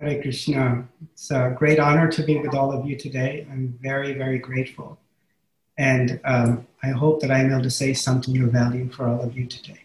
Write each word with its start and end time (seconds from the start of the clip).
Hare 0.00 0.20
Krishna. 0.20 0.88
It's 1.12 1.30
a 1.30 1.54
great 1.56 1.78
honor 1.78 2.10
to 2.10 2.22
be 2.24 2.38
with 2.40 2.54
all 2.54 2.72
of 2.72 2.84
you 2.84 2.96
today. 2.96 3.46
I'm 3.50 3.78
very, 3.80 4.14
very 4.14 4.38
grateful. 4.38 4.98
And 5.78 6.20
um, 6.24 6.66
I 6.82 6.88
hope 6.88 7.20
that 7.20 7.30
I'm 7.30 7.52
able 7.52 7.62
to 7.62 7.70
say 7.70 7.94
something 7.94 8.40
of 8.42 8.50
value 8.50 8.90
for 8.90 9.06
all 9.06 9.20
of 9.22 9.36
you 9.36 9.46
today. 9.46 9.80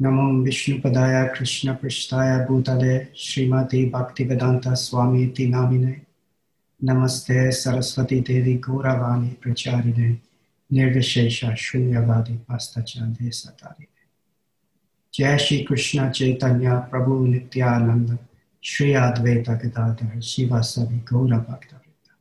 Namo 0.00 0.44
Vishnu 0.44 0.80
Padaya 0.80 1.34
Krishna 1.34 1.74
Prishtaya 1.74 2.46
Bhutale 2.46 3.10
Srimati 3.14 3.90
Bhaktivedanta 3.90 4.76
Swami 4.76 5.32
Namine 5.32 6.04
Namaste 6.84 7.52
Saraswati 7.52 8.20
Devi 8.20 8.58
Gauravani 8.58 9.36
Pracharine 9.40 10.20
Nirvishesha 10.70 11.52
Shunyavadi 11.52 12.38
Pastachande 12.46 13.28
Satarine 13.32 13.97
Jai 15.12 15.36
Shri 15.36 15.64
Krishna 15.64 16.12
Chaitanya 16.12 16.86
Prabhu 16.90 17.26
Nityananda 17.26 18.18
Shri 18.60 18.92
Advaita 18.92 19.60
Gadadhar 19.60 20.22
Siva 20.22 20.60
Savi 20.60 21.02
Gaura 21.04 21.44
Bhaktavrita 21.44 22.12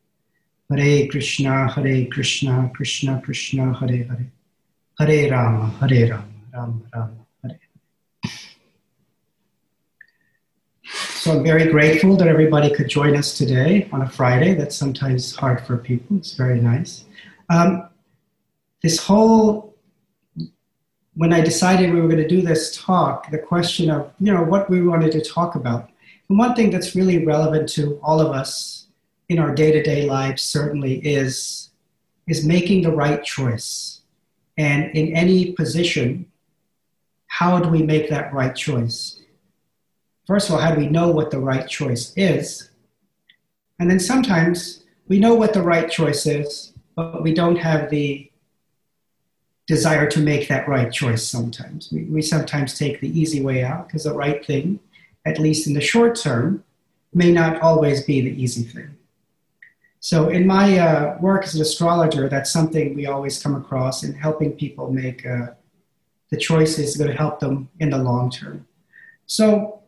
Hare 0.69 1.07
Krishna 1.07 1.67
Hare 1.67 2.05
Krishna 2.05 2.71
Krishna 2.73 3.21
Krishna 3.23 3.73
Hare 3.73 4.03
Hare 4.05 4.31
Hare 4.99 5.31
Rama 5.31 5.69
Hare 5.81 6.09
Rama 6.11 6.25
Rama 6.53 6.81
Rama 6.93 7.25
Hare 7.43 7.59
Hare 8.23 8.31
So 10.83 11.33
I'm 11.33 11.43
very 11.43 11.69
grateful 11.69 12.15
that 12.15 12.27
everybody 12.27 12.73
could 12.73 12.87
join 12.87 13.17
us 13.17 13.37
today 13.37 13.89
on 13.91 14.01
a 14.01 14.09
Friday. 14.09 14.53
That's 14.53 14.77
sometimes 14.77 15.35
hard 15.35 15.59
for 15.65 15.77
people. 15.77 16.15
It's 16.15 16.35
very 16.35 16.61
nice. 16.61 17.03
Um, 17.49 17.89
this 18.81 18.97
whole 18.97 19.66
when 21.17 21.33
I 21.33 21.41
decided 21.41 21.91
we 21.91 21.99
were 21.99 22.07
going 22.07 22.21
to 22.21 22.27
do 22.27 22.43
this 22.43 22.77
talk, 22.77 23.31
the 23.31 23.39
question 23.39 23.89
of, 23.89 24.13
you 24.19 24.31
know, 24.31 24.43
what 24.43 24.69
we 24.69 24.83
wanted 24.83 25.11
to 25.13 25.21
talk 25.21 25.55
about. 25.55 25.89
And 26.29 26.37
one 26.37 26.53
thing 26.53 26.69
that's 26.69 26.95
really 26.95 27.25
relevant 27.25 27.67
to 27.69 27.99
all 28.03 28.21
of 28.21 28.31
us 28.31 28.85
in 29.27 29.39
our 29.39 29.55
day-to-day 29.55 30.05
lives 30.05 30.43
certainly 30.43 30.99
is, 30.99 31.71
is 32.27 32.45
making 32.45 32.83
the 32.83 32.91
right 32.91 33.23
choice. 33.23 34.01
And 34.59 34.95
in 34.95 35.15
any 35.15 35.53
position, 35.53 36.27
how 37.25 37.59
do 37.59 37.69
we 37.69 37.81
make 37.81 38.11
that 38.11 38.31
right 38.31 38.55
choice? 38.55 39.19
First 40.27 40.49
of 40.49 40.55
all, 40.55 40.61
how 40.61 40.75
do 40.75 40.79
we 40.79 40.87
know 40.87 41.09
what 41.09 41.31
the 41.31 41.39
right 41.39 41.67
choice 41.67 42.13
is? 42.15 42.69
And 43.79 43.89
then 43.89 43.99
sometimes 43.99 44.83
we 45.07 45.17
know 45.17 45.33
what 45.33 45.53
the 45.53 45.63
right 45.63 45.89
choice 45.89 46.27
is, 46.27 46.73
but 46.95 47.23
we 47.23 47.33
don't 47.33 47.55
have 47.55 47.89
the 47.89 48.31
desire 49.67 50.09
to 50.09 50.19
make 50.21 50.47
that 50.47 50.67
right 50.67 50.91
choice 50.91 51.27
sometimes. 51.27 51.91
We, 51.91 52.05
we 52.05 52.21
sometimes 52.21 52.77
take 52.77 53.01
the 53.01 53.19
easy 53.19 53.41
way 53.41 53.63
out 53.63 53.87
because 53.87 54.05
the 54.05 54.13
right 54.13 54.43
thing, 54.43 54.79
at 55.25 55.39
least 55.39 55.67
in 55.67 55.73
the 55.73 55.81
short 55.81 56.15
term, 56.15 56.63
may 57.13 57.31
not 57.31 57.61
always 57.61 58.03
be 58.03 58.21
the 58.21 58.41
easy 58.41 58.63
thing. 58.63 58.95
So, 59.99 60.29
in 60.29 60.47
my 60.47 60.77
uh, 60.77 61.17
work 61.19 61.43
as 61.43 61.55
an 61.55 61.61
astrologer, 61.61 62.29
that's 62.29 62.51
something 62.51 62.95
we 62.95 63.07
always 63.07 63.41
come 63.41 63.55
across 63.55 64.03
in 64.03 64.13
helping 64.13 64.53
people 64.53 64.91
make 64.91 65.25
uh, 65.25 65.47
the 66.29 66.37
choices 66.37 66.95
that 66.95 67.13
help 67.15 67.39
them 67.39 67.69
in 67.79 67.89
the 67.89 67.97
long 67.97 68.29
term. 68.29 68.65
So, 69.25 69.81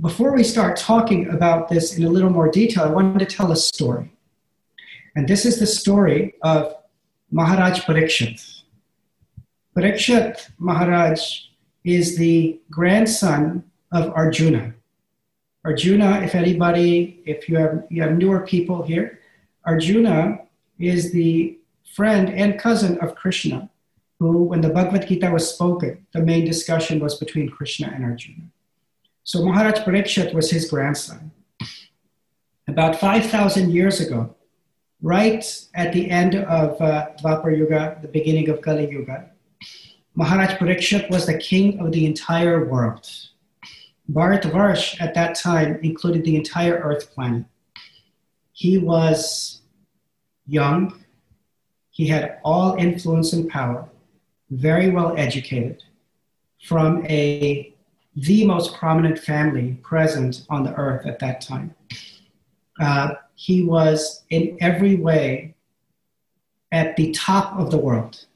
before 0.00 0.32
we 0.32 0.42
start 0.42 0.76
talking 0.76 1.28
about 1.28 1.68
this 1.68 1.96
in 1.96 2.04
a 2.04 2.08
little 2.08 2.30
more 2.30 2.50
detail, 2.50 2.84
I 2.84 2.88
wanted 2.88 3.18
to 3.28 3.36
tell 3.36 3.52
a 3.52 3.56
story. 3.56 4.12
And 5.14 5.28
this 5.28 5.44
is 5.44 5.58
the 5.60 5.66
story 5.66 6.34
of 6.42 6.74
Maharaj 7.30 7.80
Parikshit. 7.80 8.61
Parikshit 9.76 10.50
Maharaj 10.58 11.20
is 11.82 12.16
the 12.16 12.60
grandson 12.70 13.64
of 13.90 14.12
Arjuna. 14.14 14.74
Arjuna, 15.64 16.20
if 16.22 16.34
anybody, 16.34 17.22
if 17.24 17.48
you 17.48 17.56
have, 17.56 17.84
you 17.88 18.02
have 18.02 18.18
newer 18.18 18.40
people 18.40 18.82
here, 18.82 19.20
Arjuna 19.64 20.40
is 20.78 21.12
the 21.12 21.58
friend 21.94 22.28
and 22.28 22.58
cousin 22.58 22.98
of 22.98 23.14
Krishna, 23.14 23.70
who, 24.18 24.42
when 24.44 24.60
the 24.60 24.68
Bhagavad 24.68 25.08
Gita 25.08 25.30
was 25.30 25.48
spoken, 25.48 26.06
the 26.12 26.20
main 26.20 26.44
discussion 26.44 27.00
was 27.00 27.14
between 27.16 27.48
Krishna 27.48 27.90
and 27.94 28.04
Arjuna. 28.04 28.44
So 29.24 29.44
Maharaj 29.44 29.80
Parikshit 29.80 30.34
was 30.34 30.50
his 30.50 30.68
grandson. 30.68 31.30
About 32.68 32.96
5,000 32.96 33.70
years 33.70 34.00
ago, 34.00 34.34
right 35.00 35.44
at 35.74 35.92
the 35.92 36.10
end 36.10 36.34
of 36.34 36.80
uh, 36.80 37.08
Dwapar 37.22 37.56
Yuga, 37.56 37.98
the 38.02 38.08
beginning 38.08 38.48
of 38.48 38.60
Kali 38.60 38.90
Yuga, 38.90 39.31
Maharaj 40.14 40.58
Parikshit 40.58 41.10
was 41.10 41.26
the 41.26 41.38
king 41.38 41.80
of 41.80 41.92
the 41.92 42.04
entire 42.04 42.66
world. 42.66 43.08
Bharatvarsh 44.10 45.00
at 45.00 45.14
that 45.14 45.34
time 45.34 45.78
included 45.82 46.24
the 46.24 46.36
entire 46.36 46.74
earth 46.74 47.14
planet. 47.14 47.44
He 48.52 48.76
was 48.78 49.62
young, 50.46 51.02
he 51.90 52.06
had 52.06 52.38
all 52.44 52.76
influence 52.76 53.32
and 53.32 53.48
power, 53.48 53.88
very 54.50 54.90
well 54.90 55.14
educated, 55.16 55.82
from 56.62 57.06
a 57.06 57.74
the 58.14 58.44
most 58.44 58.74
prominent 58.74 59.18
family 59.18 59.78
present 59.82 60.44
on 60.50 60.62
the 60.62 60.74
earth 60.74 61.06
at 61.06 61.18
that 61.20 61.40
time. 61.40 61.74
Uh, 62.78 63.14
he 63.34 63.62
was 63.62 64.24
in 64.28 64.58
every 64.60 64.96
way 64.96 65.54
at 66.70 66.96
the 66.96 67.10
top 67.12 67.58
of 67.58 67.70
the 67.70 67.78
world. 67.78 68.26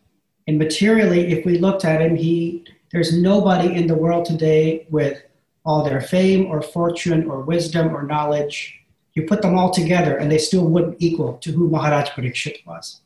And 0.47 0.59
materially, 0.59 1.33
if 1.33 1.45
we 1.45 1.59
looked 1.59 1.85
at 1.85 2.01
him, 2.01 2.17
he 2.17 2.65
there's 2.93 3.17
nobody 3.17 3.75
in 3.75 3.87
the 3.87 3.95
world 3.97 4.25
today 4.25 4.87
with 4.91 5.21
all 5.65 5.85
their 5.85 6.01
fame 6.01 6.47
or 6.47 6.63
fortune 6.63 7.29
or 7.29 7.41
wisdom 7.43 7.95
or 7.95 8.05
knowledge. 8.05 8.79
You 9.15 9.27
put 9.27 9.43
them 9.43 9.59
all 9.59 9.71
together, 9.71 10.17
and 10.17 10.31
they 10.31 10.39
still 10.39 10.67
wouldn't 10.67 10.97
equal 11.01 11.39
to 11.39 11.51
who 11.51 11.69
Maharaj 11.69 12.11
Parikshit 12.11 12.65
was. 12.65 13.01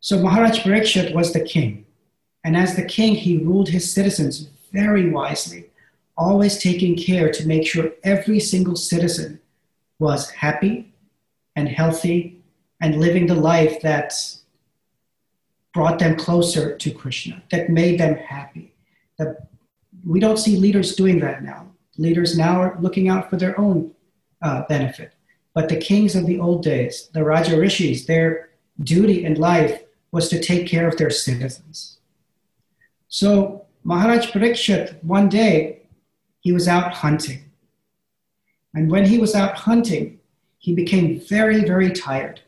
So 0.00 0.20
Maharaj 0.20 0.60
Parikshit 0.60 1.14
was 1.14 1.32
the 1.32 1.40
king, 1.40 1.86
and 2.44 2.56
as 2.56 2.76
the 2.76 2.84
king, 2.84 3.14
he 3.14 3.38
ruled 3.38 3.68
his 3.68 3.90
citizens 3.90 4.48
very 4.72 5.10
wisely, 5.10 5.70
always 6.16 6.58
taking 6.58 6.96
care 6.96 7.30
to 7.32 7.46
make 7.46 7.66
sure 7.66 7.92
every 8.04 8.40
single 8.40 8.76
citizen 8.76 9.40
was 9.98 10.30
happy 10.30 10.92
and 11.56 11.68
healthy 11.68 12.42
and 12.80 13.00
living 13.00 13.26
the 13.26 13.34
life 13.34 13.80
that 13.82 14.12
brought 15.72 15.98
them 15.98 16.16
closer 16.16 16.76
to 16.76 16.90
Krishna, 16.90 17.42
that 17.50 17.70
made 17.70 18.00
them 18.00 18.16
happy. 18.16 18.74
That 19.18 19.48
we 20.04 20.20
don't 20.20 20.38
see 20.38 20.56
leaders 20.56 20.96
doing 20.96 21.20
that 21.20 21.42
now. 21.42 21.70
Leaders 21.98 22.36
now 22.36 22.60
are 22.60 22.78
looking 22.80 23.08
out 23.08 23.28
for 23.28 23.36
their 23.36 23.58
own 23.60 23.92
uh, 24.42 24.62
benefit. 24.68 25.12
But 25.54 25.68
the 25.68 25.76
kings 25.76 26.14
of 26.14 26.26
the 26.26 26.38
old 26.38 26.62
days, 26.62 27.08
the 27.12 27.24
Raja 27.24 27.58
Rishis, 27.58 28.06
their 28.06 28.50
duty 28.82 29.24
in 29.24 29.34
life 29.34 29.82
was 30.12 30.28
to 30.28 30.40
take 30.40 30.66
care 30.66 30.88
of 30.88 30.96
their 30.96 31.10
citizens. 31.10 31.98
So 33.08 33.66
Maharaj 33.84 34.30
Parikshit, 34.30 35.02
one 35.04 35.28
day, 35.28 35.82
he 36.40 36.52
was 36.52 36.68
out 36.68 36.92
hunting. 36.92 37.50
And 38.74 38.90
when 38.90 39.04
he 39.04 39.18
was 39.18 39.34
out 39.34 39.54
hunting, 39.56 40.20
he 40.58 40.74
became 40.74 41.20
very, 41.20 41.64
very 41.64 41.90
tired 41.90 42.40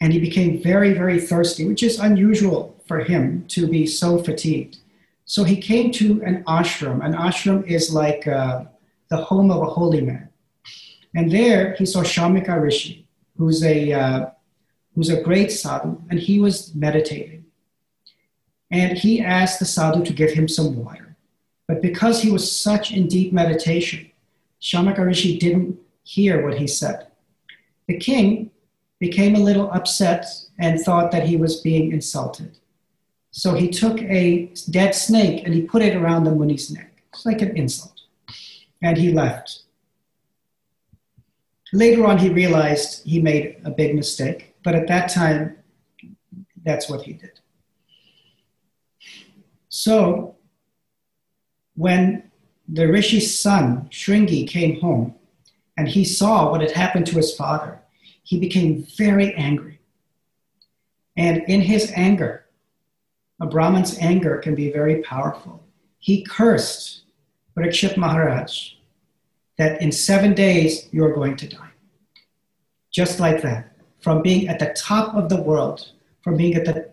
and 0.00 0.12
he 0.12 0.18
became 0.18 0.62
very, 0.62 0.92
very 0.92 1.20
thirsty, 1.20 1.66
which 1.66 1.82
is 1.82 1.98
unusual 1.98 2.80
for 2.86 3.00
him 3.00 3.44
to 3.48 3.66
be 3.66 3.86
so 3.86 4.22
fatigued. 4.22 4.78
So 5.24 5.44
he 5.44 5.56
came 5.60 5.90
to 5.92 6.22
an 6.22 6.44
ashram. 6.44 7.04
An 7.04 7.14
ashram 7.14 7.66
is 7.66 7.92
like 7.92 8.26
uh, 8.26 8.64
the 9.10 9.16
home 9.16 9.50
of 9.50 9.62
a 9.62 9.66
holy 9.66 10.00
man. 10.00 10.28
And 11.14 11.30
there 11.30 11.74
he 11.74 11.84
saw 11.84 12.02
Shamika 12.02 12.60
Rishi, 12.60 13.06
who's 13.36 13.62
a, 13.64 13.92
uh, 13.92 14.30
who's 14.94 15.10
a 15.10 15.22
great 15.22 15.50
sadhu, 15.50 16.00
and 16.10 16.18
he 16.18 16.38
was 16.38 16.74
meditating. 16.74 17.44
And 18.70 18.96
he 18.96 19.20
asked 19.20 19.58
the 19.58 19.64
sadhu 19.64 20.04
to 20.04 20.12
give 20.12 20.30
him 20.30 20.48
some 20.48 20.76
water. 20.76 21.16
But 21.66 21.82
because 21.82 22.22
he 22.22 22.30
was 22.30 22.50
such 22.50 22.92
in 22.92 23.08
deep 23.08 23.32
meditation, 23.32 24.10
Shamika 24.60 25.04
Rishi 25.04 25.38
didn't 25.38 25.78
hear 26.02 26.44
what 26.44 26.58
he 26.58 26.66
said. 26.66 27.08
The 27.86 27.98
king 27.98 28.50
became 28.98 29.34
a 29.34 29.40
little 29.40 29.70
upset 29.70 30.26
and 30.58 30.80
thought 30.80 31.10
that 31.12 31.26
he 31.26 31.36
was 31.36 31.60
being 31.60 31.92
insulted. 31.92 32.58
So 33.30 33.54
he 33.54 33.68
took 33.68 34.00
a 34.02 34.52
dead 34.70 34.94
snake 34.94 35.44
and 35.44 35.54
he 35.54 35.62
put 35.62 35.82
it 35.82 35.96
around 35.96 36.24
the 36.24 36.32
Muni's 36.32 36.70
neck. 36.70 37.02
It's 37.12 37.24
like 37.24 37.42
an 37.42 37.56
insult. 37.56 38.00
And 38.82 38.96
he 38.96 39.12
left. 39.12 39.62
Later 41.72 42.06
on, 42.06 42.18
he 42.18 42.30
realized 42.30 43.04
he 43.04 43.20
made 43.20 43.60
a 43.64 43.70
big 43.70 43.94
mistake, 43.94 44.54
but 44.64 44.74
at 44.74 44.88
that 44.88 45.10
time, 45.10 45.58
that's 46.64 46.88
what 46.88 47.02
he 47.02 47.12
did. 47.12 47.40
So, 49.68 50.36
when 51.74 52.30
the 52.66 52.88
Rishi's 52.88 53.38
son, 53.38 53.88
Shringi, 53.90 54.48
came 54.48 54.80
home 54.80 55.14
and 55.76 55.88
he 55.88 56.04
saw 56.04 56.50
what 56.50 56.60
had 56.60 56.72
happened 56.72 57.06
to 57.06 57.16
his 57.16 57.34
father, 57.34 57.80
he 58.28 58.38
became 58.38 58.84
very 58.98 59.32
angry. 59.32 59.80
And 61.16 61.44
in 61.44 61.62
his 61.62 61.90
anger, 61.96 62.44
a 63.40 63.46
Brahman's 63.46 63.96
anger 64.00 64.36
can 64.36 64.54
be 64.54 64.70
very 64.70 65.00
powerful. 65.00 65.64
he 65.98 66.22
cursed 66.22 67.04
Parikshit 67.56 67.96
Maharaj 67.96 68.74
that 69.56 69.80
in 69.80 69.90
seven 69.90 70.34
days 70.34 70.88
you're 70.92 71.14
going 71.14 71.36
to 71.36 71.48
die. 71.48 71.72
Just 72.90 73.18
like 73.18 73.40
that. 73.40 73.72
From 73.98 74.20
being 74.20 74.46
at 74.46 74.58
the 74.58 74.74
top 74.76 75.14
of 75.14 75.30
the 75.30 75.40
world, 75.40 75.92
from 76.22 76.36
being 76.36 76.54
at 76.54 76.66
the 76.66 76.90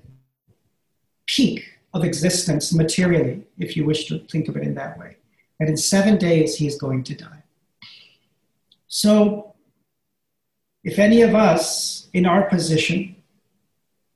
peak 1.26 1.60
of 1.94 2.06
existence 2.06 2.74
materially, 2.74 3.44
if 3.58 3.76
you 3.76 3.84
wish 3.86 4.06
to 4.08 4.20
think 4.32 4.48
of 4.48 4.56
it 4.56 4.64
in 4.64 4.74
that 4.76 4.98
way. 4.98 5.18
And 5.60 5.68
in 5.68 5.76
seven 5.76 6.18
days, 6.18 6.56
he 6.56 6.66
is 6.66 6.78
going 6.78 7.04
to 7.04 7.14
die. 7.14 7.44
So, 8.88 9.55
if 10.86 11.00
any 11.00 11.24
of 11.24 11.34
us 11.34 12.08
in 12.14 12.26
our 12.28 12.44
position 12.44 13.16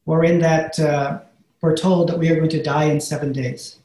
were 0.06 0.24
in 0.24 0.40
that, 0.40 0.80
uh, 0.80 1.20
we're 1.62 1.76
told 1.76 2.08
that 2.08 2.20
we 2.20 2.30
are 2.30 2.36
going 2.36 2.50
to 2.50 2.64
die 2.64 2.86
in 2.86 3.02
seven 3.02 3.34
days, 3.34 3.80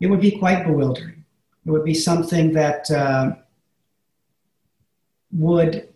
it 0.00 0.08
would 0.08 0.20
be 0.20 0.32
quite 0.32 0.66
bewildering. 0.66 1.24
It 1.64 1.70
would 1.70 1.84
be 1.84 1.94
something 1.94 2.52
that 2.54 2.90
uh, 2.90 3.36
would 5.30 5.88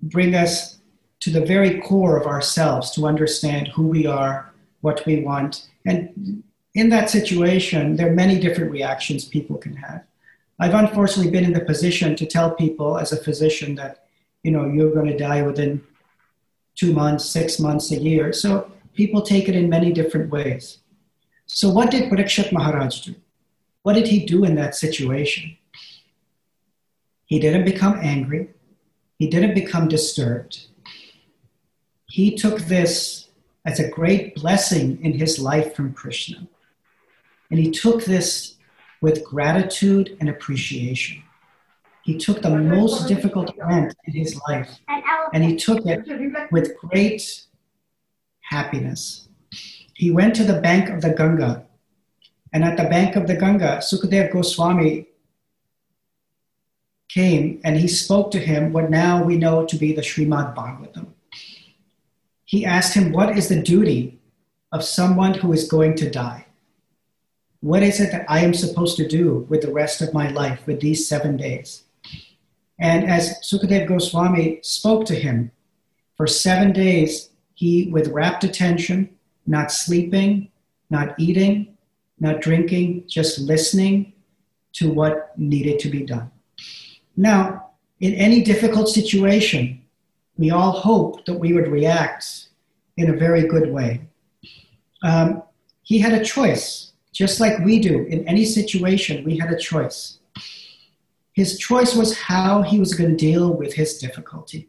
bring 0.00 0.36
us 0.36 0.78
to 1.18 1.30
the 1.30 1.44
very 1.44 1.80
core 1.80 2.16
of 2.16 2.26
ourselves 2.28 2.92
to 2.92 3.06
understand 3.06 3.68
who 3.68 3.88
we 3.88 4.06
are, 4.06 4.52
what 4.82 5.04
we 5.04 5.20
want. 5.20 5.68
And 5.84 6.44
in 6.74 6.88
that 6.90 7.10
situation, 7.10 7.96
there 7.96 8.08
are 8.08 8.14
many 8.14 8.38
different 8.38 8.70
reactions 8.70 9.24
people 9.24 9.58
can 9.58 9.74
have. 9.74 10.04
I've 10.60 10.74
unfortunately 10.74 11.32
been 11.32 11.44
in 11.44 11.52
the 11.52 11.64
position 11.64 12.14
to 12.16 12.24
tell 12.24 12.54
people 12.54 12.98
as 12.98 13.12
a 13.12 13.22
physician 13.22 13.74
that, 13.74 14.06
you 14.42 14.50
know, 14.50 14.66
you're 14.66 14.92
going 14.92 15.06
to 15.06 15.16
die 15.16 15.42
within 15.42 15.82
two 16.74 16.92
months, 16.92 17.24
six 17.24 17.58
months, 17.58 17.90
a 17.90 17.96
year. 17.96 18.32
So 18.32 18.70
people 18.94 19.22
take 19.22 19.48
it 19.48 19.56
in 19.56 19.68
many 19.68 19.92
different 19.92 20.30
ways. 20.30 20.78
So 21.46 21.70
what 21.70 21.90
did 21.90 22.10
Parikshit 22.10 22.52
Maharaj 22.52 23.00
do? 23.00 23.14
What 23.82 23.94
did 23.94 24.08
he 24.08 24.24
do 24.24 24.44
in 24.44 24.54
that 24.56 24.74
situation? 24.74 25.56
He 27.26 27.38
didn't 27.38 27.64
become 27.64 27.98
angry. 28.00 28.50
He 29.18 29.28
didn't 29.28 29.54
become 29.54 29.88
disturbed. 29.88 30.66
He 32.06 32.34
took 32.34 32.60
this 32.60 33.28
as 33.64 33.78
a 33.78 33.88
great 33.88 34.34
blessing 34.34 35.02
in 35.04 35.12
his 35.12 35.38
life 35.38 35.74
from 35.74 35.92
Krishna. 35.92 36.48
And 37.50 37.58
he 37.58 37.70
took 37.70 38.04
this 38.04 38.56
with 39.00 39.24
gratitude 39.24 40.16
and 40.20 40.28
appreciation. 40.28 41.22
He 42.10 42.18
took 42.18 42.42
the 42.42 42.50
most 42.50 43.06
difficult 43.06 43.56
event 43.56 43.94
in 44.04 44.14
his 44.14 44.36
life 44.48 44.80
and 45.32 45.44
he 45.44 45.54
took 45.54 45.86
it 45.86 46.50
with 46.50 46.76
great 46.76 47.46
happiness. 48.40 49.28
He 49.94 50.10
went 50.10 50.34
to 50.34 50.42
the 50.42 50.60
bank 50.60 50.88
of 50.88 51.02
the 51.02 51.10
Ganga, 51.10 51.66
and 52.52 52.64
at 52.64 52.76
the 52.76 52.88
bank 52.96 53.14
of 53.14 53.28
the 53.28 53.36
Ganga, 53.36 53.78
Sukadev 53.78 54.32
Goswami 54.32 55.06
came 57.08 57.60
and 57.62 57.76
he 57.76 57.86
spoke 57.86 58.32
to 58.32 58.40
him 58.40 58.72
what 58.72 58.90
now 58.90 59.22
we 59.22 59.36
know 59.36 59.64
to 59.64 59.76
be 59.76 59.92
the 59.92 60.02
Srimad 60.02 60.56
Bhagavatam. 60.56 61.06
He 62.44 62.64
asked 62.64 62.94
him, 62.94 63.12
What 63.12 63.38
is 63.38 63.48
the 63.48 63.62
duty 63.62 64.18
of 64.72 64.82
someone 64.82 65.34
who 65.34 65.52
is 65.52 65.70
going 65.70 65.94
to 65.98 66.10
die? 66.10 66.46
What 67.60 67.84
is 67.84 68.00
it 68.00 68.10
that 68.10 68.28
I 68.28 68.40
am 68.40 68.52
supposed 68.52 68.96
to 68.96 69.06
do 69.06 69.46
with 69.48 69.62
the 69.62 69.72
rest 69.72 70.02
of 70.02 70.12
my 70.12 70.28
life, 70.28 70.66
with 70.66 70.80
these 70.80 71.06
seven 71.06 71.36
days? 71.36 71.84
And 72.80 73.08
as 73.08 73.38
Sukadev 73.42 73.86
Goswami 73.86 74.60
spoke 74.62 75.04
to 75.06 75.14
him, 75.14 75.52
for 76.16 76.26
seven 76.26 76.72
days, 76.72 77.30
he, 77.54 77.88
with 77.92 78.08
rapt 78.08 78.42
attention, 78.42 79.10
not 79.46 79.70
sleeping, 79.70 80.50
not 80.88 81.14
eating, 81.18 81.76
not 82.18 82.40
drinking, 82.40 83.04
just 83.06 83.38
listening 83.38 84.14
to 84.72 84.90
what 84.90 85.38
needed 85.38 85.78
to 85.80 85.88
be 85.88 86.04
done. 86.04 86.30
Now, 87.16 87.70
in 88.00 88.14
any 88.14 88.42
difficult 88.42 88.88
situation, 88.88 89.82
we 90.38 90.50
all 90.50 90.72
hope 90.72 91.26
that 91.26 91.34
we 91.34 91.52
would 91.52 91.68
react 91.68 92.48
in 92.96 93.10
a 93.10 93.16
very 93.16 93.46
good 93.46 93.70
way. 93.70 94.00
Um, 95.02 95.42
he 95.82 95.98
had 95.98 96.14
a 96.14 96.24
choice, 96.24 96.92
just 97.12 97.40
like 97.40 97.58
we 97.64 97.78
do. 97.78 98.04
In 98.04 98.26
any 98.26 98.44
situation, 98.44 99.24
we 99.24 99.36
had 99.36 99.50
a 99.52 99.58
choice. 99.58 100.19
His 101.40 101.56
choice 101.56 101.94
was 101.94 102.18
how 102.18 102.60
he 102.60 102.78
was 102.78 102.92
going 102.92 103.08
to 103.08 103.16
deal 103.16 103.54
with 103.54 103.72
his 103.72 103.96
difficulty. 103.96 104.68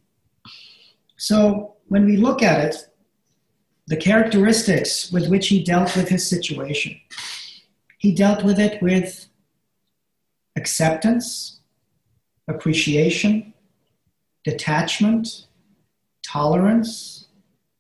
So, 1.18 1.76
when 1.90 2.06
we 2.06 2.16
look 2.16 2.42
at 2.42 2.64
it, 2.64 2.76
the 3.88 3.98
characteristics 3.98 5.12
with 5.12 5.28
which 5.28 5.50
he 5.50 5.66
dealt 5.66 5.94
with 5.98 6.08
his 6.08 6.26
situation, 6.26 6.96
he 7.98 8.16
dealt 8.16 8.46
with 8.46 8.58
it 8.58 8.82
with 8.82 9.28
acceptance, 10.56 11.60
appreciation, 12.48 13.54
detachment, 14.46 15.48
tolerance, 16.26 17.28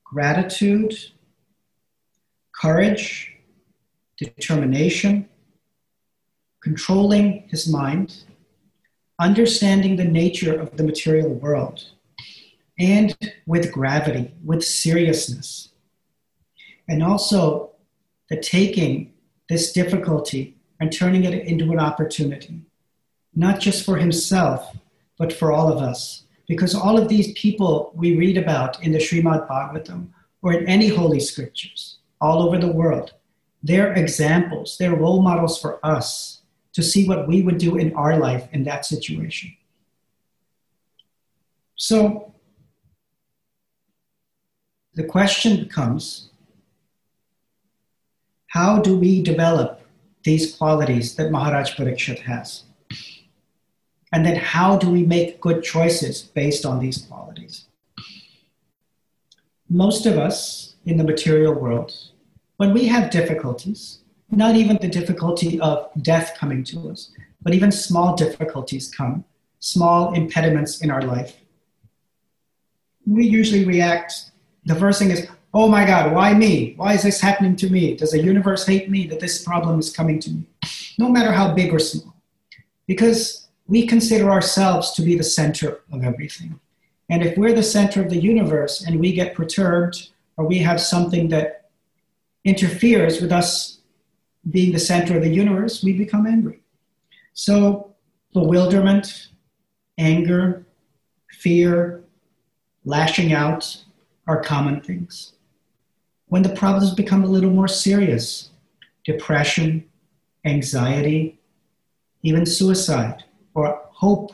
gratitude, 0.04 0.94
courage, 2.54 3.38
determination, 4.18 5.30
controlling 6.62 7.48
his 7.48 7.70
mind, 7.70 8.26
understanding 9.22 9.96
the 9.96 10.04
nature 10.04 10.60
of 10.60 10.76
the 10.76 10.84
material 10.84 11.30
world, 11.30 11.86
and 12.80 13.16
with 13.46 13.72
gravity, 13.72 14.34
with 14.44 14.64
seriousness. 14.64 15.70
And 16.90 17.04
also 17.04 17.72
the 18.30 18.38
taking 18.38 19.14
this 19.48 19.72
difficulty 19.72 20.58
and 20.80 20.92
turning 20.92 21.24
it 21.24 21.36
into 21.46 21.72
an 21.72 21.80
opportunity 21.80 22.66
not 23.36 23.60
just 23.60 23.86
for 23.86 23.98
himself, 23.98 24.76
but 25.18 25.32
for 25.32 25.52
all 25.52 25.72
of 25.72 25.82
us. 25.82 26.24
Because 26.48 26.76
all 26.76 26.98
of 26.98 27.08
these 27.08 27.32
people 27.34 27.92
we 27.96 28.18
read 28.18 28.38
about 28.38 28.84
in 28.84 28.92
the 28.92 28.98
Srimad 28.98 29.48
Bhagavatam 29.48 30.10
or 30.42 30.54
in 30.54 30.68
any 30.68 30.90
holy 30.90 31.20
scriptures 31.20 32.00
all 32.20 32.44
over 32.44 32.58
the 32.58 32.72
world, 32.72 33.14
they're 33.64 33.94
examples, 33.94 34.78
they're 34.78 34.96
role 34.96 35.22
models 35.22 35.60
for 35.60 35.80
us 35.86 36.41
to 36.74 36.84
see 36.84 37.08
what 37.08 37.28
we 37.28 37.42
would 37.42 37.58
do 37.58 37.76
in 37.78 37.94
our 37.96 38.18
life 38.18 38.48
in 38.52 38.64
that 38.64 38.86
situation. 38.86 39.56
So 41.76 42.34
the 44.94 45.04
question 45.04 45.64
becomes 45.64 46.30
how 48.48 48.80
do 48.80 48.98
we 48.98 49.22
develop 49.22 49.82
these 50.24 50.56
qualities 50.56 51.16
that 51.16 51.32
Maharaj 51.32 51.76
Parikshit 51.76 52.20
has? 52.20 52.64
And 54.14 54.26
then 54.26 54.36
how 54.36 54.78
do 54.78 54.90
we 54.90 55.04
make 55.04 55.40
good 55.40 55.64
choices 55.64 56.22
based 56.22 56.66
on 56.66 56.80
these 56.80 56.98
qualities? 56.98 57.66
Most 59.70 60.06
of 60.06 60.18
us 60.18 60.76
in 60.86 60.98
the 60.98 61.04
material 61.04 61.54
world, 61.54 61.94
when 62.58 62.74
we 62.74 62.88
have 62.88 63.10
difficulties, 63.10 64.01
not 64.32 64.56
even 64.56 64.78
the 64.78 64.88
difficulty 64.88 65.60
of 65.60 65.90
death 66.02 66.36
coming 66.38 66.64
to 66.66 66.90
us, 66.90 67.12
but 67.42 67.54
even 67.54 67.72
small 67.72 68.16
difficulties 68.16 68.94
come, 68.94 69.26
small 69.60 70.14
impediments 70.14 70.82
in 70.82 70.90
our 70.90 71.02
life, 71.02 71.36
we 73.06 73.26
usually 73.26 73.66
react. 73.66 74.32
The 74.66 74.76
first 74.76 75.00
thing 75.00 75.12
is, 75.12 75.28
oh 75.54 75.68
my 75.68 75.86
God, 75.86 76.14
why 76.14 76.34
me? 76.34 76.74
Why 76.78 76.94
is 76.94 77.04
this 77.04 77.20
happening 77.20 77.56
to 77.58 77.70
me? 77.70 77.96
Does 77.96 78.12
the 78.12 78.24
universe 78.24 78.66
hate 78.66 78.90
me 78.90 79.06
that 79.08 79.20
this 79.20 79.44
problem 79.44 79.80
is 79.80 79.96
coming 79.96 80.20
to 80.20 80.32
me? 80.32 80.44
No 80.98 81.10
matter 81.10 81.32
how 81.32 81.54
big 81.54 81.74
or 81.74 81.80
small. 81.80 82.16
Because 82.88 83.48
we 83.68 83.86
consider 83.86 84.30
ourselves 84.30 84.92
to 84.92 85.02
be 85.02 85.16
the 85.16 85.24
center 85.24 85.82
of 85.92 86.04
everything. 86.04 86.60
And 87.10 87.24
if 87.24 87.38
we're 87.38 87.54
the 87.54 87.64
center 87.64 88.02
of 88.02 88.10
the 88.10 88.20
universe 88.20 88.86
and 88.86 89.00
we 89.00 89.14
get 89.14 89.36
perturbed 89.36 90.10
or 90.38 90.46
we 90.46 90.60
have 90.60 90.80
something 90.80 91.28
that 91.30 91.70
interferes 92.46 93.22
with 93.22 93.32
us 93.32 93.81
being 94.50 94.72
the 94.72 94.80
center 94.80 95.16
of 95.18 95.24
the 95.24 95.30
universe, 95.30 95.84
we 95.84 95.94
become 95.94 96.26
angry. 96.26 96.62
So, 97.34 97.96
bewilderment, 98.34 99.30
anger, 99.98 100.66
fear, 101.30 102.04
lashing 102.86 103.34
out 103.34 103.84
are 104.28 104.42
common 104.42 104.82
things. 104.82 105.34
When 106.28 106.42
the 106.42 106.56
problems 106.56 106.94
become 106.94 107.24
a 107.24 107.28
little 107.28 107.52
more 107.52 107.68
serious, 107.68 108.52
depression, 109.04 109.86
anxiety, 110.46 111.40
even 112.24 112.46
suicide, 112.46 113.24
or 113.54 113.82
hope 113.92 114.34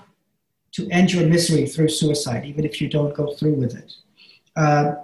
to 0.73 0.87
end 0.89 1.11
your 1.11 1.25
misery 1.27 1.65
through 1.65 1.89
suicide, 1.89 2.45
even 2.45 2.63
if 2.65 2.79
you 2.79 2.87
don't 2.87 3.15
go 3.15 3.33
through 3.33 3.53
with 3.53 3.75
it. 3.75 3.93
Uh, 4.55 4.95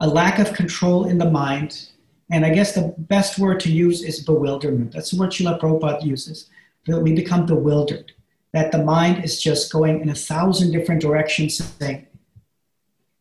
a 0.00 0.08
lack 0.08 0.38
of 0.38 0.52
control 0.54 1.06
in 1.06 1.18
the 1.18 1.30
mind, 1.30 1.90
and 2.30 2.46
I 2.46 2.50
guess 2.50 2.74
the 2.74 2.94
best 2.96 3.38
word 3.38 3.60
to 3.60 3.72
use 3.72 4.02
is 4.02 4.20
bewilderment. 4.20 4.92
That's 4.92 5.10
the 5.10 5.18
word 5.18 5.30
Srila 5.30 5.60
Prabhupada 5.60 6.04
uses, 6.04 6.48
that 6.86 7.00
we 7.00 7.12
become 7.12 7.46
bewildered, 7.46 8.12
that 8.52 8.72
the 8.72 8.82
mind 8.84 9.24
is 9.24 9.42
just 9.42 9.72
going 9.72 10.00
in 10.00 10.08
a 10.08 10.14
thousand 10.14 10.72
different 10.72 11.00
directions 11.00 11.62
saying, 11.78 12.06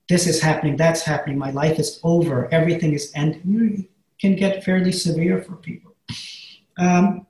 this 0.08 0.26
is 0.26 0.42
happening, 0.42 0.76
that's 0.76 1.04
happening, 1.04 1.38
my 1.38 1.52
life 1.52 1.78
is 1.78 2.00
over, 2.04 2.52
everything 2.52 2.94
is 2.94 3.12
ending. 3.14 3.80
It 3.80 3.88
can 4.20 4.36
get 4.36 4.64
fairly 4.64 4.92
severe 4.92 5.42
for 5.44 5.56
people. 5.56 5.94
Um, 6.80 7.28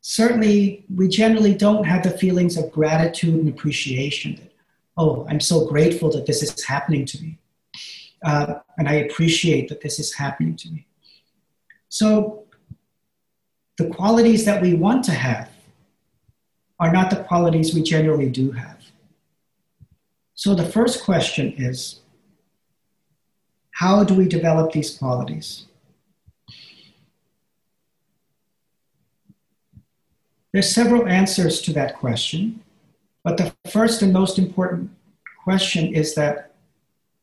certainly, 0.00 0.84
we 0.92 1.06
generally 1.06 1.54
don't 1.54 1.84
have 1.84 2.02
the 2.02 2.10
feelings 2.10 2.56
of 2.56 2.72
gratitude 2.72 3.34
and 3.34 3.48
appreciation 3.48 4.34
that, 4.36 4.52
oh, 4.96 5.24
I'm 5.28 5.40
so 5.40 5.66
grateful 5.66 6.10
that 6.10 6.26
this 6.26 6.42
is 6.42 6.64
happening 6.64 7.04
to 7.06 7.22
me. 7.22 7.38
Uh, 8.24 8.54
and 8.78 8.88
I 8.88 8.94
appreciate 8.94 9.68
that 9.68 9.80
this 9.80 10.00
is 10.00 10.12
happening 10.12 10.56
to 10.56 10.70
me. 10.70 10.86
So, 11.98 12.44
the 13.78 13.88
qualities 13.88 14.44
that 14.44 14.60
we 14.60 14.74
want 14.74 15.02
to 15.04 15.12
have 15.12 15.48
are 16.78 16.92
not 16.92 17.08
the 17.08 17.24
qualities 17.24 17.74
we 17.74 17.82
generally 17.82 18.28
do 18.28 18.52
have. 18.52 18.84
So, 20.34 20.54
the 20.54 20.66
first 20.66 21.02
question 21.04 21.54
is 21.56 22.00
how 23.70 24.04
do 24.04 24.12
we 24.12 24.28
develop 24.28 24.72
these 24.72 24.98
qualities? 24.98 25.64
There's 30.52 30.74
several 30.74 31.08
answers 31.08 31.62
to 31.62 31.72
that 31.72 31.96
question, 31.96 32.60
but 33.24 33.38
the 33.38 33.54
first 33.70 34.02
and 34.02 34.12
most 34.12 34.38
important 34.38 34.90
question 35.42 35.94
is 35.94 36.14
that 36.14 36.52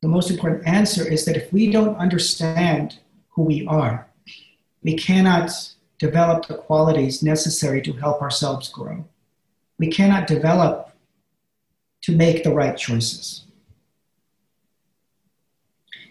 the 0.01 0.07
most 0.07 0.31
important 0.31 0.67
answer 0.67 1.07
is 1.07 1.25
that 1.25 1.37
if 1.37 1.53
we 1.53 1.71
don't 1.71 1.95
understand 1.97 2.97
who 3.29 3.43
we 3.43 3.67
are, 3.67 4.07
we 4.83 4.95
cannot 4.95 5.51
develop 5.97 6.47
the 6.47 6.55
qualities 6.55 7.23
necessary 7.23 7.81
to 7.81 7.93
help 7.93 8.21
ourselves 8.21 8.69
grow. 8.69 9.05
We 9.79 9.87
cannot 9.87 10.27
develop 10.27 10.91
to 12.01 12.15
make 12.15 12.43
the 12.43 12.53
right 12.53 12.77
choices. 12.77 13.45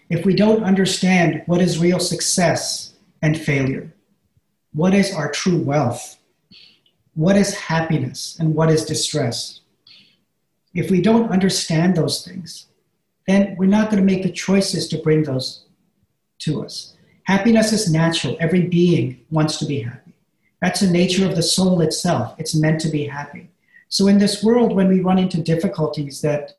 If 0.09 0.25
we 0.25 0.35
don't 0.35 0.63
understand 0.63 1.43
what 1.45 1.61
is 1.61 1.79
real 1.79 1.99
success 1.99 2.93
and 3.21 3.39
failure, 3.39 3.93
what 4.73 4.93
is 4.93 5.13
our 5.13 5.31
true 5.31 5.59
wealth, 5.61 6.17
what 7.13 7.37
is 7.37 7.55
happiness 7.55 8.37
and 8.39 8.55
what 8.55 8.71
is 8.71 8.85
distress, 8.85 9.61
if 10.73 10.89
we 10.89 11.01
don't 11.01 11.29
understand 11.29 11.95
those 11.95 12.25
things, 12.25 12.67
then 13.27 13.55
we're 13.57 13.67
not 13.67 13.91
going 13.91 14.05
to 14.05 14.13
make 14.13 14.23
the 14.23 14.31
choices 14.31 14.87
to 14.87 14.97
bring 14.97 15.23
those 15.23 15.65
to 16.39 16.63
us. 16.65 16.95
Happiness 17.25 17.71
is 17.71 17.91
natural. 17.91 18.37
Every 18.39 18.67
being 18.67 19.25
wants 19.31 19.57
to 19.59 19.65
be 19.65 19.81
happy. 19.81 20.13
That's 20.61 20.79
the 20.79 20.89
nature 20.89 21.25
of 21.25 21.35
the 21.35 21.43
soul 21.43 21.81
itself. 21.81 22.35
It's 22.37 22.55
meant 22.55 22.81
to 22.81 22.89
be 22.89 23.05
happy. 23.05 23.49
So, 23.89 24.07
in 24.07 24.17
this 24.17 24.43
world, 24.43 24.75
when 24.75 24.87
we 24.87 25.01
run 25.01 25.19
into 25.19 25.41
difficulties 25.41 26.21
that 26.21 26.53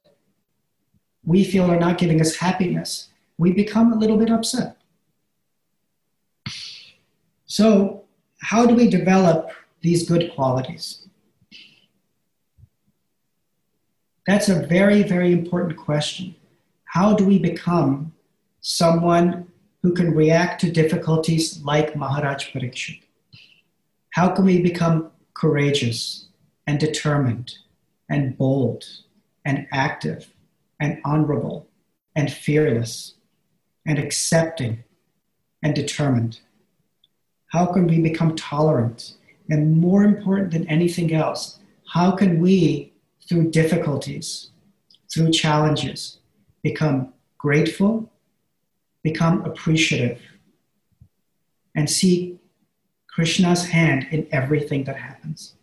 we 1.24 1.42
feel 1.42 1.70
are 1.70 1.80
not 1.80 1.98
giving 1.98 2.20
us 2.20 2.36
happiness, 2.36 3.08
we 3.38 3.52
become 3.52 3.92
a 3.92 3.96
little 3.96 4.16
bit 4.16 4.30
upset. 4.30 4.76
So, 7.46 8.04
how 8.40 8.66
do 8.66 8.74
we 8.74 8.88
develop 8.88 9.50
these 9.80 10.08
good 10.08 10.32
qualities? 10.34 11.06
That's 14.26 14.48
a 14.48 14.66
very, 14.66 15.02
very 15.02 15.32
important 15.32 15.76
question. 15.76 16.34
How 16.84 17.14
do 17.14 17.24
we 17.24 17.38
become 17.38 18.12
someone 18.60 19.50
who 19.84 19.92
can 19.92 20.14
react 20.14 20.62
to 20.62 20.72
difficulties 20.72 21.62
like 21.62 21.94
Maharaj 21.94 22.50
Parikshit? 22.52 23.02
How 24.14 24.30
can 24.30 24.46
we 24.46 24.62
become 24.62 25.10
courageous 25.34 26.28
and 26.66 26.80
determined 26.80 27.52
and 28.08 28.38
bold 28.38 28.86
and 29.44 29.66
active 29.74 30.32
and 30.80 31.02
honorable 31.04 31.68
and 32.16 32.32
fearless 32.32 33.16
and 33.86 33.98
accepting 33.98 34.84
and 35.62 35.74
determined? 35.74 36.40
How 37.48 37.66
can 37.66 37.86
we 37.86 38.00
become 38.00 38.34
tolerant? 38.36 39.12
And 39.50 39.76
more 39.76 40.02
important 40.02 40.52
than 40.52 40.66
anything 40.66 41.12
else, 41.12 41.58
how 41.92 42.12
can 42.12 42.40
we, 42.40 42.94
through 43.28 43.50
difficulties, 43.50 44.48
through 45.12 45.32
challenges, 45.32 46.20
become 46.62 47.12
grateful, 47.36 48.10
become 49.04 49.44
appreciative, 49.44 50.20
and 51.76 51.88
see 51.88 52.40
Krishna's 53.06 53.64
hand 53.66 54.08
in 54.10 54.26
everything 54.32 54.82
that 54.84 54.96
happens, 54.96 55.54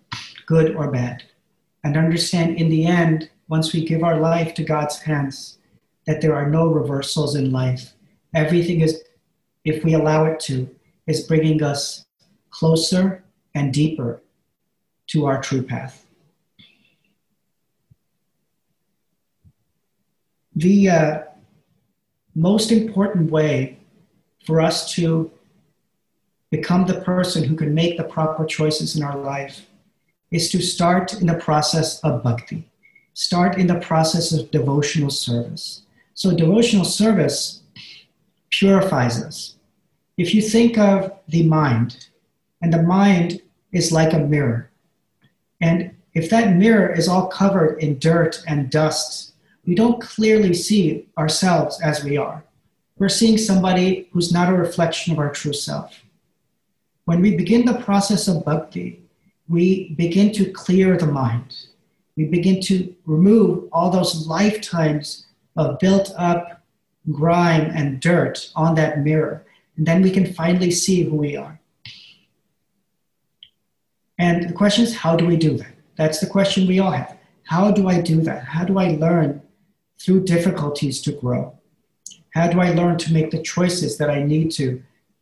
good 0.45 0.75
or 0.75 0.89
bad? 0.89 1.23
And 1.83 1.97
understand 1.97 2.57
in 2.57 2.69
the 2.69 2.85
end, 2.85 3.29
once 3.49 3.73
we 3.73 3.83
give 3.83 4.03
our 4.03 4.19
life 4.19 4.53
to 4.53 4.63
God's 4.63 4.99
hands, 4.99 5.57
that 6.05 6.21
there 6.21 6.35
are 6.35 6.49
no 6.49 6.67
reversals 6.67 7.35
in 7.35 7.51
life. 7.51 7.93
Everything 8.33 8.81
is, 8.81 9.03
if 9.65 9.83
we 9.83 9.93
allow 9.93 10.25
it 10.25 10.39
to, 10.41 10.69
is 11.07 11.27
bringing 11.27 11.61
us 11.61 12.05
closer 12.51 13.23
and 13.55 13.73
deeper 13.73 14.21
to 15.07 15.25
our 15.25 15.41
true 15.41 15.63
path. 15.63 16.05
The 20.55 20.89
uh, 20.89 21.19
most 22.35 22.71
important 22.71 23.31
way 23.31 23.77
for 24.45 24.61
us 24.61 24.91
to 24.93 25.31
become 26.49 26.85
the 26.85 27.01
person 27.01 27.43
who 27.43 27.55
can 27.55 27.73
make 27.73 27.97
the 27.97 28.03
proper 28.03 28.45
choices 28.45 28.95
in 28.95 29.03
our 29.03 29.17
life 29.17 29.67
is 30.31 30.49
to 30.51 30.61
start 30.61 31.19
in 31.19 31.27
the 31.27 31.35
process 31.35 31.99
of 32.01 32.23
bhakti, 32.23 32.69
start 33.13 33.57
in 33.57 33.67
the 33.67 33.79
process 33.79 34.31
of 34.31 34.51
devotional 34.51 35.09
service. 35.09 35.83
So, 36.13 36.35
devotional 36.35 36.85
service 36.85 37.61
purifies 38.49 39.21
us. 39.23 39.55
If 40.17 40.33
you 40.33 40.41
think 40.41 40.77
of 40.77 41.13
the 41.27 41.43
mind, 41.43 42.07
and 42.61 42.71
the 42.71 42.83
mind 42.83 43.41
is 43.71 43.91
like 43.91 44.13
a 44.13 44.19
mirror. 44.19 44.69
And 45.59 45.95
if 46.13 46.29
that 46.29 46.55
mirror 46.55 46.93
is 46.93 47.07
all 47.07 47.27
covered 47.27 47.81
in 47.81 47.99
dirt 47.99 48.43
and 48.47 48.69
dust, 48.69 49.30
we 49.65 49.75
don't 49.75 50.01
clearly 50.01 50.53
see 50.53 51.07
ourselves 51.17 51.79
as 51.81 52.03
we 52.03 52.17
are. 52.17 52.43
We're 52.97 53.09
seeing 53.09 53.37
somebody 53.37 54.09
who's 54.11 54.31
not 54.31 54.51
a 54.51 54.57
reflection 54.57 55.13
of 55.13 55.19
our 55.19 55.31
true 55.31 55.53
self. 55.53 56.01
When 57.05 57.21
we 57.21 57.35
begin 57.35 57.65
the 57.65 57.81
process 57.81 58.27
of 58.27 58.45
bhakti, 58.45 59.01
we 59.47 59.93
begin 59.95 60.31
to 60.33 60.51
clear 60.51 60.97
the 60.97 61.07
mind. 61.07 61.65
We 62.15 62.25
begin 62.25 62.61
to 62.61 62.95
remove 63.05 63.69
all 63.71 63.89
those 63.89 64.27
lifetimes 64.27 65.25
of 65.57 65.79
built 65.79 66.11
up 66.17 66.61
grime 67.11 67.71
and 67.73 67.99
dirt 67.99 68.51
on 68.55 68.75
that 68.75 68.99
mirror. 68.99 69.45
And 69.77 69.85
then 69.85 70.01
we 70.01 70.11
can 70.11 70.33
finally 70.33 70.71
see 70.71 71.03
who 71.03 71.15
we 71.15 71.35
are. 71.35 71.59
And 74.19 74.47
the 74.47 74.53
question 74.53 74.83
is, 74.83 74.95
how 74.95 75.15
do 75.15 75.25
we 75.25 75.35
do 75.35 75.57
that? 75.57 75.73
That's 75.95 76.19
the 76.19 76.27
question 76.27 76.67
we 76.67 76.79
all 76.79 76.91
have. 76.91 77.17
How 77.43 77.71
do 77.71 77.87
I 77.87 77.99
do 77.99 78.21
that? 78.21 78.43
How 78.43 78.63
do 78.63 78.77
I 78.77 78.89
learn 78.89 79.41
through 80.03 80.23
difficulties 80.23 81.01
to 81.01 81.11
grow? 81.11 81.57
How 82.33 82.47
do 82.47 82.59
I 82.59 82.71
learn 82.71 82.97
to 82.99 83.13
make 83.13 83.31
the 83.31 83.41
choices 83.41 83.97
that 83.97 84.09
I 84.09 84.23
need 84.23 84.51
to 84.51 84.81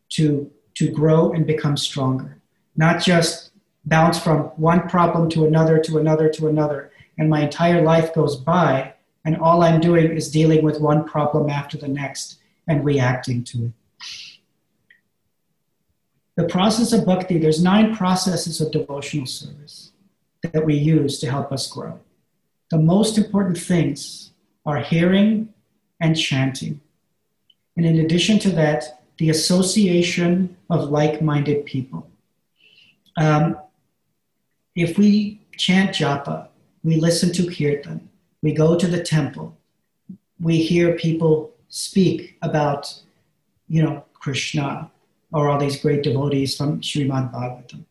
to 0.09 0.51
to 0.75 0.89
grow 0.89 1.31
and 1.31 1.45
become 1.45 1.77
stronger? 1.77 2.37
Not 2.75 3.01
just 3.01 3.51
bounce 3.85 4.19
from 4.19 4.39
one 4.57 4.87
problem 4.87 5.29
to 5.29 5.45
another 5.45 5.79
to 5.79 5.97
another 5.97 6.29
to 6.29 6.47
another 6.47 6.91
and 7.17 7.29
my 7.29 7.41
entire 7.41 7.81
life 7.81 8.13
goes 8.13 8.35
by 8.35 8.93
and 9.25 9.37
all 9.37 9.63
I'm 9.63 9.81
doing 9.81 10.11
is 10.11 10.31
dealing 10.31 10.63
with 10.63 10.79
one 10.79 11.03
problem 11.05 11.49
after 11.49 11.77
the 11.77 11.87
next 11.87 12.39
and 12.67 12.85
reacting 12.85 13.43
to 13.45 13.65
it 13.65 13.71
the 16.39 16.47
process 16.47 16.93
of 16.93 17.05
bhakti, 17.05 17.37
there's 17.37 17.61
nine 17.61 17.93
processes 17.93 18.61
of 18.61 18.71
devotional 18.71 19.25
service 19.25 19.91
that 20.41 20.65
we 20.65 20.73
use 20.73 21.19
to 21.19 21.29
help 21.29 21.51
us 21.51 21.67
grow. 21.67 21.99
The 22.71 22.77
most 22.77 23.17
important 23.17 23.57
things 23.57 24.28
are 24.69 24.79
hearing 24.79 25.51
and 25.99 26.17
chanting. 26.17 26.79
And 27.75 27.85
in 27.85 27.99
addition 28.05 28.39
to 28.39 28.51
that, 28.51 29.01
the 29.17 29.29
association 29.29 30.55
of 30.69 30.89
like 30.89 31.21
minded 31.21 31.65
people. 31.65 32.09
Um, 33.17 33.57
if 34.75 34.97
we 34.97 35.41
chant 35.57 35.95
japa, 35.95 36.47
we 36.83 36.95
listen 36.95 37.33
to 37.33 37.43
kirtan, 37.55 38.09
we 38.41 38.53
go 38.53 38.77
to 38.77 38.87
the 38.87 39.03
temple, 39.03 39.57
we 40.39 40.61
hear 40.61 40.95
people 40.95 41.51
speak 41.67 42.37
about, 42.41 42.93
you 43.67 43.83
know, 43.83 44.05
Krishna, 44.13 44.89
or 45.33 45.49
all 45.49 45.59
these 45.59 45.81
great 45.81 46.03
devotees 46.03 46.55
from 46.55 46.81
Srimad 46.81 47.33
Bhagavatam. 47.33 47.83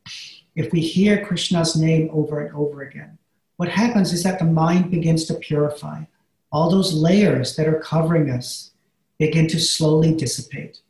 If 0.54 0.72
we 0.72 0.80
hear 0.80 1.24
Krishna's 1.24 1.76
name 1.76 2.08
over 2.12 2.40
and 2.40 2.54
over 2.54 2.82
again, 2.82 3.18
what 3.56 3.68
happens 3.68 4.12
is 4.12 4.22
that 4.22 4.38
the 4.38 4.44
mind 4.44 4.90
begins 4.90 5.24
to 5.26 5.34
purify. 5.34 6.04
All 6.50 6.70
those 6.70 6.94
layers 6.94 7.56
that 7.56 7.68
are 7.68 7.80
covering 7.80 8.30
us 8.30 8.72
begin 9.18 9.46
to 9.48 9.60
slowly 9.60 10.14
dissipate. 10.14 10.80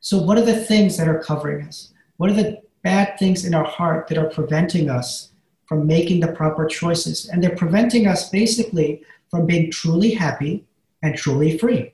So, 0.00 0.18
what 0.18 0.38
are 0.38 0.44
the 0.44 0.64
things 0.64 0.96
that 0.96 1.08
are 1.08 1.22
covering 1.22 1.66
us? 1.66 1.92
What 2.16 2.30
are 2.30 2.34
the 2.34 2.60
bad 2.82 3.18
things 3.18 3.44
in 3.44 3.54
our 3.54 3.64
heart 3.64 4.08
that 4.08 4.18
are 4.18 4.28
preventing 4.28 4.90
us 4.90 5.30
from 5.66 5.86
making 5.86 6.20
the 6.20 6.32
proper 6.32 6.66
choices? 6.66 7.28
And 7.28 7.42
they're 7.42 7.56
preventing 7.56 8.06
us 8.06 8.30
basically 8.30 9.02
from 9.30 9.46
being 9.46 9.70
truly 9.70 10.12
happy 10.12 10.64
and 11.02 11.16
truly 11.16 11.58
free. 11.58 11.92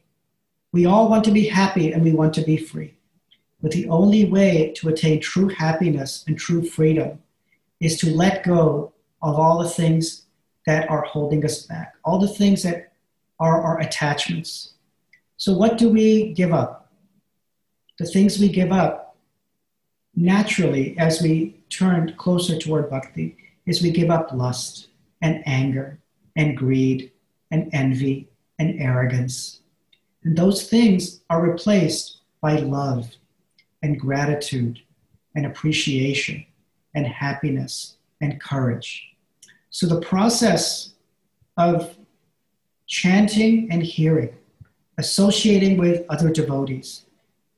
We 0.73 0.87
all 0.87 1.09
want 1.09 1.25
to 1.25 1.31
be 1.31 1.47
happy 1.47 1.93
and 1.93 2.03
we 2.03 2.13
want 2.13 2.35
to 2.35 2.43
be 2.43 2.57
free. 2.57 2.95
But 3.63 3.73
the 3.73 3.89
only 3.89 4.25
way 4.25 4.73
to 4.77 4.89
attain 4.89 5.21
true 5.21 5.49
happiness 5.49 6.25
and 6.27 6.39
true 6.39 6.63
freedom 6.63 7.21
is 7.81 7.99
to 7.99 8.15
let 8.15 8.45
go 8.45 8.93
of 9.23 9.35
all 9.35 9.63
the 9.63 9.69
things 9.69 10.27
that 10.67 10.89
are 10.91 11.03
holding 11.03 11.45
us 11.45 11.67
back, 11.67 11.95
all 12.05 12.19
the 12.19 12.29
things 12.29 12.63
that 12.63 12.90
are 13.41 13.61
our 13.63 13.81
attachments. 13.81 14.75
So, 15.37 15.55
what 15.57 15.79
do 15.79 15.89
we 15.89 16.33
give 16.35 16.53
up? 16.53 16.93
The 17.99 18.07
things 18.07 18.39
we 18.39 18.49
give 18.49 18.71
up 18.71 19.17
naturally 20.15 20.97
as 20.99 21.23
we 21.23 21.63
turn 21.71 22.15
closer 22.17 22.59
toward 22.59 22.91
bhakti 22.91 23.37
is 23.67 23.83
we 23.83 23.91
give 23.91 24.11
up 24.11 24.33
lust 24.33 24.89
and 25.23 25.43
anger 25.47 25.99
and 26.37 26.57
greed 26.57 27.13
and 27.51 27.71
envy 27.73 28.29
and 28.59 28.81
arrogance. 28.81 29.63
And 30.25 30.37
those 30.37 30.69
things 30.69 31.23
are 31.31 31.43
replaced 31.43 32.19
by 32.41 32.57
love 32.57 33.11
and 33.83 33.99
gratitude 33.99 34.81
and 35.35 35.47
appreciation 35.47 36.45
and 36.95 37.07
happiness 37.07 37.97
and 38.21 38.41
courage. 38.41 39.15
So 39.71 39.87
the 39.87 40.01
process 40.01 40.93
of 41.57 41.97
chanting 42.91 43.71
and 43.71 43.83
hearing, 43.83 44.35
associating 44.99 45.79
with 45.79 46.05
other 46.11 46.29
devotees, 46.29 47.07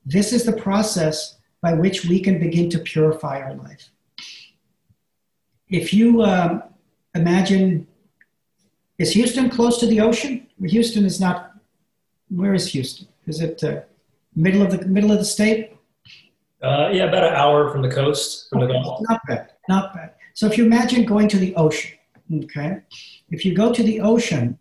this 0.05 0.33
is 0.33 0.45
the 0.45 0.53
process 0.53 1.39
by 1.63 1.73
which 1.73 2.05
we 2.05 2.21
can 2.21 2.39
begin 2.39 2.69
to 2.69 2.79
purify 2.79 3.41
our 3.41 3.55
life. 3.55 3.89
If 5.69 5.95
you 5.95 6.23
um, 6.23 6.63
imagine, 7.15 7.87
is 8.99 9.13
Houston 9.13 9.49
close 9.49 9.79
to 9.79 9.87
the 9.87 10.01
ocean? 10.01 10.47
Houston 10.61 11.05
is 11.07 11.19
not. 11.19 11.53
Where 12.29 12.53
is 12.53 12.71
Houston? 12.73 13.09
Is 13.27 13.41
it 13.41 13.65
uh, 13.65 13.81
middle 14.37 14.63
of 14.63 14.71
the 14.71 14.87
middle 14.87 15.13
of 15.13 15.19
the 15.19 15.25
state? 15.25 15.73
Uh, 16.63 16.91
yeah, 16.93 17.05
about 17.05 17.25
an 17.25 17.35
hour 17.35 17.71
from 17.71 17.81
the 17.81 17.91
coast, 17.91 18.51
from 18.51 18.63
okay. 18.63 18.73
the 18.73 18.83
Gulf. 18.83 19.01
Not 19.09 19.21
bad, 19.27 19.53
not 19.69 19.95
bad. 19.95 20.15
So 20.35 20.47
if 20.47 20.59
you 20.59 20.67
imagine 20.67 21.05
going 21.07 21.29
to 21.29 21.39
the 21.39 21.55
ocean, 21.57 21.93
okay, 22.45 22.83
if 23.31 23.45
you 23.47 23.55
go 23.55 23.73
to 23.73 23.83
the 23.83 24.01
ocean, 24.01 24.59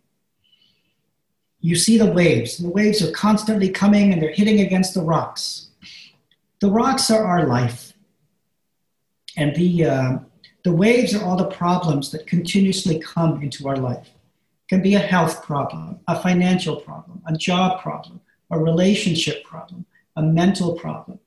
you 1.62 1.74
see 1.76 1.96
the 1.96 2.12
waves. 2.12 2.58
The 2.58 2.68
waves 2.68 3.02
are 3.02 3.10
constantly 3.12 3.70
coming 3.70 4.12
and 4.12 4.20
they're 4.20 4.32
hitting 4.32 4.60
against 4.60 4.92
the 4.92 5.00
rocks. 5.00 5.68
The 6.60 6.70
rocks 6.70 7.10
are 7.10 7.24
our 7.24 7.46
life, 7.46 7.94
and 9.36 9.56
the 9.56 9.84
uh, 9.84 10.18
the 10.62 10.72
waves 10.72 11.14
are 11.14 11.24
all 11.24 11.36
the 11.36 11.50
problems 11.50 12.10
that 12.10 12.26
continuously 12.26 13.00
come 13.00 13.42
into 13.42 13.66
our 13.66 13.76
life. 13.76 14.06
It 14.06 14.68
can 14.68 14.82
be 14.82 14.94
a 14.94 15.00
health 15.00 15.42
problem, 15.42 16.00
a 16.06 16.20
financial 16.20 16.76
problem, 16.76 17.22
a 17.26 17.36
job 17.36 17.80
problem, 17.80 18.20
a 18.50 18.58
relationship 18.58 19.42
problem, 19.44 19.86
a 20.16 20.22
mental 20.22 20.74
problem 20.74 21.18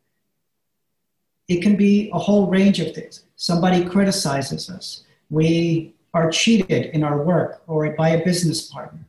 it 1.48 1.62
can 1.62 1.76
be 1.76 2.10
a 2.14 2.20
whole 2.20 2.48
range 2.48 2.80
of 2.80 2.94
things. 2.94 3.24
Somebody 3.36 3.86
criticizes 3.86 4.70
us. 4.70 5.04
We 5.30 5.94
are 6.14 6.32
cheated 6.32 6.88
in 6.88 7.04
our 7.04 7.22
work 7.22 7.62
or 7.68 7.90
by 7.92 8.10
a 8.10 8.24
business 8.24 8.64
partner. 8.64 9.06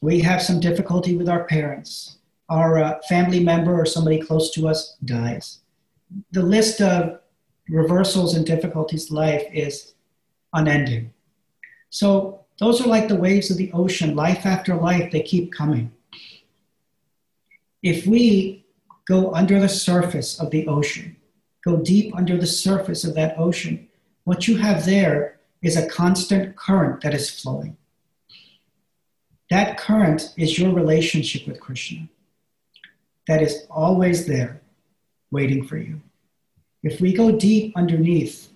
We 0.00 0.20
have 0.20 0.42
some 0.42 0.60
difficulty 0.60 1.16
with 1.16 1.28
our 1.28 1.44
parents. 1.44 2.18
Our 2.48 2.78
uh, 2.82 3.00
family 3.08 3.40
member 3.40 3.78
or 3.78 3.86
somebody 3.86 4.20
close 4.20 4.50
to 4.52 4.68
us 4.68 4.96
dies. 5.04 5.60
The 6.32 6.42
list 6.42 6.80
of 6.80 7.20
reversals 7.68 8.34
and 8.34 8.44
difficulties 8.44 9.10
life 9.10 9.44
is 9.52 9.94
unending. 10.52 11.12
So, 11.90 12.44
those 12.58 12.80
are 12.80 12.88
like 12.88 13.08
the 13.08 13.16
waves 13.16 13.50
of 13.50 13.56
the 13.56 13.72
ocean. 13.72 14.14
Life 14.14 14.44
after 14.44 14.74
life, 14.74 15.10
they 15.10 15.22
keep 15.22 15.52
coming. 15.52 15.90
If 17.82 18.06
we 18.06 18.66
go 19.06 19.32
under 19.34 19.58
the 19.58 19.68
surface 19.68 20.38
of 20.38 20.50
the 20.50 20.66
ocean 20.66 21.16
go 21.64 21.76
deep 21.76 22.14
under 22.16 22.36
the 22.36 22.46
surface 22.46 23.04
of 23.04 23.14
that 23.14 23.38
ocean, 23.38 23.88
what 24.24 24.48
you 24.48 24.56
have 24.56 24.84
there 24.84 25.40
is 25.62 25.76
a 25.76 25.88
constant 25.88 26.56
current 26.56 27.02
that 27.02 27.14
is 27.14 27.28
flowing. 27.28 27.76
That 29.50 29.76
current 29.78 30.32
is 30.36 30.58
your 30.58 30.72
relationship 30.72 31.46
with 31.46 31.60
Krishna, 31.60 32.08
that 33.26 33.42
is 33.42 33.66
always 33.68 34.26
there, 34.26 34.60
waiting 35.32 35.66
for 35.66 35.76
you. 35.76 36.00
If 36.82 37.00
we 37.00 37.12
go 37.12 37.32
deep 37.32 37.76
underneath 37.76 38.48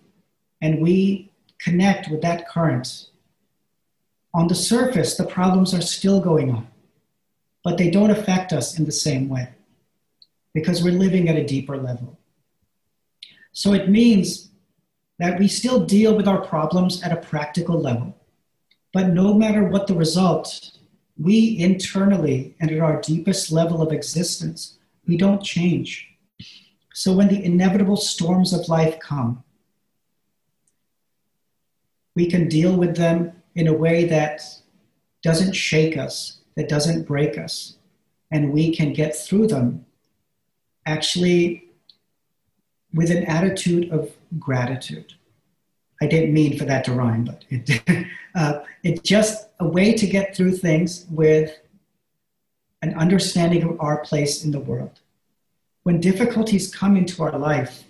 and 0.62 0.80
we 0.80 1.33
connect 1.59 2.11
with 2.11 2.22
that 2.22 2.48
current, 2.48 3.09
on 4.33 4.48
the 4.48 4.54
surface, 4.54 5.16
the 5.16 5.26
problems 5.26 5.74
are 5.74 5.80
still 5.80 6.20
going 6.20 6.50
on, 6.50 6.68
but 7.62 7.76
they 7.76 7.90
don't 7.90 8.11
affect 8.11 8.52
us 8.52 8.78
in 8.78 8.85
the 8.85 8.92
same 8.92 9.28
way 9.28 9.48
because 10.54 10.83
we're 10.83 10.92
living 10.92 11.28
at 11.28 11.37
a 11.37 11.44
deeper 11.44 11.76
level. 11.76 12.18
So 13.52 13.72
it 13.72 13.88
means 13.88 14.50
that 15.18 15.38
we 15.38 15.48
still 15.48 15.85
deal 15.85 16.16
with 16.16 16.26
our 16.26 16.40
problems 16.40 17.02
at 17.02 17.12
a 17.12 17.16
practical 17.16 17.80
level. 17.80 18.16
But 18.92 19.09
no 19.09 19.35
matter 19.35 19.64
what 19.64 19.87
the 19.87 19.94
result, 19.94 20.70
we 21.18 21.59
internally 21.59 22.57
and 22.61 22.70
at 22.70 22.81
our 22.81 23.00
deepest 23.00 23.53
level 23.53 23.81
of 23.81 23.92
existence, 23.92 24.79
we 25.07 25.16
don't 25.16 25.42
change. 25.42 26.09
So 26.92 27.12
when 27.12 27.29
the 27.29 27.44
inevitable 27.44 27.96
storms 27.96 28.53
of 28.53 28.68
life 28.68 28.98
come, 29.00 29.42
we 32.14 32.27
can 32.27 32.48
deal 32.48 32.77
with 32.77 32.96
them 32.96 33.33
in 33.55 33.66
a 33.66 33.72
way 33.72 34.05
that 34.07 34.42
doesn't 35.22 35.53
shake 35.53 35.96
us, 35.96 36.38
that 36.57 36.68
doesn't 36.68 37.07
break 37.07 37.38
us, 37.38 37.77
and 38.31 38.53
we 38.53 38.74
can 38.74 38.92
get 38.92 39.16
through 39.16 39.48
them 39.48 39.85
actually 40.87 41.64
with 42.92 43.11
an 43.11 43.24
attitude 43.24 43.90
of 43.90 44.12
gratitude. 44.38 45.14
I 46.04 46.06
didn't 46.06 46.34
mean 46.34 46.58
for 46.58 46.66
that 46.66 46.84
to 46.84 46.92
rhyme, 46.92 47.24
but 47.24 47.46
it, 47.48 48.06
uh, 48.34 48.60
it's 48.82 49.00
just 49.00 49.48
a 49.58 49.66
way 49.66 49.94
to 49.94 50.06
get 50.06 50.36
through 50.36 50.52
things 50.58 51.06
with 51.08 51.58
an 52.82 52.92
understanding 52.94 53.62
of 53.62 53.80
our 53.80 54.04
place 54.04 54.44
in 54.44 54.50
the 54.50 54.60
world. 54.60 55.00
When 55.84 56.00
difficulties 56.00 56.74
come 56.74 56.94
into 56.98 57.22
our 57.22 57.38
life, 57.38 57.84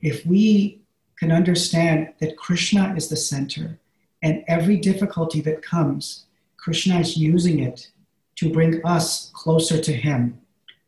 if 0.00 0.24
we 0.24 0.80
can 1.16 1.32
understand 1.32 2.12
that 2.20 2.36
Krishna 2.36 2.94
is 2.96 3.08
the 3.08 3.16
center 3.16 3.80
and 4.22 4.44
every 4.46 4.76
difficulty 4.76 5.40
that 5.40 5.60
comes, 5.60 6.26
Krishna 6.56 7.00
is 7.00 7.16
using 7.16 7.58
it 7.58 7.90
to 8.36 8.52
bring 8.52 8.80
us 8.86 9.30
closer 9.34 9.80
to 9.80 9.92
Him, 9.92 10.40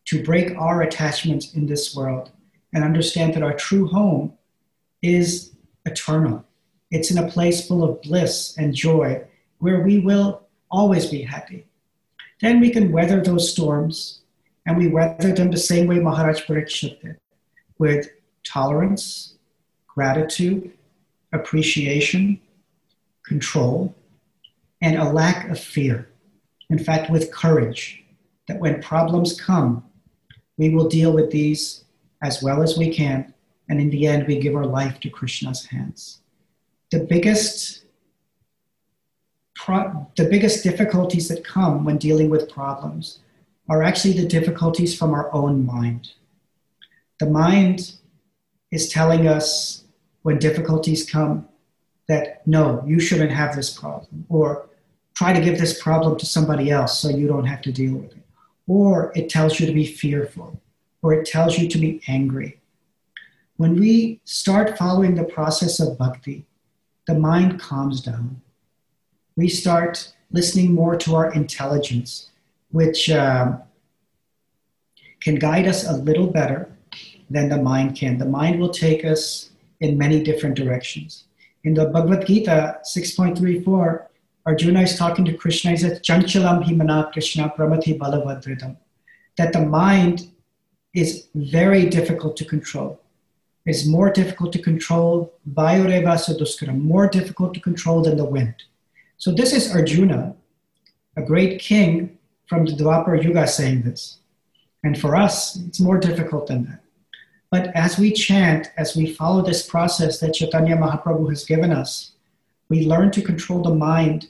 to 0.04 0.22
break 0.22 0.56
our 0.56 0.82
attachments 0.82 1.54
in 1.54 1.66
this 1.66 1.96
world 1.96 2.30
and 2.72 2.84
understand 2.84 3.34
that 3.34 3.42
our 3.42 3.54
true 3.54 3.88
home 3.88 4.34
is 5.02 5.50
eternal. 5.84 6.44
It's 6.92 7.10
in 7.10 7.16
a 7.16 7.28
place 7.28 7.66
full 7.66 7.82
of 7.82 8.02
bliss 8.02 8.54
and 8.58 8.74
joy 8.74 9.24
where 9.58 9.80
we 9.80 9.98
will 9.98 10.42
always 10.70 11.06
be 11.06 11.22
happy. 11.22 11.66
Then 12.42 12.60
we 12.60 12.68
can 12.68 12.92
weather 12.92 13.22
those 13.22 13.50
storms, 13.50 14.20
and 14.66 14.76
we 14.76 14.88
weather 14.88 15.32
them 15.32 15.50
the 15.50 15.56
same 15.56 15.86
way 15.86 15.98
Maharaj 16.00 16.42
Parikshit 16.42 17.00
did, 17.00 17.16
with 17.78 18.10
tolerance, 18.44 19.36
gratitude, 19.86 20.72
appreciation, 21.32 22.38
control, 23.24 23.94
and 24.82 24.98
a 24.98 25.10
lack 25.10 25.48
of 25.48 25.58
fear. 25.58 26.10
In 26.68 26.78
fact, 26.78 27.10
with 27.10 27.32
courage, 27.32 28.04
that 28.48 28.60
when 28.60 28.82
problems 28.82 29.40
come, 29.40 29.82
we 30.58 30.68
will 30.68 30.88
deal 30.88 31.12
with 31.12 31.30
these 31.30 31.84
as 32.22 32.42
well 32.42 32.62
as 32.62 32.76
we 32.76 32.92
can, 32.92 33.32
and 33.70 33.80
in 33.80 33.88
the 33.88 34.06
end, 34.06 34.26
we 34.26 34.38
give 34.38 34.54
our 34.54 34.66
life 34.66 35.00
to 35.00 35.08
Krishna's 35.08 35.64
hands. 35.64 36.21
The 36.92 37.00
biggest, 37.00 37.84
pro- 39.54 40.06
the 40.18 40.26
biggest 40.26 40.62
difficulties 40.62 41.26
that 41.28 41.42
come 41.42 41.86
when 41.86 41.96
dealing 41.96 42.28
with 42.28 42.52
problems 42.52 43.20
are 43.66 43.82
actually 43.82 44.12
the 44.12 44.28
difficulties 44.28 44.94
from 44.94 45.14
our 45.14 45.32
own 45.32 45.64
mind. 45.64 46.12
The 47.18 47.30
mind 47.30 47.94
is 48.70 48.90
telling 48.90 49.26
us 49.26 49.84
when 50.20 50.38
difficulties 50.38 51.08
come 51.10 51.48
that 52.08 52.46
no, 52.46 52.84
you 52.86 53.00
shouldn't 53.00 53.32
have 53.32 53.56
this 53.56 53.70
problem, 53.72 54.26
or 54.28 54.68
try 55.14 55.32
to 55.32 55.40
give 55.40 55.58
this 55.58 55.82
problem 55.82 56.18
to 56.18 56.26
somebody 56.26 56.70
else 56.70 56.98
so 56.98 57.08
you 57.08 57.26
don't 57.26 57.46
have 57.46 57.62
to 57.62 57.72
deal 57.72 57.94
with 57.94 58.12
it. 58.12 58.26
Or 58.66 59.12
it 59.16 59.30
tells 59.30 59.58
you 59.58 59.66
to 59.66 59.72
be 59.72 59.86
fearful 59.86 60.60
or 61.00 61.14
it 61.14 61.24
tells 61.24 61.56
you 61.58 61.68
to 61.68 61.78
be 61.78 62.02
angry. 62.06 62.60
When 63.56 63.80
we 63.80 64.20
start 64.24 64.76
following 64.76 65.14
the 65.14 65.24
process 65.24 65.80
of 65.80 65.96
bhakti, 65.96 66.46
the 67.06 67.14
mind 67.14 67.60
calms 67.60 68.00
down. 68.00 68.40
We 69.36 69.48
start 69.48 70.12
listening 70.30 70.74
more 70.74 70.96
to 70.96 71.14
our 71.14 71.32
intelligence, 71.32 72.30
which 72.70 73.10
uh, 73.10 73.58
can 75.20 75.36
guide 75.36 75.66
us 75.66 75.88
a 75.88 75.96
little 75.96 76.26
better 76.26 76.70
than 77.30 77.48
the 77.48 77.56
mind 77.62 77.96
can. 77.96 78.18
The 78.18 78.26
mind 78.26 78.60
will 78.60 78.70
take 78.70 79.04
us 79.04 79.50
in 79.80 79.98
many 79.98 80.22
different 80.22 80.56
directions. 80.56 81.24
In 81.64 81.74
the 81.74 81.86
Bhagavad 81.86 82.26
Gita 82.26 82.78
6.34, 82.84 84.06
Arjuna 84.46 84.82
is 84.82 84.96
talking 84.96 85.24
to 85.24 85.34
Krishna. 85.34 85.72
He 85.72 85.76
says, 85.76 86.00
Chanchalam 86.00 86.64
himana 86.64 87.12
Krishna 87.12 87.52
pramati 87.56 87.96
balavadridam. 87.96 88.76
That 89.36 89.52
the 89.52 89.60
mind 89.60 90.30
is 90.94 91.28
very 91.34 91.88
difficult 91.88 92.36
to 92.36 92.44
control. 92.44 93.00
It's 93.64 93.86
more 93.86 94.10
difficult 94.10 94.52
to 94.54 94.62
control, 94.62 95.32
more 95.46 97.08
difficult 97.08 97.54
to 97.54 97.60
control 97.60 98.02
than 98.02 98.16
the 98.16 98.24
wind. 98.24 98.54
So 99.18 99.32
this 99.32 99.52
is 99.52 99.72
Arjuna, 99.72 100.34
a 101.16 101.22
great 101.22 101.60
king 101.60 102.18
from 102.46 102.66
the 102.66 102.72
Dwapar 102.72 103.22
Yuga 103.22 103.46
saying 103.46 103.82
this. 103.82 104.18
And 104.82 105.00
for 105.00 105.14
us, 105.14 105.56
it's 105.56 105.78
more 105.78 105.98
difficult 105.98 106.48
than 106.48 106.64
that. 106.64 106.80
But 107.52 107.68
as 107.76 107.98
we 107.98 108.12
chant, 108.12 108.72
as 108.76 108.96
we 108.96 109.12
follow 109.12 109.42
this 109.42 109.68
process 109.68 110.18
that 110.20 110.34
Chaitanya 110.34 110.76
Mahaprabhu 110.76 111.28
has 111.28 111.44
given 111.44 111.70
us, 111.70 112.12
we 112.68 112.86
learn 112.86 113.10
to 113.12 113.22
control 113.22 113.62
the 113.62 113.74
mind 113.74 114.28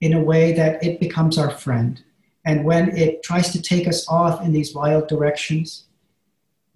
in 0.00 0.14
a 0.14 0.22
way 0.22 0.52
that 0.52 0.82
it 0.82 1.00
becomes 1.00 1.36
our 1.36 1.50
friend. 1.50 2.02
And 2.46 2.64
when 2.64 2.96
it 2.96 3.22
tries 3.22 3.52
to 3.52 3.60
take 3.60 3.88
us 3.88 4.08
off 4.08 4.44
in 4.44 4.52
these 4.52 4.74
wild 4.74 5.08
directions, 5.08 5.84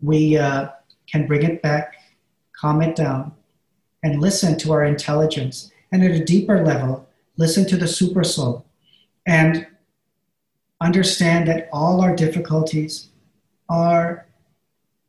we 0.02 0.36
uh, 0.36 0.68
can 1.10 1.26
bring 1.26 1.42
it 1.42 1.62
back, 1.62 1.94
calm 2.58 2.82
it 2.82 2.96
down, 2.96 3.32
and 4.02 4.20
listen 4.20 4.58
to 4.58 4.72
our 4.72 4.84
intelligence. 4.84 5.70
And 5.90 6.04
at 6.04 6.10
a 6.10 6.24
deeper 6.24 6.64
level, 6.64 7.08
listen 7.36 7.66
to 7.68 7.76
the 7.76 7.88
super 7.88 8.24
soul 8.24 8.66
and 9.26 9.66
understand 10.80 11.48
that 11.48 11.68
all 11.72 12.00
our 12.00 12.14
difficulties 12.14 13.08
are 13.68 14.26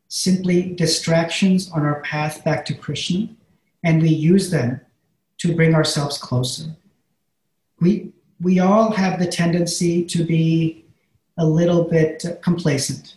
simply 0.07 0.73
distractions 0.73 1.71
on 1.71 1.83
our 1.83 2.01
path 2.01 2.43
back 2.43 2.65
to 2.65 2.73
Krishna, 2.73 3.29
and 3.83 4.01
we 4.01 4.09
use 4.09 4.49
them 4.49 4.81
to 5.37 5.55
bring 5.55 5.75
ourselves 5.75 6.17
closer. 6.17 6.75
We, 7.79 8.11
we 8.41 8.59
all 8.59 8.91
have 8.91 9.19
the 9.19 9.27
tendency 9.27 10.03
to 10.05 10.23
be 10.23 10.85
a 11.37 11.45
little 11.45 11.83
bit 11.83 12.25
complacent. 12.41 13.15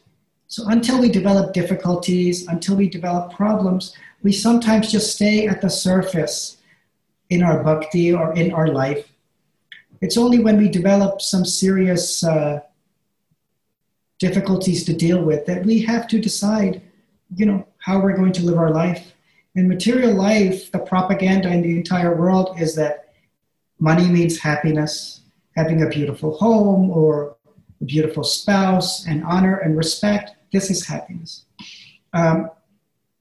So 0.53 0.69
until 0.69 1.01
we 1.01 1.09
develop 1.09 1.55
difficulties, 1.55 2.47
until 2.47 2.77
we 2.77 2.87
develop 2.87 3.33
problems, 3.33 3.97
we 4.23 4.33
sometimes 4.33 4.93
just 4.93 5.15
stay 5.15 5.47
at 5.47 5.63
the 5.63 5.71
surface 5.71 6.59
in 7.31 7.43
our 7.43 7.65
bhakti 7.65 8.13
or 8.13 8.35
in 8.35 8.53
our 8.53 8.69
life. 8.69 9.09
It's 10.03 10.19
only 10.19 10.41
when 10.41 10.59
we 10.59 10.69
develop 10.69 11.23
some 11.23 11.47
serious 11.47 12.23
uh, 12.23 12.61
difficulties 14.19 14.85
to 14.85 14.93
deal 14.93 15.25
with 15.25 15.47
that 15.47 15.65
we 15.65 15.81
have 15.85 16.07
to 16.09 16.21
decide, 16.21 16.83
you 17.35 17.47
know, 17.47 17.67
how 17.79 17.99
we're 17.99 18.15
going 18.15 18.33
to 18.33 18.43
live 18.43 18.59
our 18.59 18.73
life. 18.73 19.15
In 19.55 19.67
material 19.67 20.13
life, 20.13 20.71
the 20.71 20.81
propaganda 20.81 21.51
in 21.51 21.63
the 21.63 21.79
entire 21.79 22.15
world 22.15 22.61
is 22.61 22.75
that 22.75 23.15
money 23.79 24.07
means 24.07 24.39
happiness, 24.39 25.23
having 25.57 25.83
a 25.83 25.89
beautiful 25.89 26.37
home 26.37 26.91
or 26.91 27.37
a 27.81 27.87
beautiful 27.87 28.23
spouse, 28.23 29.07
and 29.07 29.25
honor 29.25 29.57
and 29.57 29.79
respect. 29.79 30.37
This 30.53 30.71
is 30.71 30.87
happiness. 30.87 31.45
Um, 32.13 32.51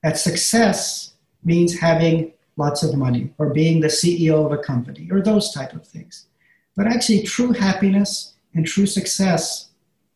that 0.04 0.18
success 0.18 1.14
means 1.44 1.80
having 1.80 2.34
lots 2.58 2.84
of 2.84 2.96
money 2.96 3.34
or 3.38 3.54
being 3.54 3.80
the 3.80 3.88
CEO 3.88 4.46
of 4.46 4.52
a 4.52 4.62
company 4.62 5.10
or 5.12 5.22
those 5.22 5.54
type 5.54 5.74
of 5.74 5.88
things. 5.88 6.28
But 6.76 6.88
actually, 6.88 7.24
true 7.24 7.52
happiness 7.52 8.34
and 8.54 8.66
true 8.66 8.86
success 8.86 9.70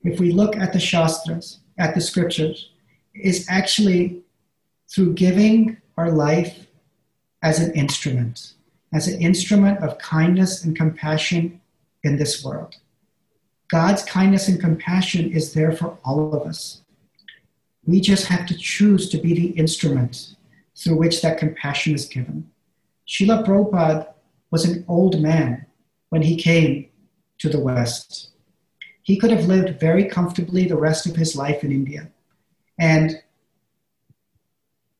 if 0.03 0.19
we 0.19 0.31
look 0.31 0.55
at 0.55 0.71
the 0.71 0.79
Shastras, 0.79 1.59
at 1.79 1.95
the 1.95 2.01
scriptures, 2.01 2.69
is 3.15 3.45
actually 3.49 4.21
through 4.87 5.13
giving 5.13 5.77
our 5.97 6.11
life 6.11 6.67
as 7.41 7.59
an 7.59 7.73
instrument, 7.73 8.53
as 8.93 9.07
an 9.07 9.19
instrument 9.21 9.79
of 9.79 9.97
kindness 9.97 10.63
and 10.63 10.75
compassion 10.75 11.59
in 12.03 12.17
this 12.17 12.43
world. 12.43 12.75
God's 13.67 14.03
kindness 14.03 14.47
and 14.47 14.59
compassion 14.59 15.31
is 15.31 15.53
there 15.53 15.71
for 15.71 15.97
all 16.05 16.35
of 16.35 16.47
us. 16.47 16.81
We 17.85 18.01
just 18.01 18.27
have 18.27 18.45
to 18.47 18.57
choose 18.57 19.09
to 19.09 19.17
be 19.17 19.33
the 19.33 19.49
instrument 19.57 20.35
through 20.75 20.97
which 20.97 21.21
that 21.21 21.37
compassion 21.37 21.93
is 21.93 22.05
given. 22.05 22.49
Srila 23.07 23.45
Prabhupada 23.45 24.13
was 24.51 24.65
an 24.65 24.83
old 24.87 25.21
man 25.21 25.65
when 26.09 26.21
he 26.21 26.35
came 26.35 26.89
to 27.37 27.49
the 27.49 27.59
West 27.59 28.31
he 29.05 29.17
could 29.17 29.29
have 29.29 29.45
lived 29.45 29.79
very 29.79 30.05
comfortably 30.05 30.65
the 30.65 30.75
rest 30.75 31.05
of 31.05 31.15
his 31.15 31.35
life 31.35 31.63
in 31.63 31.71
India 31.71 32.09
and 32.79 33.21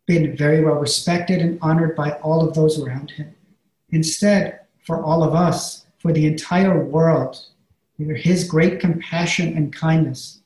been 0.05 0.37
very 0.37 0.63
well 0.63 0.75
respected 0.75 1.41
and 1.41 1.57
honored 1.59 1.95
by 1.95 2.11
all 2.19 2.47
of 2.47 2.53
those 2.53 2.79
around 2.79 3.09
him. 3.09 3.33
Instead, 3.89 4.59
for 4.85 5.01
all 5.01 5.23
of 5.23 5.33
us, 5.33 5.87
for 5.97 6.13
the 6.13 6.27
entire 6.27 6.85
world, 6.85 7.47
his 7.97 8.47
great 8.47 8.79
compassion 8.79 9.57
and 9.57 9.73
kindness, 9.73 10.41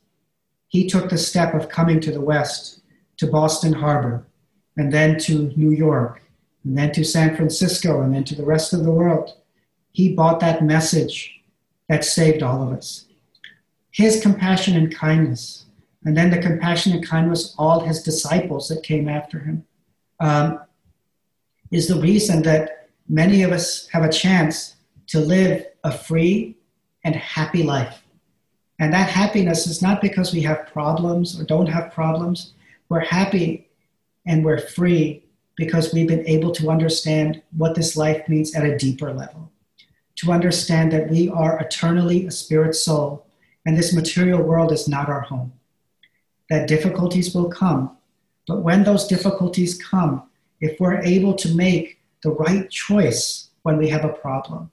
he 0.69 0.87
took 0.87 1.09
the 1.09 1.17
step 1.17 1.53
of 1.53 1.69
coming 1.69 1.99
to 1.99 2.11
the 2.11 2.21
West, 2.21 2.81
to 3.17 3.27
Boston 3.27 3.73
Harbor, 3.73 4.25
and 4.77 4.91
then 4.91 5.19
to 5.19 5.51
New 5.57 5.71
York, 5.71 6.23
and 6.63 6.77
then 6.77 6.91
to 6.93 7.03
San 7.03 7.35
Francisco, 7.35 8.01
and 8.01 8.15
then 8.15 8.23
to 8.23 8.35
the 8.35 8.45
rest 8.45 8.71
of 8.73 8.83
the 8.83 8.91
world. 8.91 9.35
He 9.91 10.15
brought 10.15 10.39
that 10.39 10.63
message 10.63 11.41
that 11.89 12.05
saved 12.05 12.41
all 12.41 12.63
of 12.63 12.71
us 12.71 13.09
his 13.91 14.21
compassion 14.21 14.75
and 14.75 14.95
kindness, 14.95 15.65
and 16.05 16.15
then 16.15 16.29
the 16.29 16.37
compassion 16.37 16.93
and 16.93 17.05
kindness 17.05 17.53
of 17.53 17.59
all 17.59 17.79
his 17.81 18.03
disciples 18.03 18.67
that 18.69 18.83
came 18.83 19.09
after 19.09 19.39
him, 19.39 19.65
um, 20.19 20.59
is 21.71 21.87
the 21.87 21.99
reason 21.99 22.41
that 22.43 22.89
many 23.07 23.43
of 23.43 23.51
us 23.51 23.87
have 23.87 24.03
a 24.03 24.11
chance 24.11 24.75
to 25.07 25.19
live 25.19 25.65
a 25.83 25.91
free 25.91 26.55
and 27.03 27.15
happy 27.15 27.63
life. 27.63 28.03
And 28.79 28.93
that 28.93 29.09
happiness 29.09 29.67
is 29.67 29.81
not 29.81 30.01
because 30.01 30.33
we 30.33 30.41
have 30.41 30.67
problems 30.67 31.39
or 31.39 31.43
don't 31.43 31.67
have 31.67 31.91
problems. 31.91 32.53
We're 32.87 33.01
happy 33.01 33.67
and 34.25 34.43
we're 34.43 34.59
free 34.59 35.23
because 35.57 35.93
we've 35.93 36.07
been 36.07 36.25
able 36.25 36.51
to 36.53 36.69
understand 36.69 37.41
what 37.57 37.75
this 37.75 37.97
life 37.97 38.27
means 38.29 38.55
at 38.55 38.65
a 38.65 38.77
deeper 38.77 39.11
level. 39.11 39.51
To 40.17 40.31
understand 40.31 40.91
that 40.93 41.09
we 41.09 41.27
are 41.29 41.59
eternally 41.59 42.25
a 42.25 42.31
spirit 42.31 42.73
soul 42.73 43.25
and 43.65 43.77
this 43.77 43.93
material 43.93 44.41
world 44.41 44.71
is 44.71 44.87
not 44.87 45.09
our 45.09 45.21
home. 45.21 45.51
That 46.49 46.67
difficulties 46.67 47.35
will 47.35 47.49
come, 47.49 47.97
but 48.47 48.63
when 48.63 48.83
those 48.83 49.07
difficulties 49.07 49.77
come, 49.77 50.23
if 50.61 50.79
we're 50.79 51.01
able 51.01 51.35
to 51.35 51.53
make 51.53 51.99
the 52.23 52.31
right 52.31 52.69
choice 52.69 53.49
when 53.63 53.77
we 53.77 53.89
have 53.89 54.05
a 54.05 54.09
problem, 54.09 54.71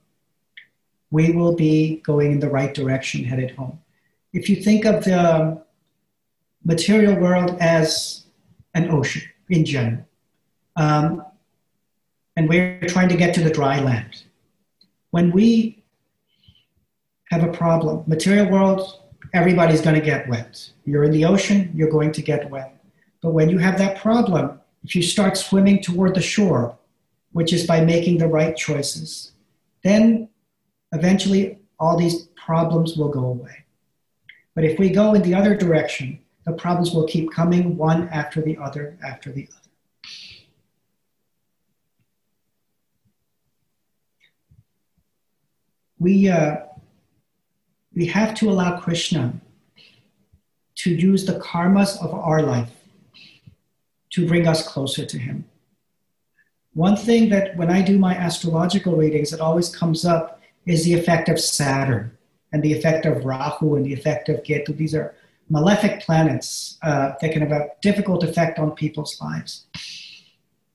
we 1.11 1.31
will 1.31 1.55
be 1.55 1.97
going 1.97 2.31
in 2.31 2.39
the 2.39 2.49
right 2.49 2.73
direction 2.73 3.23
headed 3.23 3.51
home. 3.51 3.79
If 4.33 4.49
you 4.49 4.57
think 4.57 4.85
of 4.85 5.03
the 5.03 5.63
material 6.63 7.15
world 7.15 7.57
as 7.59 8.25
an 8.73 8.91
ocean 8.91 9.23
in 9.49 9.65
general, 9.65 10.05
um, 10.75 11.23
and 12.35 12.47
we're 12.47 12.81
trying 12.87 13.09
to 13.09 13.17
get 13.17 13.33
to 13.35 13.41
the 13.41 13.49
dry 13.49 13.79
land, 13.79 14.23
when 15.11 15.31
we 15.31 15.77
have 17.29 17.43
a 17.43 17.51
problem. 17.51 18.03
Material 18.07 18.49
world, 18.49 19.01
everybody's 19.33 19.81
going 19.81 19.95
to 19.95 20.01
get 20.01 20.27
wet. 20.29 20.69
You're 20.85 21.03
in 21.03 21.11
the 21.11 21.25
ocean, 21.25 21.71
you're 21.75 21.89
going 21.89 22.11
to 22.13 22.21
get 22.21 22.49
wet. 22.49 22.81
But 23.21 23.31
when 23.31 23.49
you 23.49 23.57
have 23.57 23.77
that 23.77 23.97
problem, 23.97 24.59
if 24.83 24.95
you 24.95 25.03
start 25.03 25.37
swimming 25.37 25.81
toward 25.81 26.15
the 26.15 26.21
shore, 26.21 26.77
which 27.33 27.51
is 27.51 27.67
by 27.67 27.83
making 27.83 28.19
the 28.19 28.27
right 28.27 28.55
choices, 28.55 29.31
then 29.83 30.29
eventually 30.93 31.59
all 31.79 31.97
these 31.97 32.27
problems 32.35 32.95
will 32.95 33.09
go 33.09 33.25
away. 33.25 33.65
But 34.57 34.65
if 34.65 34.79
we 34.79 34.89
go 34.89 35.13
in 35.13 35.21
the 35.21 35.35
other 35.35 35.55
direction, 35.55 36.17
the 36.43 36.51
problems 36.51 36.91
will 36.91 37.05
keep 37.05 37.31
coming 37.31 37.77
one 37.77 38.09
after 38.09 38.41
the 38.41 38.57
other 38.57 38.97
after 39.05 39.31
the 39.31 39.47
other. 39.51 39.69
We, 45.99 46.27
uh, 46.29 46.55
we 47.93 48.07
have 48.07 48.33
to 48.39 48.49
allow 48.49 48.79
Krishna 48.79 49.39
to 50.77 50.89
use 50.89 51.27
the 51.27 51.39
karmas 51.39 52.03
of 52.03 52.11
our 52.15 52.41
life 52.41 52.73
to 54.09 54.27
bring 54.27 54.47
us 54.47 54.67
closer 54.67 55.05
to 55.05 55.19
Him. 55.19 55.45
One 56.73 56.95
thing 56.95 57.29
that 57.29 57.55
when 57.57 57.69
I 57.69 57.83
do 57.83 57.99
my 57.99 58.15
astrological 58.15 58.95
readings, 58.95 59.33
it 59.33 59.39
always 59.39 59.69
comes 59.69 60.03
up 60.03 60.41
is 60.65 60.83
the 60.83 60.95
effect 60.95 61.29
of 61.29 61.39
Saturn 61.39 62.16
and 62.51 62.63
the 62.63 62.73
effect 62.73 63.05
of 63.05 63.25
Rahu 63.25 63.75
and 63.75 63.85
the 63.85 63.93
effect 63.93 64.29
of 64.29 64.43
Ketu. 64.43 64.75
These 64.75 64.95
are 64.95 65.15
malefic 65.49 66.01
planets 66.01 66.77
uh, 66.83 67.13
that 67.21 67.31
can 67.31 67.41
have 67.41 67.51
a 67.51 67.69
difficult 67.81 68.23
effect 68.23 68.59
on 68.59 68.71
people's 68.71 69.19
lives. 69.21 69.65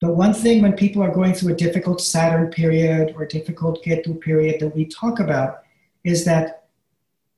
But 0.00 0.16
one 0.16 0.34
thing 0.34 0.62
when 0.62 0.72
people 0.72 1.02
are 1.02 1.14
going 1.14 1.32
through 1.32 1.52
a 1.52 1.56
difficult 1.56 2.00
Saturn 2.00 2.50
period 2.50 3.14
or 3.16 3.22
a 3.22 3.28
difficult 3.28 3.84
Ketu 3.84 4.20
period 4.20 4.60
that 4.60 4.74
we 4.74 4.86
talk 4.86 5.20
about 5.20 5.62
is 6.04 6.24
that 6.24 6.64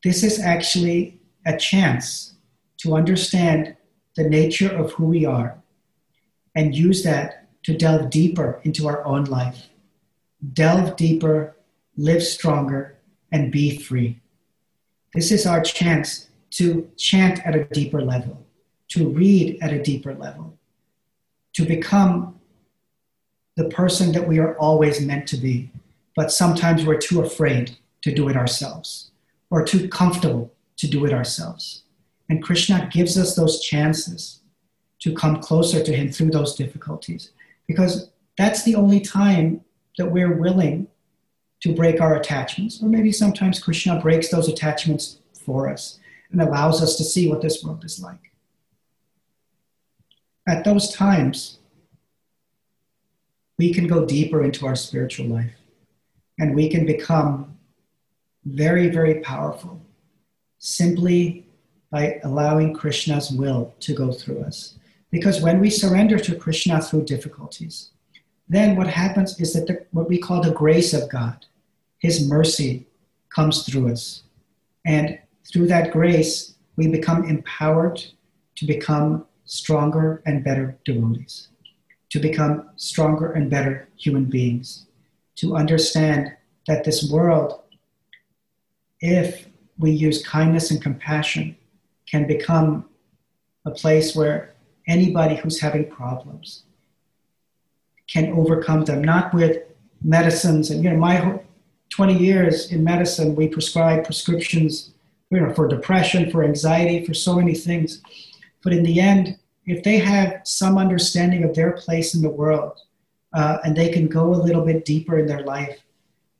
this 0.02 0.22
is 0.22 0.40
actually 0.40 1.20
a 1.44 1.56
chance 1.56 2.34
to 2.78 2.94
understand 2.94 3.76
the 4.16 4.28
nature 4.28 4.74
of 4.74 4.92
who 4.92 5.06
we 5.06 5.26
are 5.26 5.58
and 6.54 6.74
use 6.74 7.02
that 7.02 7.48
to 7.64 7.76
delve 7.76 8.10
deeper 8.10 8.60
into 8.64 8.86
our 8.86 9.04
own 9.04 9.24
life. 9.24 9.68
Delve 10.52 10.96
deeper, 10.96 11.56
live 11.96 12.22
stronger, 12.22 12.98
and 13.32 13.50
be 13.50 13.78
free. 13.78 14.20
This 15.14 15.30
is 15.30 15.46
our 15.46 15.62
chance 15.62 16.28
to 16.52 16.90
chant 16.96 17.44
at 17.46 17.54
a 17.54 17.64
deeper 17.64 18.02
level, 18.02 18.44
to 18.88 19.08
read 19.08 19.58
at 19.62 19.72
a 19.72 19.82
deeper 19.82 20.14
level, 20.14 20.58
to 21.54 21.64
become 21.64 22.40
the 23.56 23.68
person 23.68 24.10
that 24.12 24.26
we 24.26 24.40
are 24.40 24.58
always 24.58 25.00
meant 25.00 25.28
to 25.28 25.36
be, 25.36 25.70
but 26.16 26.32
sometimes 26.32 26.84
we're 26.84 26.98
too 26.98 27.22
afraid 27.22 27.76
to 28.02 28.12
do 28.12 28.28
it 28.28 28.36
ourselves 28.36 29.12
or 29.50 29.64
too 29.64 29.88
comfortable 29.88 30.52
to 30.76 30.88
do 30.88 31.04
it 31.04 31.12
ourselves. 31.12 31.84
And 32.28 32.42
Krishna 32.42 32.88
gives 32.92 33.16
us 33.16 33.36
those 33.36 33.60
chances 33.60 34.40
to 35.00 35.14
come 35.14 35.40
closer 35.40 35.82
to 35.84 35.94
Him 35.94 36.10
through 36.10 36.30
those 36.30 36.56
difficulties 36.56 37.30
because 37.68 38.10
that's 38.36 38.64
the 38.64 38.74
only 38.74 39.00
time 39.00 39.60
that 39.96 40.10
we're 40.10 40.36
willing 40.36 40.88
to 41.64 41.74
break 41.74 41.98
our 41.98 42.16
attachments. 42.16 42.82
Or 42.82 42.90
maybe 42.90 43.10
sometimes 43.10 43.58
Krishna 43.58 43.98
breaks 43.98 44.28
those 44.28 44.50
attachments 44.50 45.20
for 45.32 45.66
us 45.70 45.98
and 46.30 46.42
allows 46.42 46.82
us 46.82 46.96
to 46.96 47.04
see 47.04 47.26
what 47.26 47.40
this 47.40 47.64
world 47.64 47.82
is 47.86 47.98
like. 48.02 48.32
At 50.46 50.62
those 50.62 50.92
times, 50.92 51.60
we 53.58 53.72
can 53.72 53.86
go 53.86 54.04
deeper 54.04 54.44
into 54.44 54.66
our 54.66 54.76
spiritual 54.76 55.26
life 55.26 55.54
and 56.38 56.54
we 56.54 56.68
can 56.68 56.84
become 56.84 57.56
very, 58.44 58.88
very 58.88 59.20
powerful 59.20 59.80
simply 60.58 61.46
by 61.90 62.20
allowing 62.24 62.74
Krishna's 62.74 63.30
will 63.30 63.72
to 63.80 63.94
go 63.94 64.12
through 64.12 64.42
us. 64.42 64.74
Because 65.10 65.40
when 65.40 65.60
we 65.60 65.70
surrender 65.70 66.18
to 66.18 66.36
Krishna 66.36 66.82
through 66.82 67.04
difficulties, 67.04 67.92
then 68.50 68.76
what 68.76 68.88
happens 68.88 69.40
is 69.40 69.54
that 69.54 69.66
the, 69.66 69.86
what 69.92 70.10
we 70.10 70.18
call 70.18 70.42
the 70.42 70.50
grace 70.50 70.92
of 70.92 71.08
God, 71.08 71.46
His 72.04 72.28
mercy, 72.28 72.86
comes 73.34 73.62
through 73.64 73.90
us. 73.90 74.24
And 74.84 75.18
through 75.50 75.68
that 75.68 75.90
grace, 75.90 76.54
we 76.76 76.86
become 76.86 77.24
empowered 77.24 78.04
to 78.56 78.66
become 78.66 79.24
stronger 79.46 80.22
and 80.26 80.44
better 80.44 80.76
devotees, 80.84 81.48
to 82.10 82.18
become 82.18 82.68
stronger 82.76 83.32
and 83.32 83.50
better 83.50 83.88
human 83.96 84.26
beings, 84.26 84.84
to 85.36 85.56
understand 85.56 86.30
that 86.66 86.84
this 86.84 87.10
world, 87.10 87.62
if 89.00 89.48
we 89.78 89.90
use 89.90 90.22
kindness 90.22 90.70
and 90.70 90.82
compassion, 90.82 91.56
can 92.04 92.26
become 92.26 92.84
a 93.64 93.70
place 93.70 94.14
where 94.14 94.52
anybody 94.86 95.36
who's 95.36 95.58
having 95.58 95.90
problems 95.90 96.64
can 98.06 98.30
overcome 98.34 98.84
them, 98.84 99.02
not 99.02 99.32
with 99.32 99.62
medicines. 100.02 100.70
And, 100.70 100.84
you 100.84 100.90
know, 100.90 100.98
my 100.98 101.40
20 101.94 102.18
years 102.18 102.72
in 102.72 102.82
medicine, 102.82 103.36
we 103.36 103.46
prescribe 103.46 104.04
prescriptions 104.04 104.90
you 105.30 105.38
know, 105.38 105.54
for 105.54 105.68
depression, 105.68 106.28
for 106.28 106.42
anxiety, 106.42 107.04
for 107.04 107.14
so 107.14 107.36
many 107.36 107.54
things. 107.54 108.02
But 108.64 108.72
in 108.72 108.82
the 108.82 109.00
end, 109.00 109.38
if 109.64 109.84
they 109.84 109.98
have 109.98 110.40
some 110.42 110.76
understanding 110.76 111.44
of 111.44 111.54
their 111.54 111.70
place 111.70 112.16
in 112.16 112.20
the 112.20 112.28
world 112.28 112.80
uh, 113.32 113.58
and 113.62 113.76
they 113.76 113.90
can 113.90 114.08
go 114.08 114.34
a 114.34 114.42
little 114.46 114.64
bit 114.64 114.84
deeper 114.84 115.20
in 115.20 115.26
their 115.26 115.44
life, 115.44 115.82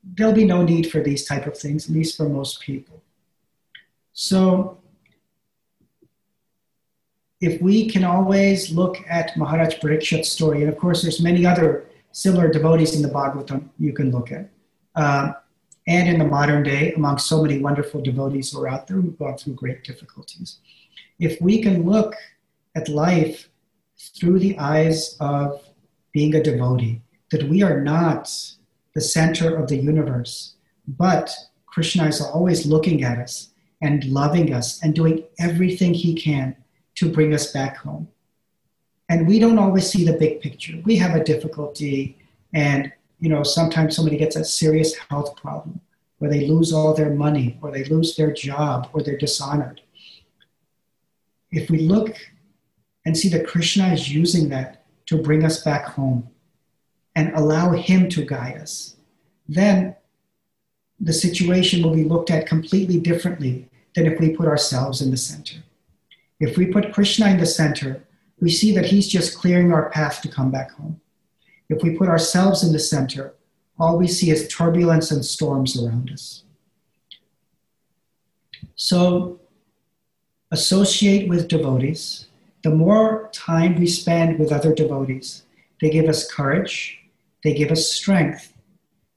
there'll 0.03 0.33
be 0.33 0.43
no 0.43 0.61
need 0.61 0.91
for 0.91 0.99
these 1.01 1.23
type 1.23 1.47
of 1.47 1.57
things, 1.57 1.87
at 1.89 1.95
least 1.95 2.17
for 2.17 2.27
most 2.27 2.59
people. 2.59 3.01
So 4.11 4.77
if 7.39 7.61
we 7.61 7.89
can 7.89 8.03
always 8.03 8.71
look 8.71 8.97
at 9.07 9.37
Maharaj 9.37 9.75
Parikshit's 9.75 10.29
story, 10.29 10.63
and 10.63 10.69
of 10.69 10.77
course 10.77 11.01
there's 11.01 11.21
many 11.21 11.45
other 11.45 11.85
similar 12.11 12.49
devotees 12.49 12.93
in 12.93 13.01
the 13.01 13.09
Bhagavatam 13.09 13.69
you 13.79 13.93
can 13.93 14.11
look 14.11 14.33
at. 14.33 14.49
Uh, 14.95 15.33
and 15.87 16.09
in 16.09 16.19
the 16.19 16.25
modern 16.25 16.63
day, 16.63 16.93
among 16.93 17.17
so 17.17 17.43
many 17.43 17.59
wonderful 17.59 18.01
devotees 18.01 18.51
who 18.51 18.61
are 18.61 18.69
out 18.69 18.87
there 18.87 18.97
who've 18.97 19.17
gone 19.17 19.37
through 19.37 19.53
great 19.53 19.83
difficulties. 19.83 20.57
If 21.19 21.39
we 21.39 21.61
can 21.61 21.85
look 21.85 22.15
at 22.75 22.89
life 22.89 23.49
through 24.19 24.39
the 24.39 24.57
eyes 24.57 25.15
of 25.19 25.61
being 26.11 26.33
a 26.35 26.43
devotee, 26.43 27.01
that 27.31 27.47
we 27.47 27.61
are 27.61 27.81
not 27.81 28.31
the 28.93 29.01
center 29.01 29.55
of 29.55 29.67
the 29.67 29.77
universe, 29.77 30.55
but 30.87 31.33
Krishna 31.67 32.07
is 32.07 32.21
always 32.21 32.65
looking 32.65 33.03
at 33.03 33.19
us 33.19 33.49
and 33.81 34.03
loving 34.05 34.53
us 34.53 34.81
and 34.81 34.95
doing 34.95 35.23
everything 35.39 35.93
he 35.93 36.15
can 36.15 36.55
to 36.95 37.11
bring 37.11 37.33
us 37.33 37.51
back 37.51 37.77
home. 37.77 38.07
And 39.09 39.27
we 39.27 39.37
don't 39.37 39.59
always 39.59 39.89
see 39.89 40.05
the 40.05 40.13
big 40.13 40.41
picture. 40.41 40.81
We 40.83 40.95
have 40.95 41.15
a 41.15 41.23
difficulty 41.23 42.17
and 42.53 42.91
you 43.25 43.31
know, 43.31 43.41
sometimes 43.41 43.95
somebody 43.95 44.17
gets 44.17 44.35
a 44.35 44.45
serious 44.45 44.93
health 45.09 45.35
problem 45.35 45.81
where 46.19 46.29
they 46.29 46.45
lose 46.45 46.71
all 46.71 46.93
their 46.93 47.09
money 47.09 47.57
or 47.59 47.71
they 47.71 47.83
lose 47.85 48.15
their 48.15 48.31
job 48.31 48.87
or 48.93 49.01
they're 49.01 49.17
dishonored. 49.17 49.81
If 51.49 51.71
we 51.71 51.79
look 51.79 52.15
and 53.03 53.17
see 53.17 53.29
that 53.29 53.47
Krishna 53.47 53.87
is 53.87 54.13
using 54.13 54.49
that 54.49 54.85
to 55.07 55.17
bring 55.17 55.43
us 55.43 55.63
back 55.63 55.85
home 55.85 56.29
and 57.15 57.33
allow 57.33 57.71
Him 57.71 58.09
to 58.09 58.23
guide 58.23 58.57
us, 58.61 58.95
then 59.49 59.95
the 60.99 61.11
situation 61.11 61.81
will 61.81 61.95
be 61.95 62.03
looked 62.03 62.29
at 62.29 62.45
completely 62.45 62.99
differently 62.99 63.67
than 63.95 64.05
if 64.05 64.19
we 64.19 64.35
put 64.35 64.47
ourselves 64.47 65.01
in 65.01 65.09
the 65.09 65.17
center. 65.17 65.63
If 66.39 66.57
we 66.57 66.67
put 66.67 66.93
Krishna 66.93 67.29
in 67.29 67.39
the 67.39 67.47
center, 67.47 68.03
we 68.39 68.51
see 68.51 68.71
that 68.75 68.85
He's 68.85 69.07
just 69.07 69.35
clearing 69.35 69.73
our 69.73 69.89
path 69.89 70.21
to 70.21 70.27
come 70.27 70.51
back 70.51 70.69
home. 70.73 71.01
If 71.69 71.81
we 71.81 71.97
put 71.97 72.09
ourselves 72.09 72.63
in 72.63 72.71
the 72.71 72.79
center, 72.79 73.33
all 73.77 73.97
we 73.97 74.07
see 74.07 74.29
is 74.29 74.47
turbulence 74.47 75.11
and 75.11 75.25
storms 75.25 75.81
around 75.81 76.11
us. 76.11 76.43
So, 78.75 79.39
associate 80.51 81.27
with 81.27 81.47
devotees. 81.47 82.27
The 82.63 82.69
more 82.71 83.29
time 83.33 83.75
we 83.79 83.87
spend 83.87 84.39
with 84.39 84.51
other 84.51 84.73
devotees, 84.73 85.43
they 85.81 85.89
give 85.89 86.07
us 86.07 86.31
courage, 86.31 86.99
they 87.43 87.53
give 87.53 87.71
us 87.71 87.91
strength. 87.91 88.53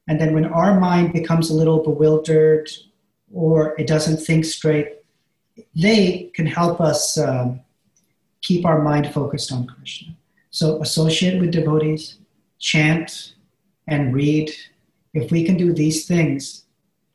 And 0.07 0.21
then 0.21 0.35
when 0.35 0.47
our 0.47 0.79
mind 0.79 1.13
becomes 1.13 1.51
a 1.51 1.55
little 1.55 1.83
bewildered 1.83 2.71
or 3.33 3.79
it 3.79 3.87
doesn't 3.87 4.19
think 4.19 4.45
straight, 4.45 4.99
they 5.75 6.31
can 6.35 6.47
help 6.47 6.81
us 6.81 7.19
um, 7.19 7.61
keep 8.43 8.65
our 8.65 8.83
mind 8.83 9.13
focused 9.13 9.53
on 9.53 9.67
Krishna. 9.67 10.15
So 10.51 10.81
associate 10.81 11.41
with 11.41 11.51
devotees, 11.51 12.19
chant, 12.59 13.35
and 13.87 14.15
read. 14.15 14.53
If 15.15 15.31
we 15.31 15.45
can 15.45 15.57
do 15.57 15.73
these 15.73 16.07
things, 16.07 16.65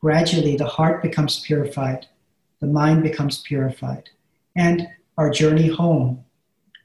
gradually 0.02 0.58
the 0.58 0.66
heart 0.66 1.02
becomes 1.02 1.40
purified, 1.42 2.08
the 2.60 2.68
mind 2.68 3.04
becomes 3.04 3.42
purified, 3.42 4.10
and 4.56 4.88
our 5.18 5.30
journey 5.30 5.68
home, 5.68 6.24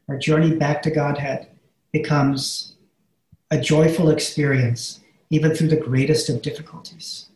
our 0.09 0.19
journey 0.19 0.55
back 0.55 0.83
to 0.83 0.91
Godhead 0.91 1.49
becomes 1.93 2.75
a 3.51 3.59
joyful 3.59 4.11
experience, 4.11 5.01
even 5.31 5.55
through 5.55 5.69
the 5.69 5.77
greatest 5.77 6.29
of 6.29 6.43
difficulties. 6.43 7.29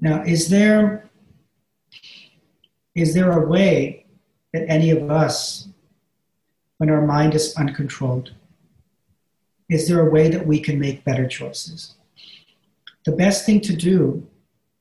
Now, 0.00 0.22
is 0.22 0.48
there, 0.48 1.08
is 2.94 3.14
there 3.14 3.32
a 3.32 3.46
way 3.46 4.06
that 4.52 4.68
any 4.68 4.90
of 4.90 5.10
us 5.10 5.68
when 6.82 6.90
our 6.90 7.06
mind 7.06 7.32
is 7.32 7.54
uncontrolled? 7.56 8.32
Is 9.70 9.86
there 9.86 10.04
a 10.04 10.10
way 10.10 10.28
that 10.28 10.44
we 10.44 10.58
can 10.58 10.80
make 10.80 11.04
better 11.04 11.28
choices? 11.28 11.94
The 13.04 13.12
best 13.12 13.46
thing 13.46 13.60
to 13.60 13.76
do 13.76 14.26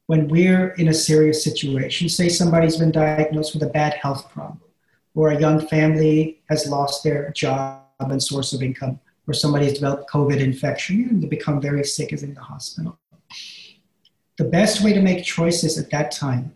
when 0.08 0.28
we're 0.28 0.70
in 0.82 0.88
a 0.88 0.96
serious 0.96 1.44
situation, 1.44 2.10
say 2.10 2.28
somebody's 2.28 2.78
been 2.78 2.92
diagnosed 2.92 3.54
with 3.54 3.62
a 3.62 3.68
bad 3.70 3.94
health 3.94 4.32
problem, 4.32 4.60
or 5.14 5.30
a 5.30 5.40
young 5.40 5.68
family 5.68 6.42
has 6.50 6.66
lost 6.66 7.04
their 7.04 7.30
job 7.34 7.84
and 8.00 8.24
source 8.24 8.52
of 8.52 8.64
income, 8.64 9.00
or 9.28 9.36
somebody 9.36 9.66
has 9.66 9.76
developed 9.76 10.10
COVID 10.10 10.40
infection 10.40 11.08
and 11.08 11.22
they 11.22 11.28
become 11.28 11.62
very 11.62 11.84
sick, 11.84 12.12
is 12.14 12.24
in 12.24 12.34
the 12.34 12.42
hospital. 12.42 12.98
The 14.40 14.46
best 14.46 14.84
way 14.84 14.94
to 14.94 15.04
make 15.04 15.24
choices 15.24 15.78
at 15.78 15.92
that 15.92 16.10
time 16.10 16.56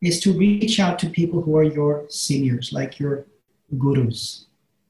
is 0.00 0.20
to 0.20 0.38
reach 0.38 0.78
out 0.78 1.00
to 1.00 1.08
people 1.10 1.42
who 1.42 1.56
are 1.56 1.64
your 1.64 2.04
seniors, 2.08 2.72
like 2.72 3.00
your 3.00 3.26
gurus, 3.76 4.46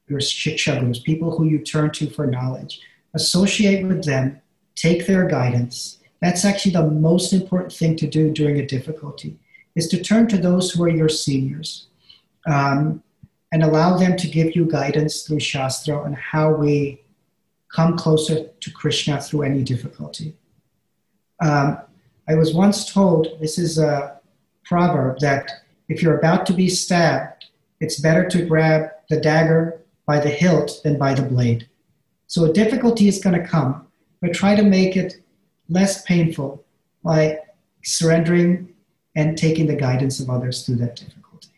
your 0.07 0.19
shiksha 0.19 1.03
people 1.03 1.35
who 1.35 1.45
you 1.45 1.59
turn 1.59 1.91
to 1.91 2.09
for 2.09 2.27
knowledge. 2.27 2.81
Associate 3.13 3.85
with 3.85 4.03
them, 4.05 4.41
take 4.75 5.07
their 5.07 5.27
guidance. 5.27 5.99
That's 6.21 6.45
actually 6.45 6.73
the 6.73 6.89
most 6.89 7.33
important 7.33 7.73
thing 7.73 7.95
to 7.97 8.07
do 8.07 8.31
during 8.31 8.59
a 8.59 8.65
difficulty, 8.65 9.37
is 9.75 9.87
to 9.89 10.01
turn 10.01 10.27
to 10.27 10.37
those 10.37 10.71
who 10.71 10.83
are 10.83 10.89
your 10.89 11.09
seniors 11.09 11.87
um, 12.47 13.03
and 13.51 13.63
allow 13.63 13.97
them 13.97 14.17
to 14.17 14.27
give 14.27 14.55
you 14.55 14.65
guidance 14.65 15.23
through 15.23 15.39
Shastra 15.39 15.97
on 15.97 16.13
how 16.13 16.53
we 16.53 17.01
come 17.73 17.97
closer 17.97 18.47
to 18.59 18.71
Krishna 18.71 19.21
through 19.21 19.43
any 19.43 19.63
difficulty. 19.63 20.35
Um, 21.41 21.79
I 22.27 22.35
was 22.35 22.53
once 22.53 22.91
told, 22.91 23.39
this 23.39 23.57
is 23.57 23.77
a 23.77 24.19
proverb, 24.63 25.19
that 25.19 25.51
if 25.89 26.01
you're 26.01 26.17
about 26.17 26.45
to 26.47 26.53
be 26.53 26.69
stabbed, 26.69 27.45
it's 27.79 27.99
better 27.99 28.27
to 28.29 28.45
grab 28.45 28.89
the 29.09 29.19
dagger 29.19 29.81
by 30.05 30.19
the 30.19 30.29
hilt 30.29 30.81
than 30.83 30.97
by 30.97 31.13
the 31.13 31.23
blade. 31.23 31.67
So 32.27 32.45
a 32.45 32.53
difficulty 32.53 33.07
is 33.07 33.23
going 33.23 33.39
to 33.39 33.47
come, 33.47 33.87
but 34.21 34.33
try 34.33 34.55
to 34.55 34.63
make 34.63 34.95
it 34.95 35.21
less 35.69 36.03
painful 36.03 36.63
by 37.03 37.39
surrendering 37.83 38.73
and 39.15 39.37
taking 39.37 39.67
the 39.67 39.75
guidance 39.75 40.19
of 40.19 40.29
others 40.29 40.65
through 40.65 40.77
that 40.77 40.95
difficulty. 40.95 41.49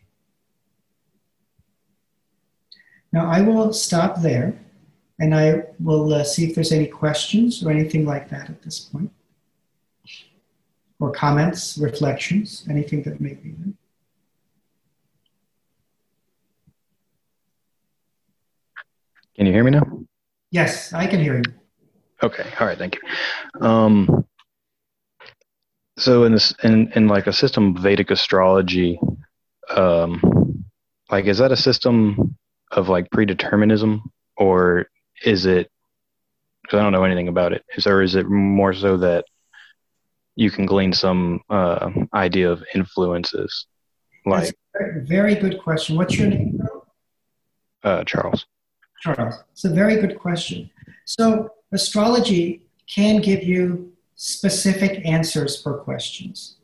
Now, 3.12 3.30
I 3.30 3.40
will 3.40 3.72
stop 3.72 4.20
there 4.20 4.58
and 5.18 5.34
I 5.34 5.64
will 5.80 6.12
uh, 6.14 6.24
see 6.24 6.44
if 6.48 6.54
there's 6.54 6.72
any 6.72 6.86
questions 6.86 7.64
or 7.64 7.70
anything 7.70 8.04
like 8.04 8.28
that 8.28 8.48
at 8.48 8.62
this 8.62 8.78
point, 8.78 9.10
or 11.00 11.10
comments, 11.10 11.78
reflections, 11.78 12.64
anything 12.70 13.02
that 13.02 13.20
may 13.20 13.34
be 13.34 13.50
there. 13.50 13.72
Can 19.38 19.46
you 19.46 19.52
hear 19.52 19.62
me 19.62 19.70
now? 19.70 19.86
Yes, 20.50 20.92
I 20.92 21.06
can 21.06 21.20
hear 21.20 21.36
you. 21.36 21.44
Okay. 22.24 22.44
All 22.58 22.66
right. 22.66 22.76
Thank 22.76 22.96
you. 22.96 23.64
Um, 23.64 24.26
so 25.96 26.24
in 26.24 26.32
this, 26.32 26.52
in, 26.64 26.90
in 26.96 27.06
like 27.06 27.28
a 27.28 27.32
system 27.32 27.76
of 27.76 27.82
Vedic 27.82 28.10
astrology, 28.10 28.98
um, 29.70 30.64
like, 31.08 31.26
is 31.26 31.38
that 31.38 31.52
a 31.52 31.56
system 31.56 32.36
of 32.72 32.88
like 32.88 33.08
predeterminism 33.10 34.00
or 34.36 34.86
is 35.24 35.46
it, 35.46 35.70
cause 36.66 36.80
I 36.80 36.82
don't 36.82 36.92
know 36.92 37.04
anything 37.04 37.28
about 37.28 37.52
it. 37.52 37.64
Is, 37.76 37.86
or 37.86 38.02
is 38.02 38.16
it 38.16 38.28
more 38.28 38.74
so 38.74 38.96
that 38.96 39.24
you 40.34 40.50
can 40.50 40.66
glean 40.66 40.92
some, 40.92 41.42
uh, 41.48 41.90
idea 42.12 42.50
of 42.50 42.64
influences? 42.74 43.66
Like, 44.26 44.52
very, 44.76 45.06
very 45.06 45.34
good 45.36 45.60
question. 45.60 45.94
What's 45.94 46.18
your 46.18 46.28
name? 46.28 46.60
Uh, 47.84 48.02
Charles. 48.02 48.44
Charles. 49.00 49.42
It's 49.52 49.64
a 49.64 49.70
very 49.70 49.96
good 49.96 50.18
question. 50.18 50.70
So, 51.04 51.52
astrology 51.72 52.62
can 52.86 53.20
give 53.20 53.42
you 53.42 53.92
specific 54.16 55.04
answers 55.06 55.60
for 55.62 55.78
questions. 55.78 56.56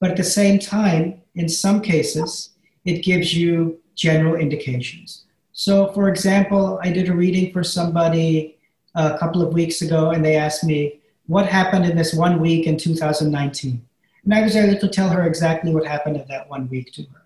But 0.00 0.10
at 0.10 0.16
the 0.16 0.24
same 0.24 0.58
time, 0.58 1.20
in 1.34 1.48
some 1.48 1.80
cases, 1.80 2.50
it 2.84 3.02
gives 3.02 3.36
you 3.36 3.80
general 3.94 4.36
indications. 4.36 5.24
So, 5.52 5.92
for 5.92 6.08
example, 6.08 6.80
I 6.82 6.90
did 6.90 7.08
a 7.08 7.14
reading 7.14 7.52
for 7.52 7.62
somebody 7.62 8.56
a 8.94 9.18
couple 9.18 9.42
of 9.42 9.52
weeks 9.52 9.82
ago, 9.82 10.10
and 10.10 10.24
they 10.24 10.36
asked 10.36 10.64
me, 10.64 11.00
What 11.26 11.46
happened 11.46 11.84
in 11.84 11.96
this 11.96 12.14
one 12.14 12.40
week 12.40 12.66
in 12.66 12.76
2019? 12.76 13.82
And 14.24 14.34
I 14.34 14.42
was 14.42 14.56
able 14.56 14.78
to 14.80 14.88
tell 14.88 15.08
her 15.08 15.26
exactly 15.26 15.72
what 15.72 15.86
happened 15.86 16.16
in 16.16 16.26
that 16.28 16.48
one 16.48 16.68
week 16.68 16.92
to 16.92 17.02
her. 17.02 17.22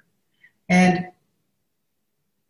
And 0.69 1.09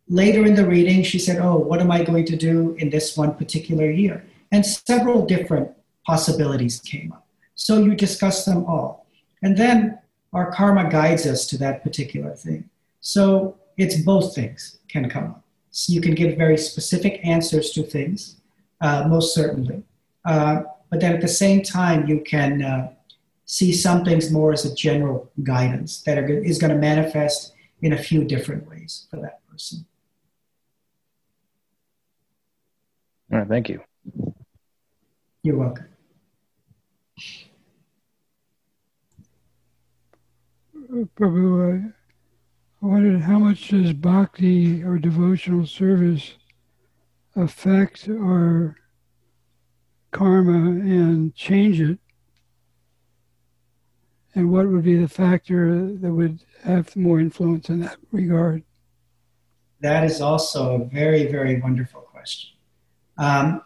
Later 0.07 0.45
in 0.45 0.55
the 0.55 0.67
reading, 0.67 1.03
she 1.03 1.17
said, 1.17 1.39
Oh, 1.39 1.57
what 1.57 1.81
am 1.81 1.91
I 1.91 2.03
going 2.03 2.25
to 2.25 2.35
do 2.35 2.75
in 2.77 2.89
this 2.89 3.17
one 3.17 3.33
particular 3.35 3.89
year? 3.89 4.23
And 4.51 4.65
several 4.65 5.25
different 5.25 5.71
possibilities 6.05 6.79
came 6.79 7.11
up. 7.11 7.25
So 7.55 7.79
you 7.79 7.95
discuss 7.95 8.45
them 8.45 8.65
all. 8.65 9.07
And 9.41 9.57
then 9.57 9.99
our 10.33 10.51
karma 10.51 10.89
guides 10.89 11.25
us 11.25 11.47
to 11.47 11.57
that 11.59 11.83
particular 11.83 12.35
thing. 12.35 12.69
So 12.99 13.57
it's 13.77 14.01
both 14.01 14.35
things 14.35 14.79
can 14.87 15.09
come 15.09 15.25
up. 15.25 15.43
So 15.71 15.93
you 15.93 16.01
can 16.01 16.13
give 16.13 16.37
very 16.37 16.57
specific 16.57 17.19
answers 17.23 17.71
to 17.71 17.83
things, 17.83 18.37
uh, 18.81 19.07
most 19.07 19.33
certainly. 19.33 19.83
Uh, 20.23 20.63
but 20.89 21.01
then 21.01 21.13
at 21.13 21.21
the 21.21 21.27
same 21.27 21.63
time, 21.63 22.07
you 22.07 22.21
can 22.21 22.61
uh, 22.61 22.91
see 23.45 23.71
some 23.73 24.05
things 24.05 24.31
more 24.31 24.53
as 24.53 24.65
a 24.65 24.73
general 24.75 25.31
guidance 25.43 26.01
that 26.03 26.17
are, 26.17 26.27
is 26.27 26.57
going 26.57 26.71
to 26.71 26.79
manifest 26.79 27.53
in 27.81 27.93
a 27.93 27.97
few 27.97 28.23
different 28.23 28.67
ways 28.69 29.07
for 29.09 29.17
that 29.17 29.39
person. 29.49 29.85
All 33.31 33.39
right, 33.39 33.47
thank 33.47 33.69
you. 33.69 33.81
You're 35.43 35.57
welcome. 35.57 35.87
Prabhu, 41.17 41.91
I 42.81 42.85
wondered 42.85 43.21
how 43.21 43.39
much 43.39 43.69
does 43.69 43.93
bhakti 43.93 44.83
or 44.83 44.97
devotional 44.97 45.65
service 45.65 46.35
affect 47.35 48.07
our 48.07 48.77
karma 50.11 50.69
and 50.69 51.35
change 51.35 51.81
it? 51.81 51.99
And 54.35 54.51
what 54.51 54.67
would 54.67 54.83
be 54.83 54.97
the 54.97 55.07
factor 55.07 55.91
that 55.95 56.13
would 56.13 56.41
have 56.63 56.95
more 56.95 57.19
influence 57.19 57.69
in 57.69 57.79
that 57.81 57.97
regard? 58.11 58.63
That 59.81 60.03
is 60.03 60.21
also 60.21 60.81
a 60.81 60.85
very, 60.85 61.27
very 61.31 61.59
wonderful 61.59 62.01
question. 62.01 62.54
Um, 63.17 63.61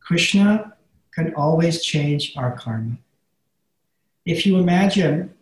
Krishna 0.00 0.74
can 1.12 1.34
always 1.34 1.82
change 1.82 2.34
our 2.36 2.56
karma. 2.56 2.96
If 4.24 4.46
you 4.46 4.58
imagine 4.58 5.34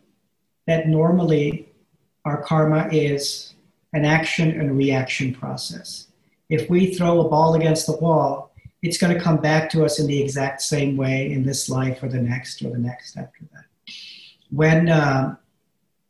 that 0.65 0.87
normally 0.87 1.69
our 2.25 2.41
karma 2.41 2.89
is 2.91 3.53
an 3.93 4.05
action 4.05 4.59
and 4.59 4.77
reaction 4.77 5.33
process, 5.33 6.07
if 6.49 6.69
we 6.69 6.93
throw 6.93 7.21
a 7.21 7.29
ball 7.29 7.55
against 7.55 7.85
the 7.85 7.97
wall, 7.97 8.51
it's 8.81 8.97
going 8.97 9.13
to 9.13 9.19
come 9.19 9.37
back 9.37 9.69
to 9.71 9.83
us 9.83 9.99
in 9.99 10.07
the 10.07 10.21
exact 10.21 10.61
same 10.61 10.95
way 10.97 11.31
in 11.31 11.43
this 11.43 11.69
life 11.69 12.01
or 12.01 12.09
the 12.09 12.21
next 12.21 12.61
or 12.61 12.69
the 12.69 12.77
next 12.77 13.17
after 13.17 13.45
that. 13.53 13.65
When 14.49 14.89
uh, 14.89 15.35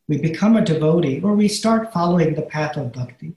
we 0.06 0.18
become 0.18 0.56
a 0.56 0.64
devotee 0.64 1.20
or 1.22 1.34
we 1.34 1.48
start 1.48 1.92
following 1.92 2.34
the 2.34 2.42
path 2.42 2.76
of 2.76 2.92
bhakti, 2.92 3.34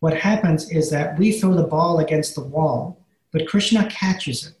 what 0.00 0.16
happens 0.16 0.70
is 0.70 0.90
that 0.90 1.18
we 1.18 1.32
throw 1.32 1.54
the 1.54 1.62
ball 1.66 1.98
against 1.98 2.34
the 2.34 2.42
wall 2.42 3.01
but 3.32 3.48
Krishna 3.48 3.88
catches 3.90 4.46
it 4.46 4.54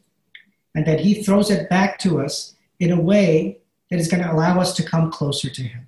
and 0.74 0.86
that 0.86 1.00
he 1.00 1.22
throws 1.22 1.50
it 1.50 1.68
back 1.68 1.98
to 2.00 2.20
us 2.20 2.54
in 2.80 2.90
a 2.90 3.00
way 3.00 3.58
that 3.90 4.00
is 4.00 4.08
going 4.08 4.22
to 4.22 4.32
allow 4.32 4.58
us 4.58 4.74
to 4.76 4.82
come 4.82 5.10
closer 5.10 5.50
to 5.50 5.62
him. 5.62 5.86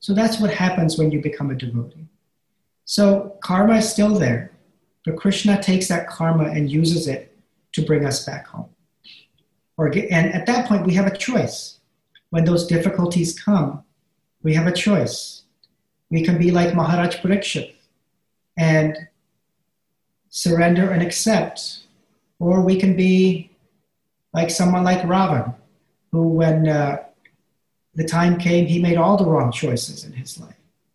So 0.00 0.14
that's 0.14 0.40
what 0.40 0.50
happens 0.50 0.96
when 0.96 1.10
you 1.10 1.20
become 1.20 1.50
a 1.50 1.54
devotee. 1.54 2.08
So 2.84 3.36
karma 3.42 3.76
is 3.76 3.88
still 3.88 4.14
there, 4.14 4.52
but 5.04 5.16
Krishna 5.16 5.62
takes 5.62 5.88
that 5.88 6.08
karma 6.08 6.44
and 6.44 6.70
uses 6.70 7.06
it 7.06 7.36
to 7.72 7.82
bring 7.82 8.06
us 8.06 8.24
back 8.24 8.46
home. 8.46 8.70
Or, 9.76 9.88
and 9.88 10.32
at 10.32 10.46
that 10.46 10.66
point, 10.66 10.86
we 10.86 10.94
have 10.94 11.06
a 11.06 11.16
choice. 11.16 11.78
When 12.30 12.44
those 12.44 12.66
difficulties 12.66 13.38
come, 13.38 13.84
we 14.42 14.54
have 14.54 14.66
a 14.66 14.72
choice. 14.72 15.42
We 16.10 16.24
can 16.24 16.38
be 16.38 16.50
like 16.50 16.74
Maharaj 16.74 17.16
Parikshit 17.16 17.74
and 18.56 19.07
surrender 20.30 20.90
and 20.90 21.02
accept. 21.02 21.80
Or 22.38 22.62
we 22.62 22.78
can 22.78 22.96
be 22.96 23.50
like 24.32 24.50
someone 24.50 24.84
like 24.84 25.00
Ravan, 25.00 25.54
who, 26.12 26.28
when 26.28 26.68
uh, 26.68 27.04
the 27.94 28.04
time 28.04 28.38
came, 28.38 28.66
he 28.66 28.80
made 28.80 28.96
all 28.96 29.16
the 29.16 29.24
wrong 29.24 29.50
choices 29.50 30.04
in 30.04 30.12
his 30.12 30.38
life. 30.38 30.54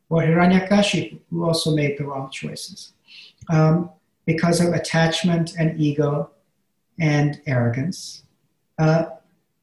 Or 0.10 0.22
Hiranyakashipu, 0.22 1.20
who 1.30 1.44
also 1.44 1.76
made 1.76 1.98
the 1.98 2.06
wrong 2.06 2.30
choices 2.30 2.94
um, 3.50 3.90
because 4.26 4.62
of 4.62 4.74
attachment 4.74 5.56
and 5.58 5.80
ego 5.80 6.30
and 7.00 7.42
arrogance. 7.48 8.24
Uh, 8.78 9.06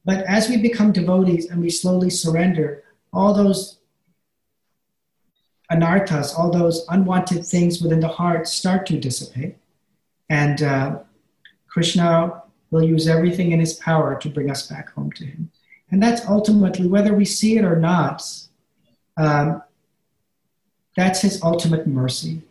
but 0.05 0.23
as 0.25 0.49
we 0.49 0.57
become 0.57 0.91
devotees 0.91 1.49
and 1.49 1.61
we 1.61 1.69
slowly 1.69 2.09
surrender, 2.09 2.83
all 3.13 3.33
those 3.33 3.77
anarthas, 5.71 6.37
all 6.37 6.51
those 6.51 6.85
unwanted 6.89 7.45
things 7.45 7.81
within 7.81 7.99
the 7.99 8.07
heart 8.07 8.47
start 8.47 8.85
to 8.87 8.99
dissipate. 8.99 9.55
And 10.31 10.63
uh, 10.63 10.99
Krishna 11.67 12.41
will 12.71 12.83
use 12.83 13.05
everything 13.05 13.51
in 13.51 13.59
his 13.59 13.73
power 13.73 14.17
to 14.17 14.29
bring 14.29 14.49
us 14.49 14.65
back 14.65 14.89
home 14.93 15.11
to 15.11 15.25
him. 15.25 15.51
And 15.91 16.01
that's 16.01 16.25
ultimately, 16.25 16.87
whether 16.87 17.13
we 17.13 17.25
see 17.25 17.57
it 17.57 17.65
or 17.65 17.75
not, 17.75 18.23
um, 19.17 19.61
that's 20.95 21.21
his 21.21 21.43
ultimate 21.43 21.85
mercy. 21.85 22.43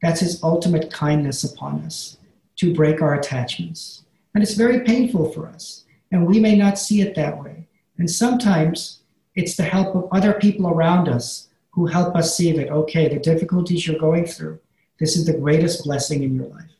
That's 0.00 0.20
his 0.20 0.40
ultimate 0.44 0.92
kindness 0.92 1.42
upon 1.42 1.80
us 1.80 2.18
to 2.58 2.72
break 2.72 3.02
our 3.02 3.14
attachments. 3.14 4.04
And 4.32 4.44
it's 4.44 4.54
very 4.54 4.84
painful 4.84 5.32
for 5.32 5.48
us. 5.48 5.86
And 6.12 6.24
we 6.24 6.38
may 6.38 6.54
not 6.54 6.78
see 6.78 7.00
it 7.00 7.16
that 7.16 7.42
way. 7.42 7.66
And 7.98 8.08
sometimes 8.08 9.00
it's 9.34 9.56
the 9.56 9.64
help 9.64 9.96
of 9.96 10.08
other 10.12 10.34
people 10.34 10.68
around 10.68 11.08
us 11.08 11.48
who 11.70 11.86
help 11.86 12.14
us 12.14 12.36
see 12.36 12.52
that, 12.52 12.70
okay, 12.70 13.08
the 13.08 13.18
difficulties 13.18 13.88
you're 13.88 13.98
going 13.98 14.24
through, 14.24 14.60
this 15.00 15.16
is 15.16 15.26
the 15.26 15.36
greatest 15.36 15.82
blessing 15.82 16.22
in 16.22 16.36
your 16.36 16.46
life. 16.46 16.77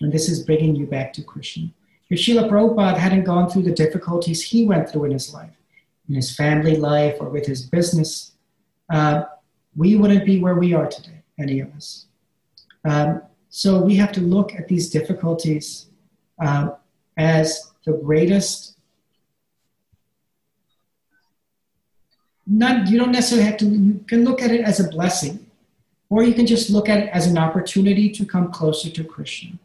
And 0.00 0.12
this 0.12 0.28
is 0.28 0.44
bringing 0.44 0.76
you 0.76 0.86
back 0.86 1.12
to 1.14 1.22
Krishna. 1.22 1.68
If 2.10 2.20
Srila 2.20 2.48
Prabhupada 2.48 2.96
hadn't 2.96 3.24
gone 3.24 3.50
through 3.50 3.62
the 3.62 3.72
difficulties 3.72 4.42
he 4.42 4.64
went 4.64 4.88
through 4.88 5.06
in 5.06 5.10
his 5.12 5.32
life, 5.34 5.56
in 6.08 6.14
his 6.14 6.34
family 6.34 6.76
life 6.76 7.16
or 7.20 7.28
with 7.28 7.46
his 7.46 7.62
business, 7.62 8.32
uh, 8.90 9.24
we 9.76 9.96
wouldn't 9.96 10.24
be 10.24 10.40
where 10.40 10.54
we 10.54 10.72
are 10.72 10.86
today, 10.86 11.22
any 11.38 11.60
of 11.60 11.72
us. 11.74 12.06
Um, 12.84 13.22
so 13.50 13.80
we 13.80 13.96
have 13.96 14.12
to 14.12 14.20
look 14.20 14.54
at 14.54 14.68
these 14.68 14.88
difficulties 14.90 15.86
uh, 16.42 16.70
as 17.16 17.72
the 17.84 17.92
greatest. 17.92 18.76
Not, 22.46 22.88
you 22.88 22.98
don't 22.98 23.12
necessarily 23.12 23.46
have 23.46 23.58
to, 23.58 23.66
you 23.66 24.04
can 24.06 24.24
look 24.24 24.40
at 24.40 24.50
it 24.50 24.62
as 24.62 24.80
a 24.80 24.88
blessing, 24.88 25.46
or 26.08 26.22
you 26.22 26.32
can 26.32 26.46
just 26.46 26.70
look 26.70 26.88
at 26.88 27.00
it 27.00 27.10
as 27.10 27.26
an 27.26 27.36
opportunity 27.36 28.08
to 28.10 28.24
come 28.24 28.50
closer 28.50 28.88
to 28.88 29.04
Krishna. 29.04 29.58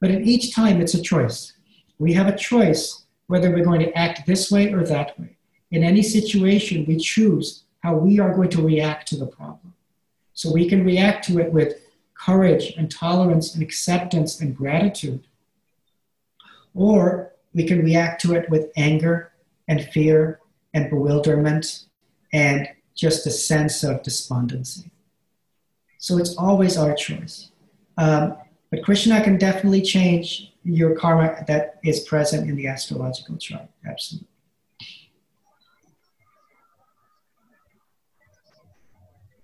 But 0.00 0.10
at 0.10 0.22
each 0.22 0.54
time, 0.54 0.80
it's 0.80 0.94
a 0.94 1.02
choice. 1.02 1.52
We 1.98 2.12
have 2.14 2.26
a 2.26 2.36
choice 2.36 3.04
whether 3.26 3.50
we're 3.50 3.64
going 3.64 3.80
to 3.80 3.96
act 3.96 4.26
this 4.26 4.50
way 4.50 4.72
or 4.72 4.84
that 4.84 5.18
way. 5.18 5.36
In 5.70 5.82
any 5.82 6.02
situation, 6.02 6.84
we 6.86 6.96
choose 6.96 7.64
how 7.82 7.94
we 7.94 8.18
are 8.18 8.34
going 8.34 8.50
to 8.50 8.62
react 8.62 9.08
to 9.08 9.16
the 9.16 9.26
problem. 9.26 9.74
So 10.34 10.52
we 10.52 10.68
can 10.68 10.84
react 10.84 11.26
to 11.26 11.38
it 11.38 11.52
with 11.52 11.74
courage 12.14 12.74
and 12.76 12.90
tolerance 12.90 13.54
and 13.54 13.62
acceptance 13.62 14.40
and 14.40 14.56
gratitude. 14.56 15.26
Or 16.74 17.32
we 17.54 17.66
can 17.66 17.82
react 17.82 18.20
to 18.22 18.34
it 18.34 18.50
with 18.50 18.70
anger 18.76 19.32
and 19.68 19.84
fear 19.84 20.40
and 20.72 20.90
bewilderment 20.90 21.84
and 22.32 22.68
just 22.94 23.26
a 23.26 23.30
sense 23.30 23.84
of 23.84 24.02
despondency. 24.02 24.90
So 25.98 26.18
it's 26.18 26.36
always 26.36 26.76
our 26.76 26.94
choice. 26.94 27.50
Um, 27.96 28.36
but 28.74 28.82
Krishna 28.82 29.22
can 29.22 29.38
definitely 29.38 29.82
change 29.82 30.52
your 30.64 30.96
karma 30.96 31.44
that 31.46 31.78
is 31.84 32.00
present 32.00 32.48
in 32.50 32.56
the 32.56 32.66
astrological 32.66 33.36
chart. 33.36 33.68
Absolutely. 33.88 34.28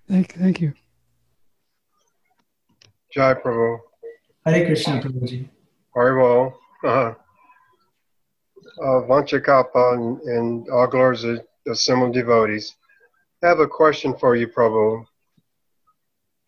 Thank, 0.09 0.35
thank 0.35 0.61
you. 0.61 0.73
Jai 3.13 3.35
Prabhu. 3.35 3.79
Hare 4.45 4.67
Krishna, 4.67 5.01
Prabhuji. 5.01 5.49
Very 5.95 6.21
well. 6.21 6.59
Uh, 6.83 6.89
uh, 8.83 9.03
Vanchakapa 9.07 9.95
and, 9.95 10.21
and 10.23 10.69
all 10.71 10.89
glories 10.89 11.23
of 11.23 11.41
assembled 11.69 12.15
devotees. 12.15 12.75
I 13.45 13.49
have 13.49 13.61
a 13.61 13.69
question 13.69 14.17
for 14.19 14.35
you, 14.35 14.49
Prabhu. 14.49 15.07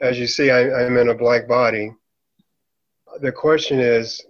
As 0.01 0.18
you 0.18 0.26
see, 0.26 0.51
I, 0.51 0.85
I'm 0.85 0.97
in 0.97 1.11
a 1.11 1.14
black 1.14 1.47
body. 1.47 1.93
The 3.21 3.33
question 3.33 3.79
is 3.79 4.25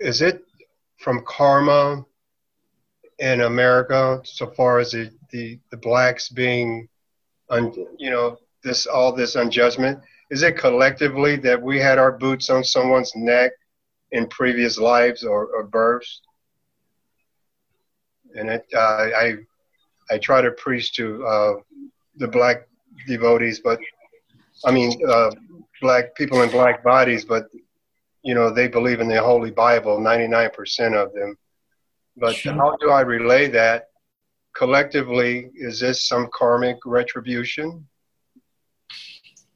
Is 0.00 0.22
it 0.22 0.44
from 0.98 1.24
karma 1.24 2.04
in 3.18 3.42
America, 3.42 4.20
so 4.24 4.50
far 4.50 4.78
as 4.80 4.92
the, 4.92 5.10
the, 5.30 5.58
the 5.70 5.76
blacks 5.76 6.28
being 6.28 6.88
un, 7.50 7.72
you 7.98 8.10
know, 8.10 8.38
this 8.64 8.86
all 8.86 9.12
this 9.12 9.36
unjudgment? 9.36 10.00
Is 10.30 10.42
it 10.42 10.56
collectively 10.56 11.36
that 11.36 11.60
we 11.60 11.78
had 11.78 11.98
our 11.98 12.12
boots 12.12 12.50
on 12.50 12.64
someone's 12.64 13.12
neck 13.14 13.52
in 14.12 14.26
previous 14.28 14.78
lives 14.78 15.24
or, 15.24 15.46
or 15.46 15.64
births? 15.64 16.22
And 18.34 18.48
it, 18.48 18.66
uh, 18.74 18.78
I, 18.78 19.34
I 20.10 20.18
try 20.18 20.40
to 20.40 20.50
preach 20.52 20.94
to 20.94 21.24
uh, 21.26 21.52
the 22.16 22.28
black 22.28 22.66
devotees, 23.06 23.60
but 23.60 23.78
I 24.64 24.70
mean, 24.70 24.92
uh, 25.06 25.30
black 25.82 26.14
people 26.14 26.40
in 26.42 26.50
black 26.50 26.82
bodies, 26.82 27.26
but 27.26 27.44
you 28.22 28.34
know, 28.34 28.50
they 28.54 28.68
believe 28.68 29.00
in 29.00 29.08
the 29.08 29.20
Holy 29.20 29.50
Bible, 29.50 29.98
99% 29.98 30.94
of 30.94 31.12
them. 31.12 31.36
But 32.16 32.36
sure. 32.36 32.54
how 32.54 32.76
do 32.76 32.90
I 32.90 33.00
relay 33.00 33.48
that 33.48 33.88
collectively, 34.54 35.50
is 35.54 35.80
this 35.80 36.06
some 36.06 36.28
karmic 36.32 36.76
retribution? 36.84 37.86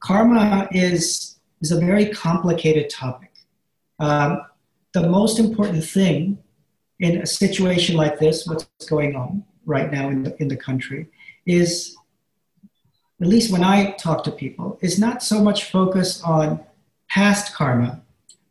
Karma 0.00 0.68
is, 0.72 1.38
is 1.60 1.70
a 1.70 1.80
very 1.80 2.10
complicated 2.10 2.90
topic. 2.90 3.32
Um, 3.98 4.42
the 4.92 5.08
most 5.08 5.38
important 5.38 5.84
thing 5.84 6.38
in 7.00 7.20
a 7.20 7.26
situation 7.26 7.96
like 7.96 8.18
this, 8.18 8.46
what's 8.46 8.66
going 8.88 9.14
on 9.14 9.44
right 9.64 9.92
now 9.92 10.08
in 10.08 10.22
the, 10.22 10.34
in 10.40 10.48
the 10.48 10.56
country, 10.56 11.08
is, 11.44 11.96
at 13.20 13.26
least 13.26 13.50
when 13.50 13.64
I 13.64 13.92
talk 13.92 14.24
to 14.24 14.30
people, 14.30 14.78
is 14.82 14.98
not 14.98 15.22
so 15.22 15.42
much 15.42 15.70
focus 15.70 16.22
on 16.22 16.60
past 17.08 17.54
karma, 17.54 18.02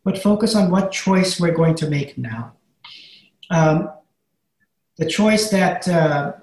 but 0.04 0.18
focus 0.18 0.56
on 0.56 0.72
what 0.72 0.92
choice 0.92 1.40
we're 1.40 1.54
going 1.54 1.76
to 1.76 1.90
make 1.90 2.18
now. 2.18 2.54
Um, 3.50 3.92
the 4.98 5.06
choice 5.06 5.50
that 5.50 5.88
uh, 5.88 6.34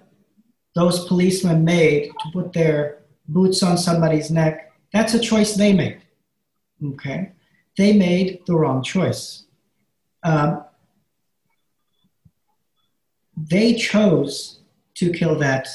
those 0.75 1.07
policemen 1.07 1.64
made 1.64 2.11
to 2.11 2.31
put 2.33 2.53
their 2.53 2.99
boots 3.27 3.62
on 3.62 3.77
somebody's 3.77 4.31
neck, 4.31 4.73
that's 4.93 5.14
a 5.14 5.18
choice 5.18 5.55
they 5.55 5.73
made. 5.73 6.03
Okay? 6.85 7.33
They 7.77 7.93
made 7.93 8.43
the 8.47 8.55
wrong 8.55 8.83
choice. 8.83 9.47
Um, 10.23 10.64
they 13.37 13.75
chose 13.75 14.61
to 14.95 15.11
kill 15.11 15.37
that 15.39 15.68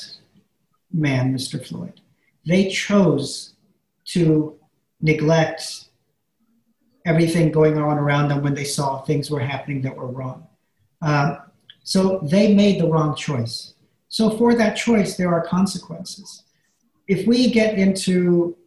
man, 0.94 1.34
Mr. 1.36 1.66
Floyd. 1.66 2.00
They 2.48 2.70
chose 2.70 3.54
to 4.14 4.58
neglect 5.02 5.90
everything 7.06 7.52
going 7.52 7.78
on 7.78 7.98
around 7.98 8.30
them 8.30 8.42
when 8.42 8.54
they 8.54 8.64
saw 8.64 9.02
things 9.02 9.30
were 9.30 9.40
happening 9.40 9.82
that 9.82 9.96
were 9.96 10.08
wrong. 10.08 10.48
Um, 11.02 11.38
so 11.84 12.20
they 12.24 12.54
made 12.54 12.82
the 12.82 12.88
wrong 12.88 13.16
choice. 13.16 13.74
So 14.10 14.30
for 14.38 14.56
that 14.56 14.76
choice, 14.76 15.16
there 15.16 15.34
are 15.34 15.46
consequences. 15.46 16.44
If 17.08 17.28
we 17.28 17.50
get 17.50 17.78
into 17.78 18.58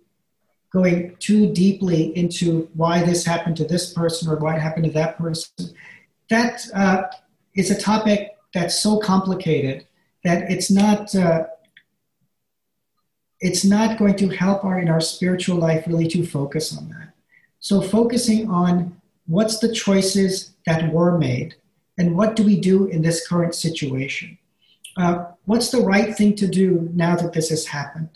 going 0.72 1.16
too 1.18 1.53
deeply 1.53 2.16
into 2.16 2.68
why 2.74 3.03
this 3.03 3.24
happened 3.24 3.57
to 3.57 3.64
this 3.64 3.93
person 3.93 4.31
or 4.31 4.37
why 4.37 4.57
it 4.57 4.61
happened 4.61 4.85
to 4.87 4.93
that 4.93 5.18
person, 5.18 5.74
that 6.28 6.62
uh, 6.74 7.03
is 7.55 7.70
a 7.70 7.78
topic 7.81 8.37
that's 8.55 8.83
so 8.83 8.99
complicated 8.99 9.87
that 10.24 10.51
it's 10.51 10.70
not 10.70 11.14
uh, 11.14 11.45
it's 13.41 13.64
not 13.64 13.99
going 13.99 14.16
to 14.16 14.28
help 14.28 14.64
our 14.64 14.78
in 14.78 14.88
our 14.88 15.01
spiritual 15.01 15.57
life 15.57 15.84
really 15.86 16.09
to 16.09 16.26
focus 16.26 16.76
on 16.76 16.88
that. 16.91 17.14
So 17.59 17.80
focusing 17.80 18.51
on 18.51 19.01
what's 19.26 19.59
the 19.59 19.72
choices 19.72 20.53
that 20.66 20.93
were 20.93 21.16
made 21.18 21.55
and 21.99 22.16
what 22.16 22.36
do 22.36 22.43
we 22.43 22.61
do 22.61 22.86
in 22.86 23.03
this 23.03 23.26
current 23.26 23.55
situation 23.55 24.38
uh, 24.97 25.24
what's 25.45 25.70
the 25.70 25.80
right 25.80 26.16
thing 26.16 26.34
to 26.36 26.47
do 26.47 26.91
now 26.95 27.16
that 27.16 27.32
this 27.32 27.49
has 27.51 27.66
happened? 27.66 28.11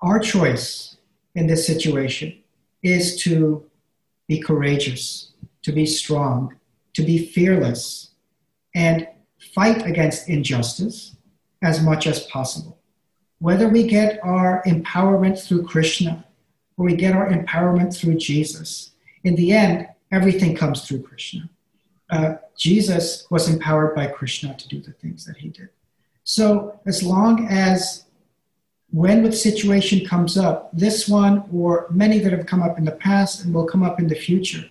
Our 0.00 0.18
choice 0.18 0.96
in 1.34 1.46
this 1.46 1.66
situation 1.66 2.42
is 2.82 3.20
to 3.22 3.64
be 4.26 4.40
courageous, 4.40 5.32
to 5.62 5.72
be 5.72 5.86
strong, 5.86 6.56
to 6.94 7.02
be 7.02 7.26
fearless, 7.26 8.10
and 8.74 9.08
fight 9.54 9.86
against 9.86 10.28
injustice 10.28 11.16
as 11.62 11.82
much 11.82 12.06
as 12.06 12.24
possible. 12.26 12.77
Whether 13.40 13.68
we 13.68 13.84
get 13.86 14.18
our 14.22 14.62
empowerment 14.66 15.38
through 15.38 15.64
Krishna 15.64 16.24
or 16.76 16.86
we 16.86 16.96
get 16.96 17.14
our 17.14 17.30
empowerment 17.30 17.96
through 17.96 18.16
Jesus, 18.16 18.92
in 19.24 19.36
the 19.36 19.52
end, 19.52 19.88
everything 20.10 20.56
comes 20.56 20.86
through 20.86 21.02
Krishna 21.02 21.48
uh, 22.10 22.34
Jesus 22.56 23.26
was 23.30 23.48
empowered 23.48 23.94
by 23.94 24.06
Krishna 24.06 24.56
to 24.56 24.68
do 24.68 24.80
the 24.80 24.92
things 24.92 25.24
that 25.26 25.36
he 25.36 25.48
did. 25.48 25.68
So 26.24 26.80
as 26.86 27.02
long 27.02 27.48
as 27.48 28.04
when 28.90 29.22
the 29.22 29.32
situation 29.32 30.06
comes 30.06 30.38
up, 30.38 30.70
this 30.72 31.08
one 31.08 31.44
or 31.52 31.86
many 31.90 32.18
that 32.20 32.32
have 32.32 32.46
come 32.46 32.62
up 32.62 32.78
in 32.78 32.84
the 32.84 32.92
past 32.92 33.44
and 33.44 33.54
will 33.54 33.66
come 33.66 33.82
up 33.82 33.98
in 33.98 34.08
the 34.08 34.14
future, 34.14 34.64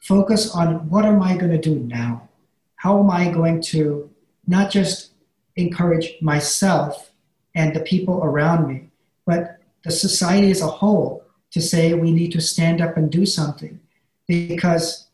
focus 0.00 0.54
on 0.54 0.88
what 0.88 1.04
am 1.04 1.22
I 1.22 1.36
going 1.36 1.52
to 1.52 1.58
do 1.58 1.76
now? 1.76 2.28
How 2.76 3.00
am 3.00 3.10
I 3.10 3.30
going 3.30 3.62
to 3.62 4.10
not 4.46 4.70
just 4.70 5.12
encourage 5.56 6.12
myself 6.20 7.07
and 7.54 7.74
the 7.74 7.80
people 7.80 8.22
around 8.22 8.68
me, 8.68 8.90
but 9.26 9.58
the 9.84 9.90
society 9.90 10.50
as 10.50 10.60
a 10.60 10.66
whole 10.66 11.24
to 11.50 11.60
say 11.60 11.94
we 11.94 12.12
need 12.12 12.32
to 12.32 12.40
stand 12.40 12.80
up 12.80 12.96
and 12.96 13.10
do 13.10 13.24
something 13.24 13.80
because 14.26 15.08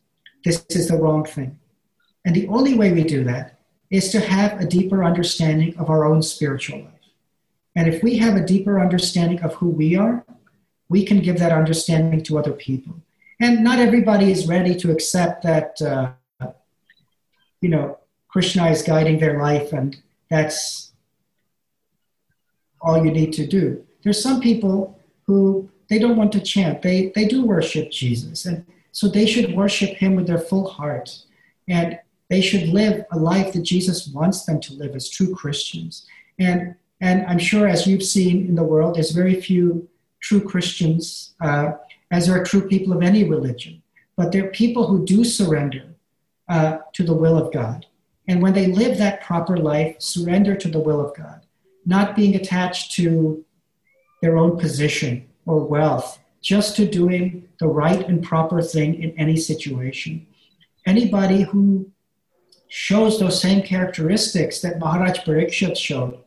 this 0.45 0.65
is 0.71 0.89
the 0.89 0.97
wrong 0.97 1.25
thing. 1.25 1.59
And 2.25 2.35
the 2.35 2.49
only 2.49 2.75
way 2.75 2.93
we 2.93 3.05
do 3.05 3.25
that 3.25 3.59
is 3.91 4.11
to 4.11 4.21
have 4.21 4.61
a 4.61 4.67
deeper 4.67 5.05
understanding 5.05 5.77
of 5.79 5.91
our 5.91 6.05
own 6.05 6.23
spiritual 6.23 6.81
life. 6.81 6.91
And 7.77 7.93
if 7.93 8.03
we 8.03 8.17
have 8.19 8.37
a 8.37 8.45
deeper 8.45 8.81
understanding 8.81 9.41
of 9.43 9.55
who 9.55 9.69
we 9.69 9.97
are, 9.97 10.25
we 10.89 11.05
can 11.05 11.21
give 11.21 11.39
that 11.39 11.53
understanding 11.53 12.23
to 12.25 12.39
other 12.39 12.53
people. 12.53 12.95
And 13.41 13.65
not 13.65 13.79
everybody 13.79 14.31
is 14.31 14.47
ready 14.47 14.75
to 14.77 14.93
accept 14.93 15.43
that, 15.43 15.81
uh, 15.83 16.13
you 17.61 17.69
know, 17.69 17.99
Krishna 18.29 18.69
is 18.69 18.83
guiding 18.83 19.19
their 19.19 19.41
life 19.41 19.73
and 19.73 19.97
that's 20.29 20.93
all 22.85 23.05
you 23.05 23.11
need 23.11 23.33
to 23.33 23.47
do. 23.47 23.85
There's 24.03 24.23
some 24.23 24.41
people 24.41 25.01
who 25.27 25.69
they 25.89 25.99
don't 25.99 26.17
want 26.17 26.33
to 26.33 26.41
chant. 26.41 26.83
They, 26.83 27.13
they 27.15 27.27
do 27.27 27.45
worship 27.45 27.91
Jesus. 27.91 28.45
And 28.45 28.65
so 28.93 29.09
they 29.09 29.27
should 29.27 29.57
worship 29.57 29.97
him 29.97 30.15
with 30.15 30.27
their 30.27 30.39
full 30.39 30.69
heart. 30.69 31.19
And 31.67 31.99
they 32.29 32.41
should 32.41 32.69
live 32.69 33.05
a 33.11 33.19
life 33.19 33.53
that 33.53 33.63
Jesus 33.63 34.09
wants 34.09 34.45
them 34.45 34.61
to 34.61 34.75
live 34.75 34.95
as 34.95 35.09
true 35.09 35.35
Christians. 35.35 36.07
And, 36.39 36.75
and 37.01 37.27
I'm 37.27 37.39
sure, 37.39 37.67
as 37.67 37.87
you've 37.87 38.03
seen 38.03 38.47
in 38.47 38.55
the 38.55 38.63
world, 38.63 38.95
there's 38.95 39.11
very 39.11 39.41
few 39.41 39.89
true 40.21 40.43
Christians, 40.43 41.35
uh, 41.41 41.73
as 42.11 42.27
there 42.27 42.41
are 42.41 42.45
true 42.45 42.69
people 42.69 42.93
of 42.93 43.03
any 43.03 43.25
religion. 43.25 43.83
But 44.17 44.33
there 44.33 44.47
are 44.47 44.51
people 44.51 44.87
who 44.87 45.05
do 45.05 45.25
surrender 45.25 45.87
uh, 46.49 46.79
to 46.93 47.03
the 47.03 47.15
will 47.15 47.37
of 47.37 47.53
God. 47.53 47.87
And 48.29 48.41
when 48.41 48.55
they 48.55 48.69
live 48.69 48.97
that 48.99 49.23
proper 49.23 49.57
life, 49.57 49.97
surrender 50.01 50.55
to 50.57 50.69
the 50.69 50.81
will 50.81 51.01
of 51.01 51.15
God, 51.17 51.44
not 51.87 52.17
being 52.17 52.35
attached 52.35 52.93
to 52.93 53.45
their 54.23 54.37
own 54.37 54.59
position 54.59 55.29
or 55.47 55.65
wealth 55.65 56.19
just 56.41 56.77
to 56.77 56.87
doing 56.87 57.49
the 57.59 57.67
right 57.67 58.07
and 58.09 58.23
proper 58.23 58.61
thing 58.61 59.03
in 59.03 59.11
any 59.19 59.37
situation. 59.37 60.27
Anybody 60.87 61.43
who 61.43 61.91
shows 62.69 63.19
those 63.19 63.41
same 63.41 63.63
characteristics 63.63 64.61
that 64.61 64.79
Maharaj 64.79 65.21
Parikshit 65.21 65.77
showed 65.77 66.19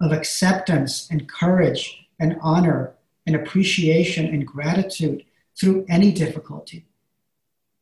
of 0.00 0.12
acceptance 0.12 1.08
and 1.10 1.28
courage 1.28 2.06
and 2.18 2.36
honor 2.40 2.94
and 3.26 3.36
appreciation 3.36 4.26
and 4.26 4.46
gratitude 4.46 5.24
through 5.58 5.84
any 5.88 6.10
difficulty. 6.10 6.86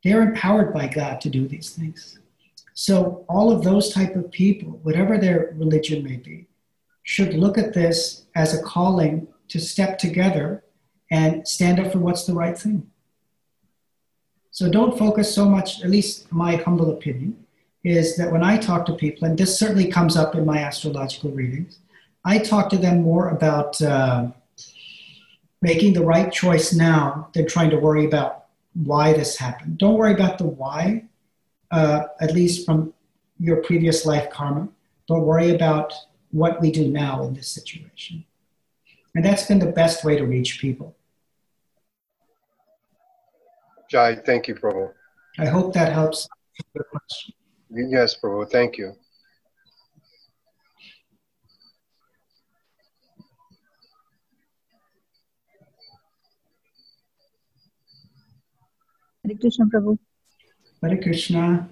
They're 0.03 0.23
empowered 0.23 0.75
by 0.75 0.89
God 0.89 1.21
to 1.21 1.31
do 1.31 1.47
these 1.47 1.71
things. 1.71 2.19
So 2.75 3.25
all 3.29 3.51
of 3.51 3.63
those 3.63 3.93
type 3.93 4.15
of 4.17 4.31
people, 4.31 4.81
whatever 4.83 5.17
their 5.17 5.55
religion 5.55 6.03
may 6.05 6.17
be, 6.17 6.48
should 7.09 7.33
look 7.33 7.57
at 7.57 7.73
this 7.73 8.27
as 8.35 8.53
a 8.53 8.63
calling 8.63 9.27
to 9.49 9.59
step 9.59 9.99
together 9.99 10.63
and 11.11 11.49
stand 11.49 11.81
up 11.81 11.91
for 11.91 12.01
what's 12.01 12.27
the 12.27 12.35
right 12.35 12.59
thing. 12.59 12.87
So 14.51 14.71
don't 14.71 14.99
focus 14.99 15.35
so 15.35 15.49
much, 15.49 15.83
at 15.83 15.89
least 15.89 16.31
my 16.31 16.57
humble 16.57 16.91
opinion, 16.91 17.47
is 17.83 18.19
that 18.19 18.31
when 18.31 18.43
I 18.43 18.59
talk 18.59 18.85
to 18.85 18.93
people, 18.93 19.27
and 19.27 19.39
this 19.39 19.59
certainly 19.59 19.91
comes 19.91 20.19
up 20.19 20.35
in 20.35 20.45
my 20.45 20.59
astrological 20.59 21.31
readings, 21.31 21.79
I 22.27 22.37
talk 22.41 22.69
to 22.71 22.77
them 22.77 23.01
more 23.01 23.31
about 23.31 23.81
uh, 23.81 24.27
making 25.63 25.95
the 25.95 26.05
right 26.05 26.31
choice 26.31 26.75
now 26.75 27.31
than 27.33 27.47
trying 27.47 27.71
to 27.71 27.79
worry 27.79 28.05
about 28.05 28.45
why 28.75 29.15
this 29.15 29.39
happened. 29.39 29.79
Don't 29.79 29.97
worry 29.97 30.13
about 30.13 30.37
the 30.37 30.45
why, 30.45 31.05
uh, 31.71 32.03
at 32.21 32.35
least 32.35 32.67
from 32.67 32.93
your 33.41 33.63
previous 33.63 34.05
life 34.05 34.29
karma. 34.29 34.69
Don't 35.07 35.23
worry 35.23 35.55
about 35.55 35.95
what 36.31 36.61
we 36.61 36.71
do 36.71 36.89
now 36.89 37.25
in 37.25 37.35
this 37.35 37.49
situation. 37.49 38.25
And 39.15 39.25
that's 39.25 39.47
been 39.47 39.59
the 39.59 39.73
best 39.73 40.05
way 40.05 40.17
to 40.17 40.25
reach 40.25 40.61
people. 40.61 40.97
Jai, 43.91 44.17
thank 44.17 44.49
you, 44.49 44.55
Prabhu. 44.55 44.93
I 45.39 45.47
hope 45.47 45.73
that 45.75 45.93
helps. 45.93 46.29
Yes, 47.71 48.17
Prabhu, 48.21 48.51
thank 48.51 48.77
you. 48.77 48.95
Hare 59.25 59.37
Krishna 59.37 59.67
Prabhu. 59.67 59.99
Hare 60.83 61.03
Krishna. 61.03 61.69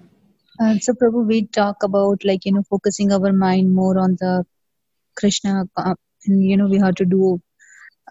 Uh, 0.59 0.75
so 0.79 0.93
Prabhu, 0.93 1.25
we 1.27 1.45
talk 1.47 1.83
about 1.83 2.23
like 2.23 2.45
you 2.45 2.51
know 2.53 2.63
focusing 2.69 3.11
our 3.11 3.31
mind 3.33 3.73
more 3.73 3.97
on 3.99 4.15
the 4.19 4.45
Krishna, 5.17 5.63
uh, 5.77 5.95
and 6.25 6.43
you 6.45 6.57
know 6.57 6.67
we 6.67 6.79
have 6.79 6.95
to 6.95 7.05
do 7.05 7.39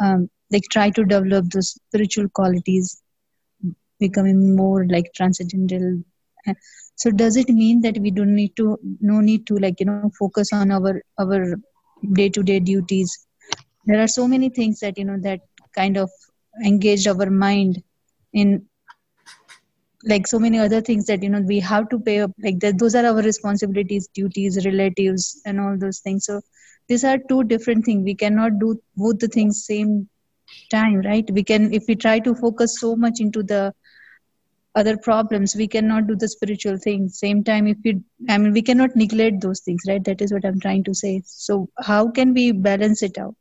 um, 0.01 0.29
like 0.53 0.65
try 0.71 0.91
to 0.91 1.05
develop 1.05 1.47
those 1.51 1.71
spiritual 1.89 2.29
qualities, 2.29 3.03
becoming 4.01 4.57
more 4.57 4.87
like 4.89 5.13
transcendental. 5.15 6.03
So 6.97 7.11
does 7.11 7.37
it 7.37 7.49
mean 7.49 7.83
that 7.83 7.99
we 7.99 8.11
don't 8.11 8.35
need 8.35 8.57
to 8.57 8.79
no 9.01 9.21
need 9.21 9.47
to 9.49 9.57
like 9.59 9.81
you 9.81 9.87
know 9.87 10.01
focus 10.07 10.41
on 10.43 10.59
our 10.61 10.87
our 11.09 11.41
day 12.13 12.29
to 12.31 12.43
day 12.43 12.59
duties? 12.61 13.27
There 13.87 14.01
are 14.01 14.09
so 14.09 14.27
many 14.29 14.49
things 14.51 14.81
that 14.81 14.99
you 14.99 15.05
know 15.05 15.19
that 15.23 15.41
kind 15.75 15.97
of 15.97 16.11
engage 16.65 17.07
our 17.07 17.31
mind 17.31 17.83
in 18.33 18.67
like 20.05 20.27
so 20.27 20.39
many 20.39 20.59
other 20.59 20.81
things 20.81 21.07
that 21.07 21.23
you 21.23 21.29
know 21.29 21.41
we 21.41 21.59
have 21.61 21.89
to 21.89 21.99
pay 21.99 22.21
up 22.21 22.31
like 22.43 22.59
that 22.61 22.79
those 22.79 22.95
are 22.95 23.07
our 23.07 23.23
responsibilities 23.23 24.09
duties 24.15 24.65
relatives 24.67 25.41
and 25.47 25.61
all 25.61 25.77
those 25.79 26.01
things. 26.01 26.27
So 26.27 26.41
these 26.89 27.05
are 27.05 27.19
two 27.29 27.45
different 27.45 27.85
things 27.85 28.05
we 28.05 28.15
cannot 28.15 28.59
do 28.59 28.81
both 28.97 29.19
the 29.19 29.29
things 29.29 29.65
same 29.65 30.09
time 30.71 30.97
right? 31.01 31.29
We 31.31 31.43
can 31.43 31.73
if 31.73 31.85
we 31.89 31.95
try 31.95 32.19
to 32.21 32.35
focus 32.35 32.79
so 32.81 32.95
much 32.97 33.21
into 33.21 33.43
the 33.43 33.73
other 34.75 34.97
problems 34.99 35.57
we 35.57 35.67
cannot 35.67 36.07
do 36.07 36.15
the 36.15 36.29
spiritual 36.29 36.77
things 36.79 37.19
same 37.19 37.43
time. 37.43 37.67
If 37.67 37.79
we 37.85 38.01
i 38.29 38.37
mean 38.39 38.53
we 38.53 38.63
cannot 38.63 38.95
neglect 38.95 39.41
those 39.41 39.61
things 39.61 39.83
right? 39.89 40.05
That 40.05 40.21
is 40.21 40.33
what 40.33 40.45
i'm 40.45 40.61
trying 40.61 40.85
to 40.85 40.95
say. 40.95 41.23
So 41.25 41.69
how 41.79 42.11
can 42.11 42.35
we 42.35 42.53
balance 42.53 43.03
it 43.03 43.19
out? 43.19 43.35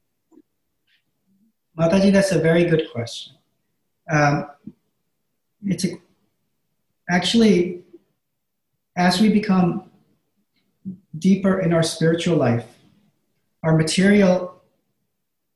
Mataji 1.78 2.14
that's 2.14 2.32
a 2.32 2.40
very 2.40 2.64
good 2.64 2.90
question. 2.94 3.36
Um, 4.10 4.46
it's 5.66 5.84
a 5.84 5.98
actually, 7.10 7.84
as 8.96 9.20
we 9.22 9.30
become 9.30 9.90
deeper 11.18 11.60
in 11.60 11.74
our 11.74 11.84
spiritual 11.84 12.38
life, 12.38 12.66
our 13.64 13.76
material 13.76 14.62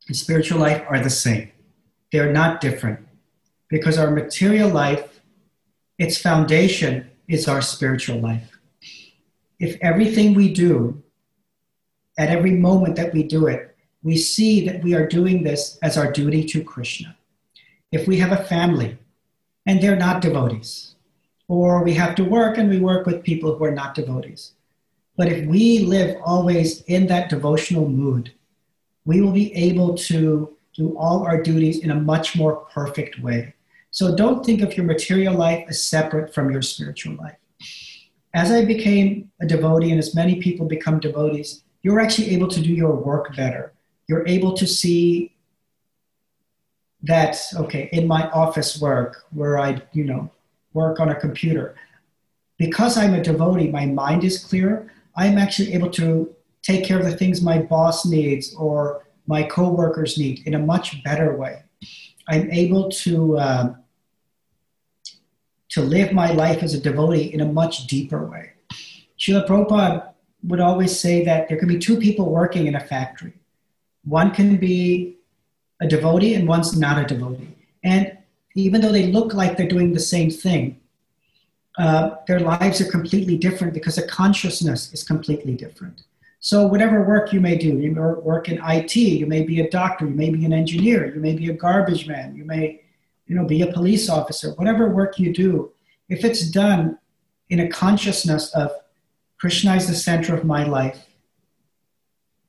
and 0.08 0.16
spiritual 0.16 0.60
life 0.60 0.84
are 0.90 1.00
the 1.00 1.10
same. 1.10 1.52
They're 2.12 2.32
not 2.32 2.62
different 2.62 3.08
because 3.70 3.98
our 3.98 4.10
material 4.12 4.70
life, 4.70 5.22
its 5.98 6.18
foundation 6.18 7.10
is 7.28 7.48
our 7.48 7.62
spiritual 7.62 8.20
life. 8.20 8.58
If 9.60 9.78
everything 9.82 10.34
we 10.34 10.54
do, 10.54 11.04
at 12.18 12.30
every 12.30 12.52
moment 12.52 12.96
that 12.96 13.14
we 13.14 13.24
do 13.24 13.48
it, 13.48 13.76
we 14.02 14.18
see 14.18 14.66
that 14.66 14.84
we 14.84 14.94
are 14.94 15.08
doing 15.08 15.44
this 15.44 15.78
as 15.82 15.98
our 15.98 16.12
duty 16.12 16.44
to 16.46 16.64
Krishna. 16.64 17.16
If 17.92 18.08
we 18.08 18.18
have 18.20 18.32
a 18.32 18.44
family 18.44 18.98
and 19.66 19.82
they're 19.82 19.96
not 19.96 20.22
devotees, 20.22 20.96
or 21.50 21.84
we 21.84 21.94
have 21.96 22.16
to 22.16 22.24
work 22.24 22.58
and 22.58 22.70
we 22.70 22.80
work 22.80 23.06
with 23.06 23.24
people 23.24 23.56
who 23.56 23.66
are 23.66 23.72
not 23.72 23.96
devotees. 23.96 24.54
But 25.18 25.28
if 25.28 25.46
we 25.48 25.80
live 25.80 26.16
always 26.24 26.84
in 26.84 27.08
that 27.08 27.30
devotional 27.30 27.90
mood, 27.90 28.32
we 29.04 29.20
will 29.20 29.34
be 29.34 29.54
able 29.56 29.96
to 29.96 30.56
do 30.76 30.98
all 30.98 31.26
our 31.26 31.42
duties 31.42 31.80
in 31.80 31.92
a 31.92 32.00
much 32.00 32.38
more 32.38 32.68
perfect 32.74 33.20
way. 33.20 33.54
So 33.92 34.16
don't 34.16 34.46
think 34.46 34.62
of 34.62 34.78
your 34.78 34.86
material 34.86 35.34
life 35.34 35.66
as 35.68 35.84
separate 35.84 36.34
from 36.34 36.52
your 36.52 36.62
spiritual 36.62 37.16
life. 37.16 37.36
As 38.36 38.52
I 38.52 38.64
became 38.64 39.32
a 39.42 39.48
devotee, 39.48 39.90
and 39.90 39.98
as 39.98 40.14
many 40.14 40.36
people 40.36 40.68
become 40.68 41.00
devotees, 41.00 41.64
you're 41.82 42.00
actually 42.00 42.30
able 42.30 42.48
to 42.50 42.62
do 42.62 42.72
your 42.72 42.96
work 42.96 43.36
better. 43.36 43.74
You're 44.08 44.28
able 44.28 44.54
to 44.54 44.68
see 44.68 45.34
that, 47.02 47.42
okay, 47.56 47.90
in 47.92 48.06
my 48.08 48.30
office 48.30 48.80
work, 48.80 49.26
where 49.32 49.58
I, 49.58 49.82
you 49.94 50.04
know, 50.04 50.30
work 50.74 51.00
on 51.00 51.10
a 51.10 51.20
computer. 51.20 51.76
Because 52.58 52.98
I'm 52.98 53.14
a 53.14 53.24
devotee, 53.24 53.70
my 53.70 53.86
mind 53.86 54.24
is 54.24 54.44
clear. 54.44 54.92
I'm 55.16 55.38
actually 55.38 55.74
able 55.74 55.90
to 55.92 56.34
take 56.62 56.84
care 56.84 57.00
of 57.00 57.06
the 57.06 57.16
things 57.16 57.42
my 57.42 57.60
boss 57.60 58.06
needs 58.06 58.54
or 58.56 59.06
my 59.28 59.44
coworkers 59.44 60.18
need 60.18 60.46
in 60.46 60.56
a 60.56 60.60
much 60.60 61.04
better 61.04 61.36
way. 61.36 61.64
I'm 62.28 62.52
able 62.52 62.90
to 62.90 63.38
uh, 63.38 63.74
to 65.70 65.82
live 65.82 66.12
my 66.12 66.32
life 66.32 66.64
as 66.64 66.74
a 66.74 66.80
devotee 66.80 67.34
in 67.34 67.42
a 67.42 67.46
much 67.46 67.88
deeper 67.88 68.26
way. 68.26 68.52
Srila 69.20 69.48
Prabhupada 69.48 70.14
would 70.44 70.60
always 70.60 71.00
say 71.00 71.24
that 71.26 71.48
there 71.48 71.58
can 71.58 71.68
be 71.68 71.78
two 71.78 71.98
people 71.98 72.32
working 72.32 72.68
in 72.68 72.76
a 72.76 72.80
factory. 72.80 73.34
One 74.04 74.32
can 74.32 74.58
be 74.58 75.18
a 75.82 75.88
devotee 75.88 76.34
and 76.34 76.48
one's 76.48 76.78
not 76.78 76.98
a 77.04 77.06
devotee. 77.06 77.56
And 77.84 78.18
even 78.56 78.82
though 78.82 78.92
they 78.92 79.08
look 79.08 79.34
like 79.34 79.58
they're 79.58 79.68
doing 79.68 79.94
the 79.94 80.00
same 80.00 80.30
thing, 80.30 80.80
uh, 81.78 82.16
their 82.28 82.40
lives 82.40 82.82
are 82.82 82.92
completely 82.92 83.38
different 83.38 83.74
because 83.74 83.96
the 83.96 84.08
consciousness 84.08 84.92
is 84.94 85.04
completely 85.04 85.56
different. 85.56 86.04
So, 86.42 86.66
whatever 86.66 87.04
work 87.04 87.34
you 87.34 87.42
may 87.42 87.58
do, 87.58 87.80
you 87.80 87.92
may 87.92 88.02
work 88.02 88.50
in 88.50 88.60
IT, 88.64 88.96
you 88.96 89.26
may 89.26 89.44
be 89.44 89.60
a 89.62 89.70
doctor, 89.70 90.06
you 90.06 90.16
may 90.16 90.30
be 90.30 90.46
an 90.46 90.54
engineer, 90.54 91.14
you 91.14 91.20
may 91.20 91.36
be 91.36 91.50
a 91.50 91.54
garbage 91.54 92.08
man, 92.08 92.36
you 92.36 92.46
may 92.46 92.82
you 93.30 93.36
know, 93.36 93.46
be 93.46 93.62
a 93.62 93.72
police 93.72 94.10
officer, 94.10 94.54
whatever 94.56 94.90
work 94.90 95.20
you 95.20 95.32
do, 95.32 95.72
if 96.10 96.26
it's 96.26 96.50
done 96.50 96.98
in 97.50 97.60
a 97.60 97.70
consciousness 97.70 98.52
of 98.56 98.72
Krishna 99.40 99.76
is 99.76 99.88
the 99.88 99.94
center 99.94 100.36
of 100.36 100.44
my 100.44 100.64
life, 100.64 101.06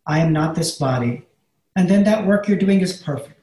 I 0.06 0.20
am 0.20 0.32
not 0.32 0.54
this 0.54 0.78
body, 0.78 1.26
and 1.76 1.88
then 1.88 2.02
that 2.04 2.26
work 2.26 2.48
you're 2.48 2.58
doing 2.58 2.80
is 2.80 3.00
perfect 3.00 3.39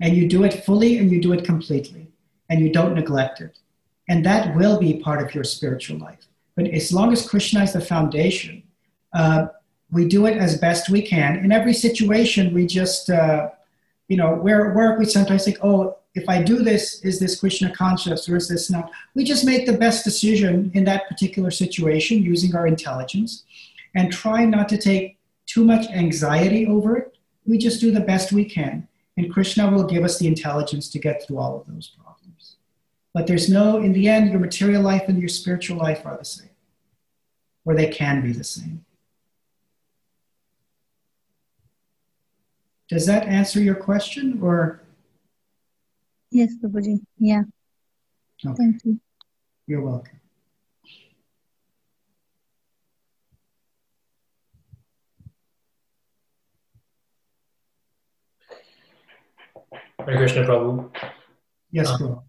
and 0.00 0.16
you 0.16 0.28
do 0.28 0.44
it 0.44 0.64
fully 0.64 0.98
and 0.98 1.10
you 1.10 1.20
do 1.20 1.32
it 1.32 1.44
completely 1.44 2.08
and 2.48 2.60
you 2.60 2.72
don't 2.72 2.94
neglect 2.94 3.40
it. 3.40 3.58
And 4.08 4.24
that 4.24 4.56
will 4.56 4.78
be 4.78 5.00
part 5.00 5.22
of 5.22 5.34
your 5.34 5.44
spiritual 5.44 5.98
life. 5.98 6.26
But 6.56 6.68
as 6.68 6.92
long 6.92 7.12
as 7.12 7.28
Krishna 7.28 7.62
is 7.62 7.72
the 7.72 7.80
foundation, 7.80 8.62
uh, 9.12 9.48
we 9.90 10.06
do 10.06 10.26
it 10.26 10.36
as 10.36 10.58
best 10.58 10.90
we 10.90 11.02
can. 11.02 11.36
In 11.36 11.52
every 11.52 11.74
situation, 11.74 12.52
we 12.52 12.66
just, 12.66 13.10
uh, 13.10 13.50
you 14.08 14.16
know, 14.16 14.34
where 14.34 14.70
at 14.70 14.76
work, 14.76 14.98
we 14.98 15.04
sometimes 15.04 15.44
think, 15.44 15.58
oh, 15.62 15.98
if 16.14 16.28
I 16.28 16.42
do 16.42 16.62
this, 16.62 17.00
is 17.02 17.20
this 17.20 17.38
Krishna 17.38 17.70
conscious 17.70 18.28
or 18.28 18.36
is 18.36 18.48
this 18.48 18.70
not? 18.70 18.90
We 19.14 19.24
just 19.24 19.44
make 19.44 19.66
the 19.66 19.76
best 19.76 20.04
decision 20.04 20.70
in 20.74 20.84
that 20.84 21.08
particular 21.08 21.50
situation 21.50 22.22
using 22.22 22.56
our 22.56 22.66
intelligence 22.66 23.44
and 23.94 24.12
try 24.12 24.44
not 24.44 24.68
to 24.70 24.78
take 24.78 25.18
too 25.46 25.64
much 25.64 25.86
anxiety 25.90 26.66
over 26.66 26.96
it. 26.96 27.16
We 27.46 27.58
just 27.58 27.80
do 27.80 27.92
the 27.92 28.00
best 28.00 28.32
we 28.32 28.44
can. 28.44 28.87
And 29.18 29.32
Krishna 29.32 29.68
will 29.68 29.82
give 29.82 30.04
us 30.04 30.20
the 30.20 30.28
intelligence 30.28 30.88
to 30.90 31.00
get 31.00 31.26
through 31.26 31.38
all 31.38 31.60
of 31.60 31.66
those 31.66 31.88
problems. 31.88 32.54
But 33.12 33.26
there's 33.26 33.48
no, 33.48 33.78
in 33.78 33.92
the 33.92 34.08
end, 34.08 34.30
your 34.30 34.38
material 34.38 34.80
life 34.80 35.08
and 35.08 35.18
your 35.18 35.28
spiritual 35.28 35.76
life 35.76 36.06
are 36.06 36.16
the 36.16 36.24
same, 36.24 36.50
or 37.64 37.74
they 37.74 37.88
can 37.88 38.22
be 38.22 38.30
the 38.30 38.44
same. 38.44 38.84
Does 42.88 43.06
that 43.06 43.26
answer 43.26 43.60
your 43.60 43.74
question, 43.74 44.38
or? 44.40 44.82
Yes, 46.30 46.52
Prabhuji. 46.62 47.00
Yeah. 47.18 47.42
Okay. 48.46 48.54
Thank 48.56 48.84
you. 48.84 49.00
You're 49.66 49.82
welcome. 49.82 50.17
Hare 60.04 60.16
Krishna 60.16 60.42
Prabhu. 60.42 60.90
Yes, 61.70 61.88
Um, 61.90 62.22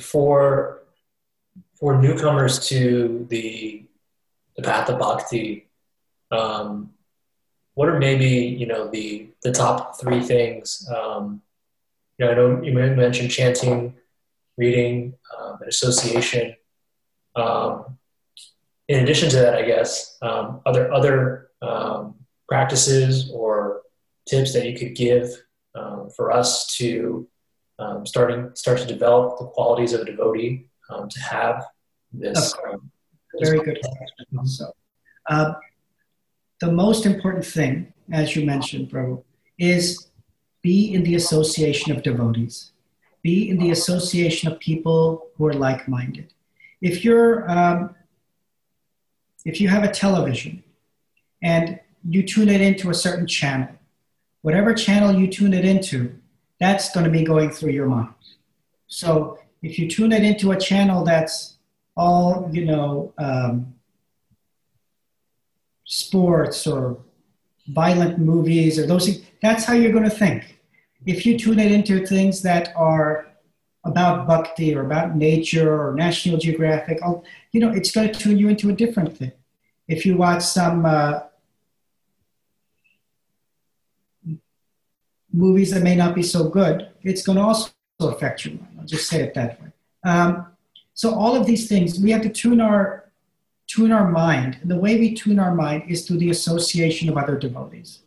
For 0.00 0.82
for 1.78 2.00
newcomers 2.00 2.66
to 2.68 3.26
the 3.30 3.86
the 4.56 4.62
path 4.62 4.88
of 4.88 4.98
bhakti, 4.98 5.68
um, 6.30 6.92
what 7.74 7.88
are 7.88 7.98
maybe 7.98 8.26
you 8.26 8.66
know 8.66 8.88
the 8.88 9.28
the 9.42 9.52
top 9.52 9.98
three 10.00 10.20
things? 10.20 10.88
Um, 10.94 11.42
you 12.18 12.26
know, 12.26 12.32
I 12.32 12.34
know 12.34 12.62
you 12.62 12.72
mentioned 12.72 13.30
chanting, 13.30 13.94
reading, 14.56 15.14
um, 15.38 15.58
and 15.60 15.68
association. 15.68 16.56
Um, 17.36 17.98
in 18.88 19.02
addition 19.02 19.28
to 19.30 19.36
that, 19.36 19.54
I 19.54 19.62
guess, 19.62 20.16
um, 20.22 20.60
are 20.64 20.72
there 20.72 20.92
other 20.92 21.50
um, 21.60 22.14
practices 22.48 23.30
or 23.32 23.82
tips 24.26 24.52
that 24.54 24.64
you 24.66 24.78
could 24.78 24.94
give 24.94 25.45
um, 25.76 26.10
for 26.16 26.32
us 26.32 26.66
to 26.76 27.28
um, 27.78 28.06
starting 28.06 28.50
start 28.54 28.78
to 28.78 28.86
develop 28.86 29.38
the 29.38 29.46
qualities 29.46 29.92
of 29.92 30.00
a 30.00 30.04
devotee 30.04 30.68
um, 30.90 31.08
to 31.08 31.20
have 31.20 31.64
this? 32.12 32.54
Um, 32.66 32.90
Very 33.40 33.60
good 33.60 33.78
question. 33.80 34.46
So, 34.46 34.72
uh, 35.28 35.54
the 36.60 36.72
most 36.72 37.04
important 37.04 37.44
thing, 37.44 37.92
as 38.10 38.34
you 38.34 38.46
mentioned, 38.46 38.90
Prabhu, 38.90 39.22
is 39.58 40.08
be 40.62 40.94
in 40.94 41.02
the 41.02 41.14
association 41.14 41.92
of 41.92 42.02
devotees. 42.02 42.72
Be 43.22 43.50
in 43.50 43.58
the 43.58 43.70
association 43.70 44.50
of 44.50 44.58
people 44.58 45.28
who 45.36 45.46
are 45.46 45.52
like-minded. 45.52 46.32
If 46.80 47.04
you're, 47.04 47.48
um, 47.50 47.94
if 49.44 49.60
you 49.60 49.68
have 49.68 49.84
a 49.84 49.90
television 49.90 50.62
and 51.42 51.78
you 52.08 52.22
tune 52.22 52.48
it 52.48 52.60
into 52.60 52.90
a 52.90 52.94
certain 52.94 53.26
channel, 53.26 53.68
whatever 54.46 54.72
channel 54.72 55.12
you 55.12 55.26
tune 55.26 55.52
it 55.52 55.64
into, 55.64 56.14
that's 56.60 56.92
going 56.94 57.02
to 57.02 57.10
be 57.10 57.24
going 57.24 57.50
through 57.50 57.72
your 57.72 57.88
mind. 57.88 58.14
So 58.86 59.40
if 59.60 59.76
you 59.76 59.88
tune 59.90 60.12
it 60.12 60.22
into 60.22 60.52
a 60.52 60.56
channel 60.56 61.04
that's 61.04 61.56
all 61.96 62.48
you 62.52 62.64
know 62.64 63.12
um, 63.18 63.74
sports 65.84 66.64
or 66.64 66.98
violent 67.80 68.20
movies 68.20 68.78
or 68.78 68.86
those 68.86 69.06
things 69.06 69.26
that's 69.42 69.64
how 69.64 69.74
you're 69.74 69.96
going 69.98 70.10
to 70.12 70.18
think 70.24 70.60
if 71.06 71.26
you 71.26 71.36
tune 71.36 71.58
it 71.58 71.72
into 71.72 72.06
things 72.06 72.42
that 72.42 72.72
are 72.76 73.26
about 73.84 74.28
bhakti 74.28 74.72
or 74.76 74.82
about 74.82 75.16
nature 75.16 75.70
or 75.82 75.94
national 75.94 76.38
geographic 76.38 76.98
you 77.52 77.60
know 77.60 77.72
it's 77.72 77.90
going 77.90 78.12
to 78.12 78.18
tune 78.18 78.38
you 78.38 78.48
into 78.48 78.70
a 78.70 78.72
different 78.72 79.16
thing 79.18 79.32
if 79.88 80.06
you 80.06 80.16
watch 80.16 80.42
some 80.42 80.86
uh, 80.86 81.20
movies 85.36 85.70
that 85.70 85.82
may 85.82 85.94
not 85.94 86.14
be 86.14 86.22
so 86.22 86.48
good 86.48 86.88
it's 87.02 87.22
going 87.22 87.38
to 87.38 87.44
also 87.44 87.70
affect 88.00 88.44
your 88.44 88.54
mind 88.54 88.76
i'll 88.78 88.86
just 88.86 89.08
say 89.08 89.20
it 89.20 89.34
that 89.34 89.60
way 89.60 89.70
um, 90.04 90.46
so 90.96 91.14
all 91.14 91.36
of 91.36 91.46
these 91.46 91.68
things, 91.68 92.00
we 92.00 92.10
have 92.10 92.22
to 92.22 92.30
tune 92.30 92.60
our 92.60 93.04
tune 93.68 93.92
our 93.92 94.08
mind. 94.10 94.58
And 94.62 94.70
the 94.70 94.78
way 94.78 94.96
we 94.98 95.14
tune 95.14 95.40
our 95.40 95.54
mind 95.54 95.84
is 95.88 96.06
through 96.06 96.18
the 96.18 96.30
association 96.30 97.08
of 97.08 97.16
other 97.18 97.36
devotees. 97.36 98.02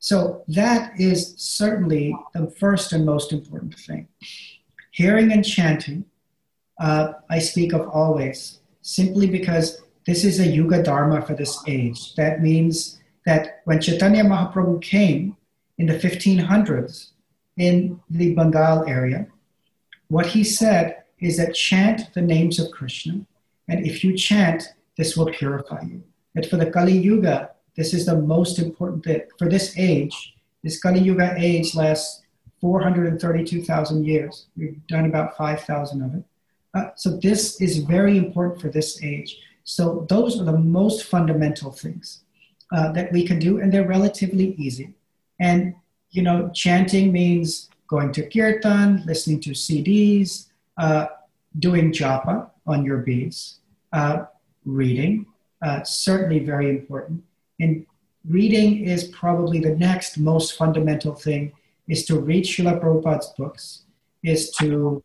So 0.00 0.44
that 0.48 0.92
is 1.00 1.34
certainly 1.38 2.14
the 2.34 2.50
first 2.50 2.92
and 2.92 3.06
most 3.06 3.32
important 3.32 3.74
thing. 3.74 4.06
Hearing 4.92 5.32
and 5.32 5.44
chanting, 5.44 6.04
uh, 6.78 7.14
I 7.30 7.38
speak 7.38 7.72
of 7.72 7.88
always, 7.88 8.60
simply 8.82 9.26
because 9.26 9.80
this 10.06 10.24
is 10.24 10.38
a 10.38 10.46
Yuga 10.46 10.82
Dharma 10.82 11.22
for 11.22 11.34
this 11.34 11.58
age. 11.66 12.14
That 12.16 12.42
means 12.42 13.00
that 13.24 13.62
when 13.64 13.80
Chaitanya 13.80 14.24
Mahaprabhu 14.24 14.82
came 14.82 15.37
in 15.78 15.86
the 15.86 15.98
1500s 15.98 17.10
in 17.56 18.00
the 18.10 18.34
Bengal 18.34 18.84
area, 18.86 19.26
what 20.08 20.26
he 20.26 20.44
said 20.44 21.04
is 21.20 21.36
that 21.36 21.54
chant 21.54 22.12
the 22.14 22.22
names 22.22 22.58
of 22.58 22.70
Krishna, 22.70 23.26
and 23.68 23.86
if 23.86 24.04
you 24.04 24.16
chant, 24.16 24.74
this 24.96 25.16
will 25.16 25.26
purify 25.26 25.82
you. 25.82 26.02
And 26.34 26.46
for 26.46 26.56
the 26.56 26.70
Kali 26.70 26.96
Yuga, 26.96 27.50
this 27.76 27.94
is 27.94 28.06
the 28.06 28.16
most 28.16 28.58
important 28.58 29.04
thing. 29.04 29.22
For 29.38 29.48
this 29.48 29.76
age, 29.78 30.34
this 30.62 30.80
Kali 30.80 31.00
Yuga 31.00 31.34
age 31.36 31.74
lasts 31.74 32.22
432,000 32.60 34.04
years. 34.04 34.46
We've 34.56 34.84
done 34.88 35.06
about 35.06 35.36
5,000 35.36 36.02
of 36.02 36.14
it. 36.14 36.24
Uh, 36.74 36.90
so 36.96 37.16
this 37.16 37.60
is 37.60 37.78
very 37.78 38.18
important 38.18 38.60
for 38.60 38.68
this 38.68 39.02
age. 39.02 39.38
So 39.64 40.06
those 40.08 40.40
are 40.40 40.44
the 40.44 40.58
most 40.58 41.04
fundamental 41.04 41.70
things 41.70 42.22
uh, 42.72 42.92
that 42.92 43.12
we 43.12 43.26
can 43.26 43.38
do, 43.38 43.60
and 43.60 43.72
they're 43.72 43.86
relatively 43.86 44.54
easy. 44.58 44.94
And 45.40 45.74
you 46.10 46.22
know, 46.22 46.50
chanting 46.54 47.12
means 47.12 47.68
going 47.86 48.12
to 48.12 48.28
kirtan, 48.28 49.04
listening 49.06 49.40
to 49.40 49.50
CDs, 49.50 50.46
uh, 50.78 51.06
doing 51.58 51.92
japa 51.92 52.50
on 52.66 52.84
your 52.84 52.98
beads, 52.98 53.60
uh, 53.92 54.24
reading, 54.64 55.26
uh, 55.62 55.82
certainly 55.82 56.38
very 56.40 56.68
important. 56.70 57.22
And 57.60 57.86
reading 58.28 58.84
is 58.84 59.04
probably 59.04 59.60
the 59.60 59.74
next 59.76 60.18
most 60.18 60.56
fundamental 60.56 61.14
thing 61.14 61.52
is 61.88 62.04
to 62.06 62.20
read 62.20 62.44
Srila 62.44 62.80
Prabhupada's 62.80 63.32
books, 63.36 63.82
is 64.22 64.50
to 64.52 65.02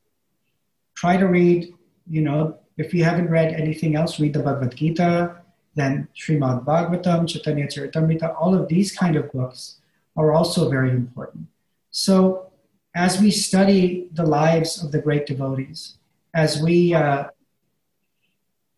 try 0.95 1.15
to 1.17 1.27
read, 1.27 1.73
you 2.09 2.21
know, 2.21 2.57
if 2.77 2.93
you 2.93 3.03
haven't 3.03 3.29
read 3.29 3.53
anything 3.53 3.95
else, 3.95 4.19
read 4.19 4.33
the 4.33 4.39
Bhagavad 4.39 4.75
Gita, 4.75 5.35
then 5.75 6.07
Srimad 6.15 6.65
Bhagavatam, 6.65 7.27
Chaitanya 7.27 7.67
Charitamrita, 7.67 8.35
all 8.39 8.53
of 8.53 8.67
these 8.67 8.91
kind 8.91 9.15
of 9.15 9.31
books 9.31 9.77
are 10.15 10.33
also 10.33 10.69
very 10.69 10.91
important. 10.91 11.47
So 11.91 12.51
as 12.95 13.19
we 13.19 13.31
study 13.31 14.09
the 14.13 14.25
lives 14.25 14.83
of 14.83 14.91
the 14.91 14.99
great 14.99 15.25
devotees, 15.25 15.97
as 16.33 16.61
we 16.61 16.93
uh, 16.93 17.25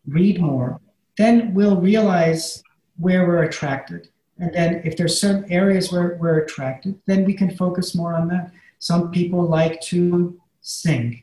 read 0.06 0.40
more, 0.40 0.80
then 1.16 1.54
we'll 1.54 1.80
realize 1.80 2.62
where 2.98 3.26
we're 3.26 3.42
attracted. 3.42 4.08
And 4.38 4.52
then 4.54 4.82
if 4.84 4.96
there's 4.96 5.20
certain 5.20 5.50
areas 5.50 5.90
where 5.90 6.16
we're 6.20 6.38
attracted, 6.38 6.98
then 7.06 7.24
we 7.24 7.34
can 7.34 7.56
focus 7.56 7.94
more 7.94 8.14
on 8.14 8.28
that. 8.28 8.52
Some 8.78 9.10
people 9.10 9.42
like 9.42 9.80
to 9.82 10.38
sing. 10.60 11.22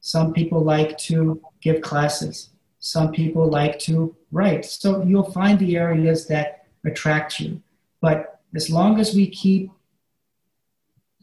Some 0.00 0.32
people 0.32 0.62
like 0.62 0.96
to 0.98 1.40
give 1.60 1.82
classes. 1.82 2.50
Some 2.78 3.10
people 3.10 3.48
like 3.48 3.78
to 3.80 4.14
write. 4.30 4.64
So 4.64 5.02
you'll 5.02 5.32
find 5.32 5.58
the 5.58 5.76
areas 5.76 6.26
that 6.28 6.66
attract 6.84 7.40
you. 7.40 7.60
But 8.00 8.37
as 8.54 8.70
long 8.70 8.98
as 8.98 9.14
we 9.14 9.28
keep 9.28 9.70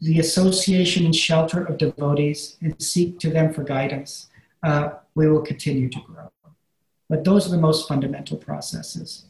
the 0.00 0.20
association 0.20 1.04
and 1.04 1.14
shelter 1.14 1.64
of 1.64 1.78
devotees 1.78 2.56
and 2.60 2.80
seek 2.80 3.18
to 3.18 3.30
them 3.30 3.52
for 3.52 3.64
guidance, 3.64 4.28
uh, 4.62 4.90
we 5.14 5.28
will 5.28 5.42
continue 5.42 5.88
to 5.88 6.00
grow. 6.00 6.30
But 7.08 7.24
those 7.24 7.46
are 7.46 7.50
the 7.50 7.58
most 7.58 7.88
fundamental 7.88 8.36
processes. 8.36 9.26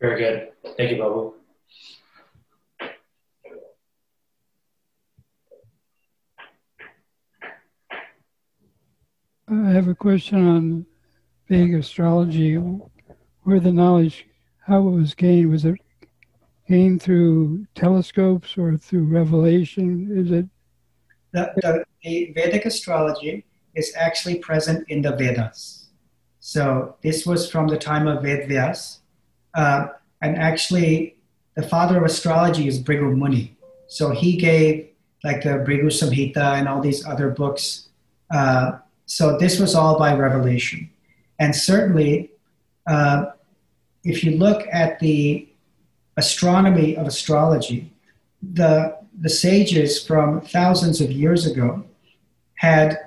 Very 0.00 0.18
good. 0.18 0.48
Thank 0.76 0.92
you, 0.92 0.98
Babu. 0.98 1.34
I 9.52 9.70
have 9.70 9.88
a 9.88 9.94
question 9.94 10.46
on 10.46 10.86
Vedic 11.48 11.80
astrology. 11.80 12.54
Where 13.42 13.60
the 13.60 13.72
knowledge, 13.72 14.26
how 14.70 14.86
it 14.86 14.92
was 14.92 15.14
gained, 15.14 15.50
was 15.50 15.64
it 15.64 15.74
gained 16.68 17.02
through 17.02 17.66
telescopes 17.74 18.56
or 18.56 18.76
through 18.76 19.04
revelation? 19.04 20.08
Is 20.16 20.30
it? 20.30 20.46
The, 21.32 21.52
the, 21.56 21.84
the 22.04 22.32
Vedic 22.34 22.64
astrology 22.64 23.44
is 23.74 23.92
actually 23.96 24.36
present 24.36 24.88
in 24.88 25.02
the 25.02 25.16
Vedas. 25.16 25.88
So 26.38 26.94
this 27.02 27.26
was 27.26 27.50
from 27.50 27.66
the 27.66 27.76
time 27.76 28.06
of 28.06 28.22
Vedvyas. 28.22 28.98
Uh, 29.54 29.88
and 30.22 30.36
actually, 30.36 31.16
the 31.56 31.62
father 31.62 31.98
of 31.98 32.04
astrology 32.04 32.68
is 32.68 32.80
Bhrigu 32.80 33.16
Muni. 33.16 33.56
So 33.88 34.10
he 34.10 34.36
gave 34.36 34.88
like 35.24 35.42
the 35.42 35.50
Bhrigu 35.66 35.90
Samhita 35.90 36.58
and 36.58 36.68
all 36.68 36.80
these 36.80 37.04
other 37.04 37.30
books. 37.30 37.88
Uh, 38.30 38.78
so 39.06 39.36
this 39.36 39.58
was 39.58 39.74
all 39.74 39.98
by 39.98 40.14
revelation. 40.14 40.88
And 41.40 41.54
certainly, 41.54 42.30
uh, 42.86 43.32
if 44.04 44.24
you 44.24 44.36
look 44.36 44.66
at 44.72 44.98
the 45.00 45.48
astronomy 46.16 46.96
of 46.96 47.06
astrology, 47.06 47.92
the, 48.42 48.96
the 49.20 49.28
sages 49.28 50.02
from 50.02 50.40
thousands 50.40 51.00
of 51.00 51.10
years 51.10 51.46
ago 51.46 51.84
had 52.54 52.98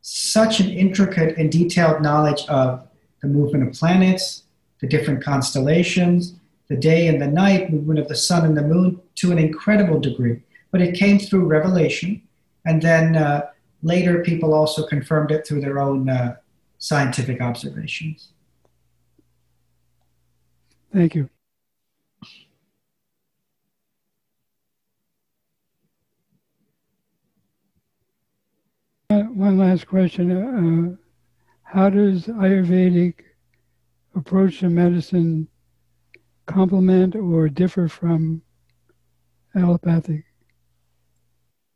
such 0.00 0.60
an 0.60 0.68
intricate 0.70 1.36
and 1.38 1.50
detailed 1.50 2.02
knowledge 2.02 2.44
of 2.48 2.86
the 3.20 3.28
movement 3.28 3.66
of 3.66 3.74
planets, 3.74 4.42
the 4.80 4.86
different 4.86 5.22
constellations, 5.22 6.34
the 6.68 6.76
day 6.76 7.06
and 7.06 7.20
the 7.20 7.26
night, 7.26 7.70
movement 7.70 8.00
of 8.00 8.08
the 8.08 8.16
sun 8.16 8.44
and 8.44 8.56
the 8.56 8.62
moon 8.62 9.00
to 9.14 9.30
an 9.30 9.38
incredible 9.38 10.00
degree. 10.00 10.42
But 10.70 10.80
it 10.80 10.94
came 10.94 11.18
through 11.18 11.44
revelation, 11.44 12.22
and 12.64 12.82
then 12.82 13.16
uh, 13.16 13.48
later 13.82 14.22
people 14.22 14.54
also 14.54 14.86
confirmed 14.86 15.30
it 15.30 15.46
through 15.46 15.60
their 15.60 15.78
own 15.78 16.08
uh, 16.08 16.36
scientific 16.78 17.40
observations. 17.40 18.28
Thank 20.92 21.14
you. 21.14 21.28
Uh, 29.08 29.22
one 29.22 29.58
last 29.58 29.86
question. 29.86 30.30
Uh, 30.30 30.92
uh, 30.92 30.96
how 31.62 31.88
does 31.88 32.26
Ayurvedic 32.26 33.14
approach 34.14 34.60
to 34.60 34.68
medicine 34.68 35.48
complement 36.46 37.16
or 37.16 37.48
differ 37.48 37.88
from 37.88 38.42
allopathic? 39.54 40.24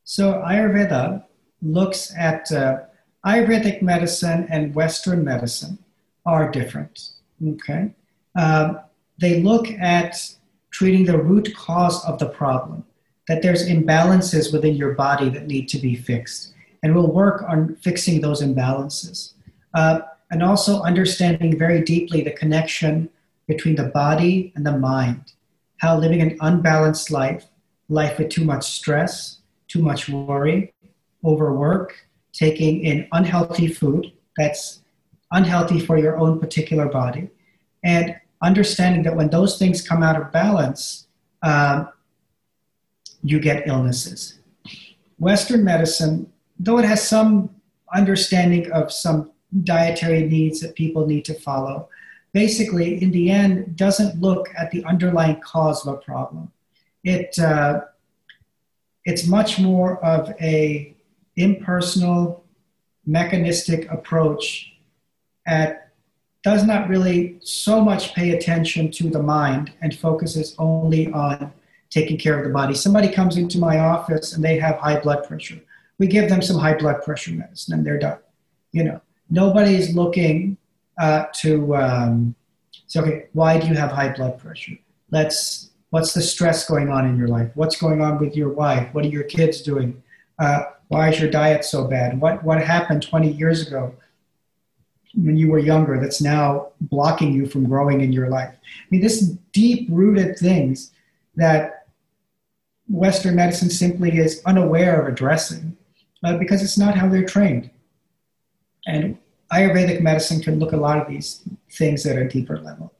So, 0.04 0.42
Ayurveda 0.46 1.24
looks 1.62 2.12
at 2.16 2.52
uh, 2.52 2.80
Ayurvedic 3.24 3.80
medicine 3.80 4.46
and 4.50 4.74
Western 4.74 5.24
medicine 5.24 5.78
are 6.26 6.50
different. 6.50 7.10
Okay. 7.46 7.94
Uh, 8.34 8.74
they 9.18 9.40
look 9.40 9.70
at 9.70 10.34
treating 10.70 11.04
the 11.04 11.18
root 11.18 11.54
cause 11.56 12.04
of 12.04 12.18
the 12.18 12.28
problem. 12.28 12.84
That 13.28 13.42
there's 13.42 13.68
imbalances 13.68 14.52
within 14.52 14.76
your 14.76 14.92
body 14.92 15.28
that 15.30 15.46
need 15.46 15.68
to 15.70 15.78
be 15.78 15.96
fixed, 15.96 16.54
and 16.82 16.94
we'll 16.94 17.10
work 17.10 17.44
on 17.48 17.74
fixing 17.76 18.20
those 18.20 18.40
imbalances. 18.40 19.32
Uh, 19.74 20.00
and 20.30 20.42
also 20.42 20.82
understanding 20.82 21.58
very 21.58 21.82
deeply 21.82 22.22
the 22.22 22.30
connection 22.30 23.08
between 23.46 23.76
the 23.76 23.84
body 23.84 24.52
and 24.54 24.66
the 24.66 24.76
mind. 24.76 25.32
How 25.78 25.98
living 25.98 26.20
an 26.20 26.36
unbalanced 26.40 27.10
life, 27.10 27.46
life 27.88 28.18
with 28.18 28.28
too 28.28 28.44
much 28.44 28.64
stress, 28.64 29.38
too 29.68 29.82
much 29.82 30.08
worry, 30.08 30.72
overwork, 31.24 32.06
taking 32.32 32.84
in 32.84 33.08
unhealthy 33.12 33.68
food 33.68 34.12
that's 34.36 34.82
unhealthy 35.32 35.80
for 35.80 35.98
your 35.98 36.16
own 36.18 36.38
particular 36.38 36.86
body, 36.86 37.28
and 37.82 38.16
understanding 38.42 39.02
that 39.04 39.16
when 39.16 39.30
those 39.30 39.58
things 39.58 39.86
come 39.86 40.02
out 40.02 40.20
of 40.20 40.32
balance, 40.32 41.06
um, 41.42 41.88
you 43.22 43.40
get 43.40 43.66
illnesses. 43.66 44.38
Western 45.18 45.64
medicine, 45.64 46.30
though 46.58 46.78
it 46.78 46.84
has 46.84 47.06
some 47.06 47.50
understanding 47.94 48.70
of 48.72 48.92
some 48.92 49.32
dietary 49.64 50.26
needs 50.26 50.60
that 50.60 50.74
people 50.74 51.06
need 51.06 51.24
to 51.24 51.34
follow, 51.34 51.88
basically, 52.32 53.02
in 53.02 53.10
the 53.12 53.30
end, 53.30 53.76
doesn't 53.76 54.20
look 54.20 54.48
at 54.56 54.70
the 54.70 54.84
underlying 54.84 55.40
cause 55.40 55.86
of 55.86 55.94
a 55.94 55.96
problem. 55.98 56.52
It 57.04 57.38
uh, 57.38 57.82
it's 59.04 59.26
much 59.26 59.58
more 59.58 60.04
of 60.04 60.34
a 60.40 60.94
impersonal, 61.36 62.44
mechanistic 63.06 63.90
approach 63.90 64.72
at 65.46 65.85
does 66.46 66.64
not 66.64 66.88
really 66.88 67.36
so 67.40 67.80
much 67.80 68.14
pay 68.14 68.30
attention 68.30 68.88
to 68.88 69.10
the 69.10 69.20
mind 69.20 69.72
and 69.82 69.92
focuses 69.98 70.54
only 70.60 71.10
on 71.12 71.52
taking 71.90 72.16
care 72.16 72.38
of 72.38 72.44
the 72.46 72.52
body. 72.52 72.72
Somebody 72.72 73.08
comes 73.08 73.36
into 73.36 73.58
my 73.58 73.80
office 73.80 74.32
and 74.32 74.44
they 74.44 74.56
have 74.60 74.76
high 74.76 75.00
blood 75.00 75.26
pressure. 75.26 75.58
We 75.98 76.06
give 76.06 76.28
them 76.28 76.40
some 76.40 76.56
high 76.56 76.74
blood 76.74 77.02
pressure 77.02 77.32
medicine 77.32 77.74
and 77.74 77.84
they're 77.84 77.98
done. 77.98 78.18
You 78.70 78.84
know, 78.84 79.00
nobody's 79.28 79.92
looking 79.92 80.56
uh, 81.00 81.24
to 81.40 81.74
um, 81.74 82.36
say, 82.86 83.00
okay, 83.00 83.26
why 83.32 83.58
do 83.58 83.66
you 83.66 83.74
have 83.74 83.90
high 83.90 84.12
blood 84.12 84.38
pressure? 84.38 84.78
Let's 85.10 85.70
What's 85.90 86.14
the 86.14 86.22
stress 86.22 86.68
going 86.68 86.90
on 86.90 87.08
in 87.08 87.16
your 87.16 87.28
life? 87.28 87.50
What's 87.54 87.76
going 87.80 88.00
on 88.00 88.18
with 88.20 88.36
your 88.36 88.50
wife? 88.50 88.92
What 88.92 89.04
are 89.04 89.08
your 89.08 89.24
kids 89.24 89.62
doing? 89.62 90.00
Uh, 90.38 90.64
why 90.88 91.10
is 91.10 91.18
your 91.20 91.30
diet 91.30 91.64
so 91.64 91.88
bad? 91.88 92.20
What, 92.20 92.44
what 92.44 92.62
happened 92.62 93.02
20 93.02 93.32
years 93.32 93.66
ago 93.66 93.94
when 95.16 95.36
you 95.36 95.50
were 95.50 95.58
younger 95.58 95.98
that's 96.00 96.20
now 96.20 96.68
blocking 96.80 97.32
you 97.32 97.46
from 97.46 97.64
growing 97.64 98.00
in 98.00 98.12
your 98.12 98.28
life? 98.28 98.54
I 98.54 98.86
mean, 98.90 99.00
this 99.00 99.20
deep 99.52 99.88
rooted 99.90 100.38
things 100.38 100.92
that 101.36 101.86
Western 102.88 103.34
medicine 103.34 103.70
simply 103.70 104.18
is 104.18 104.42
unaware 104.46 105.00
of 105.00 105.12
addressing 105.12 105.76
uh, 106.24 106.36
because 106.36 106.62
it's 106.62 106.78
not 106.78 106.94
how 106.94 107.08
they're 107.08 107.24
trained. 107.24 107.70
And 108.86 109.18
Ayurvedic 109.52 110.00
medicine 110.00 110.40
can 110.40 110.58
look 110.58 110.72
a 110.72 110.76
lot 110.76 110.98
of 110.98 111.08
these 111.08 111.42
things 111.70 112.06
at 112.06 112.16
a 112.16 112.28
deeper 112.28 112.58
level. 112.58 112.92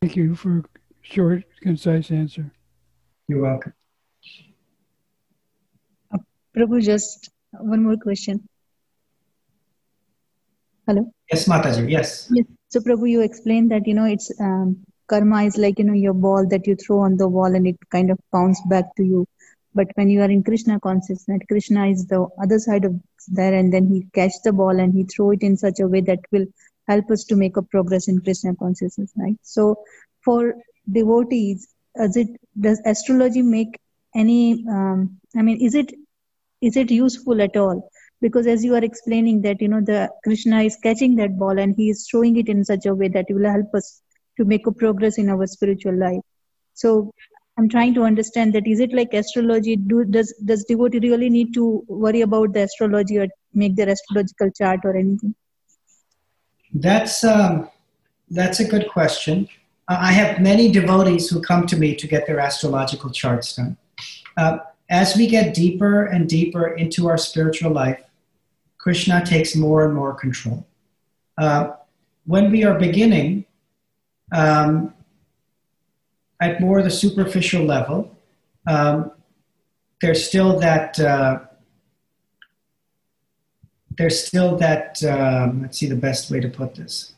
Thank 0.00 0.16
you 0.16 0.34
for 0.34 0.64
short, 1.02 1.44
concise 1.60 2.10
answer. 2.10 2.52
You're 3.26 3.42
welcome. 3.42 3.74
Uh, 6.14 6.18
Prabhu, 6.56 6.82
just 6.82 7.30
one 7.60 7.82
more 7.84 7.96
question. 7.96 8.48
Hello. 10.86 11.12
Yes, 11.30 11.46
Mataji. 11.46 11.90
Yes. 11.90 12.28
Yes. 12.32 12.46
So, 12.68 12.80
Prabhu, 12.80 13.10
you 13.10 13.20
explained 13.20 13.70
that 13.70 13.86
you 13.86 13.94
know 13.94 14.04
it's 14.04 14.30
um, 14.40 14.84
karma 15.06 15.44
is 15.44 15.56
like 15.56 15.78
you 15.78 15.84
know 15.84 15.92
your 15.92 16.14
ball 16.14 16.46
that 16.48 16.66
you 16.66 16.76
throw 16.76 17.00
on 17.00 17.16
the 17.16 17.28
wall 17.28 17.54
and 17.54 17.66
it 17.66 17.76
kind 17.90 18.10
of 18.10 18.18
bounces 18.32 18.62
back 18.68 18.94
to 18.96 19.04
you. 19.04 19.26
But 19.74 19.88
when 19.94 20.08
you 20.08 20.22
are 20.22 20.30
in 20.30 20.42
Krishna 20.42 20.80
consciousness, 20.80 21.40
Krishna 21.48 21.88
is 21.88 22.06
the 22.06 22.26
other 22.42 22.58
side 22.58 22.84
of 22.84 22.94
there, 23.28 23.54
and 23.54 23.72
then 23.72 23.86
he 23.86 24.06
catch 24.14 24.32
the 24.44 24.52
ball 24.52 24.80
and 24.80 24.94
he 24.94 25.04
throw 25.04 25.30
it 25.32 25.42
in 25.42 25.56
such 25.56 25.80
a 25.80 25.86
way 25.86 26.00
that 26.02 26.20
will 26.32 26.46
help 26.88 27.10
us 27.10 27.24
to 27.24 27.36
make 27.36 27.56
a 27.56 27.62
progress 27.62 28.08
in 28.08 28.20
Krishna 28.20 28.54
consciousness, 28.56 29.12
right? 29.16 29.36
So 29.42 29.76
for 30.24 30.54
devotees, 30.90 31.68
does 31.96 32.16
it 32.16 32.28
does 32.58 32.80
astrology 32.86 33.42
make 33.42 33.78
any? 34.14 34.64
Um, 34.68 35.18
I 35.36 35.42
mean, 35.42 35.60
is 35.60 35.74
it 35.74 35.92
is 36.60 36.76
it 36.76 36.90
useful 36.90 37.40
at 37.42 37.56
all? 37.56 37.90
Because 38.20 38.46
as 38.46 38.64
you 38.64 38.74
are 38.74 38.84
explaining 38.84 39.42
that 39.42 39.62
you 39.62 39.68
know 39.68 39.80
the 39.80 40.10
Krishna 40.24 40.62
is 40.62 40.76
catching 40.82 41.14
that 41.16 41.38
ball 41.38 41.58
and 41.58 41.74
he 41.76 41.90
is 41.90 42.06
throwing 42.10 42.36
it 42.36 42.48
in 42.48 42.64
such 42.64 42.86
a 42.86 42.94
way 42.94 43.08
that 43.08 43.26
it 43.28 43.34
will 43.34 43.50
help 43.50 43.72
us 43.74 44.02
to 44.36 44.44
make 44.44 44.66
a 44.66 44.72
progress 44.72 45.18
in 45.18 45.28
our 45.28 45.46
spiritual 45.46 45.96
life. 45.96 46.20
So 46.74 47.12
I'm 47.58 47.68
trying 47.68 47.94
to 47.94 48.02
understand 48.02 48.54
that 48.54 48.66
is 48.66 48.80
it 48.80 48.92
like 48.92 49.14
astrology? 49.14 49.76
Do 49.76 50.04
does 50.04 50.32
does 50.44 50.64
devotee 50.64 51.00
really 51.00 51.30
need 51.30 51.54
to 51.54 51.84
worry 51.88 52.22
about 52.22 52.54
the 52.54 52.62
astrology 52.62 53.18
or 53.18 53.28
make 53.52 53.76
their 53.76 53.88
astrological 53.88 54.50
chart 54.50 54.80
or 54.84 54.96
anything? 54.96 55.34
That's 56.72 57.24
um, 57.24 57.68
that's 58.30 58.60
a 58.60 58.64
good 58.64 58.88
question. 58.88 59.48
I 59.88 60.12
have 60.12 60.40
many 60.40 60.70
devotees 60.70 61.30
who 61.30 61.40
come 61.40 61.66
to 61.66 61.76
me 61.76 61.94
to 61.94 62.06
get 62.06 62.26
their 62.26 62.40
astrological 62.40 63.10
charts 63.10 63.56
done. 63.56 63.76
Uh, 64.36 64.58
as 64.88 65.16
we 65.16 65.26
get 65.26 65.54
deeper 65.54 66.04
and 66.04 66.28
deeper 66.28 66.68
into 66.68 67.08
our 67.08 67.18
spiritual 67.18 67.72
life, 67.72 68.00
Krishna 68.78 69.24
takes 69.24 69.54
more 69.54 69.84
and 69.84 69.94
more 69.94 70.14
control. 70.14 70.66
Uh, 71.36 71.72
when 72.26 72.50
we 72.50 72.64
are 72.64 72.78
beginning 72.78 73.44
um, 74.32 74.94
at 76.40 76.60
more 76.60 76.82
the 76.82 76.90
superficial 76.90 77.64
level, 77.64 78.16
um, 78.66 79.10
there's 80.00 80.26
still 80.26 80.58
that 80.60 80.98
uh, 81.00 81.40
there's 83.98 84.24
still 84.24 84.56
that, 84.56 85.02
um, 85.02 85.62
let's 85.62 85.78
see 85.78 85.86
the 85.86 85.96
best 85.96 86.30
way 86.30 86.38
to 86.38 86.48
put 86.48 86.76
this. 86.76 87.14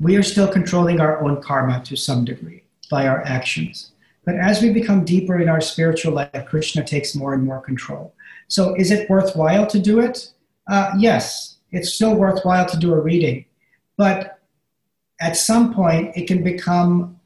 We 0.00 0.16
are 0.16 0.22
still 0.22 0.48
controlling 0.48 0.98
our 0.98 1.22
own 1.22 1.40
karma 1.42 1.82
to 1.84 1.96
some 1.96 2.24
degree 2.24 2.64
by 2.90 3.06
our 3.06 3.22
actions. 3.22 3.92
But 4.24 4.36
as 4.36 4.62
we 4.62 4.72
become 4.72 5.04
deeper 5.04 5.40
in 5.40 5.48
our 5.48 5.60
spiritual 5.60 6.14
life, 6.14 6.46
Krishna 6.46 6.84
takes 6.84 7.14
more 7.14 7.34
and 7.34 7.44
more 7.44 7.60
control. 7.60 8.14
So 8.48 8.74
is 8.74 8.90
it 8.90 9.08
worthwhile 9.10 9.66
to 9.66 9.78
do 9.78 10.00
it? 10.00 10.32
Uh, 10.66 10.92
yes, 10.98 11.58
it's 11.72 11.92
still 11.92 12.14
worthwhile 12.14 12.66
to 12.66 12.78
do 12.78 12.94
a 12.94 13.00
reading. 13.00 13.44
But 13.96 14.38
at 15.20 15.36
some 15.36 15.74
point, 15.74 16.16
it 16.16 16.26
can 16.26 16.42
become 16.42 17.20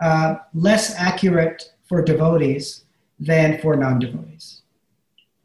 uh, 0.00 0.36
less 0.52 0.94
accurate 0.96 1.72
for 1.88 2.02
devotees 2.02 2.84
than 3.18 3.60
for 3.60 3.76
non 3.76 3.98
devotees. 3.98 4.62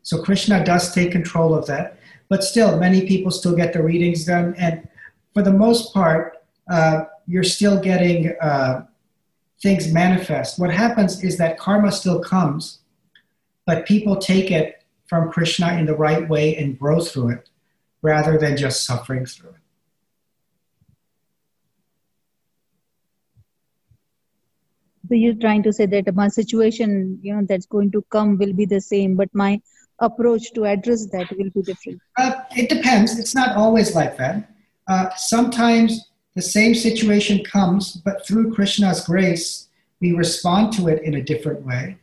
So 0.02 0.22
Krishna 0.22 0.64
does 0.66 0.94
take 0.94 1.12
control 1.12 1.54
of 1.54 1.68
that. 1.68 2.00
But 2.30 2.44
still, 2.44 2.78
many 2.78 3.08
people 3.08 3.32
still 3.32 3.56
get 3.56 3.74
the 3.74 3.84
readings 3.84 4.26
done. 4.26 4.56
And 4.58 4.88
for 5.34 5.42
the 5.42 5.52
most 5.54 5.94
part, 5.94 6.44
uh, 6.70 7.06
you're 7.28 7.44
still 7.44 7.80
getting 7.80 8.36
uh, 8.40 8.86
things 9.62 9.92
manifest. 9.92 10.60
What 10.60 10.72
happens 10.72 11.24
is 11.24 11.38
that 11.38 11.58
karma 11.58 11.92
still 11.92 12.20
comes, 12.20 12.80
but 13.66 13.86
people 13.86 14.16
take 14.16 14.52
it 14.52 14.84
from 15.08 15.32
Krishna 15.32 15.74
in 15.74 15.86
the 15.86 15.96
right 15.96 16.28
way 16.28 16.56
and 16.56 16.78
grow 16.78 17.00
through 17.00 17.30
it 17.30 17.50
rather 18.02 18.38
than 18.38 18.56
just 18.56 18.86
suffering 18.86 19.26
through 19.26 19.50
it. 19.50 19.56
So 25.08 25.16
you're 25.16 25.34
trying 25.34 25.64
to 25.64 25.74
say 25.74 25.88
that 25.88 26.14
my 26.14 26.28
situation, 26.28 27.20
you 27.24 27.36
know, 27.36 27.44
that's 27.48 27.66
going 27.66 27.92
to 27.92 28.06
come 28.12 28.38
will 28.38 28.54
be 28.54 28.66
the 28.66 28.80
same, 28.80 29.16
but 29.16 29.30
my 29.34 29.60
approach 30.00 30.54
to 30.54 30.66
address 30.66 31.08
that 31.08 31.30
will 31.32 31.50
be 31.50 31.62
different? 31.62 32.00
Uh, 32.18 32.34
it 32.56 32.70
depends. 32.70 33.18
It's 33.20 33.36
not 33.36 33.56
always 33.56 33.96
like 33.96 34.18
that. 34.18 34.52
Uh, 34.88 35.10
sometimes 35.16 36.09
the 36.40 36.44
same 36.60 36.74
situation 36.74 37.44
comes, 37.44 37.98
but 38.08 38.26
through 38.26 38.54
Krishna's 38.54 39.02
grace, 39.06 39.68
we 40.00 40.14
respond 40.14 40.72
to 40.72 40.88
it 40.88 41.04
in 41.04 41.16
a 41.16 41.22
different 41.22 41.66
way. 41.66 41.98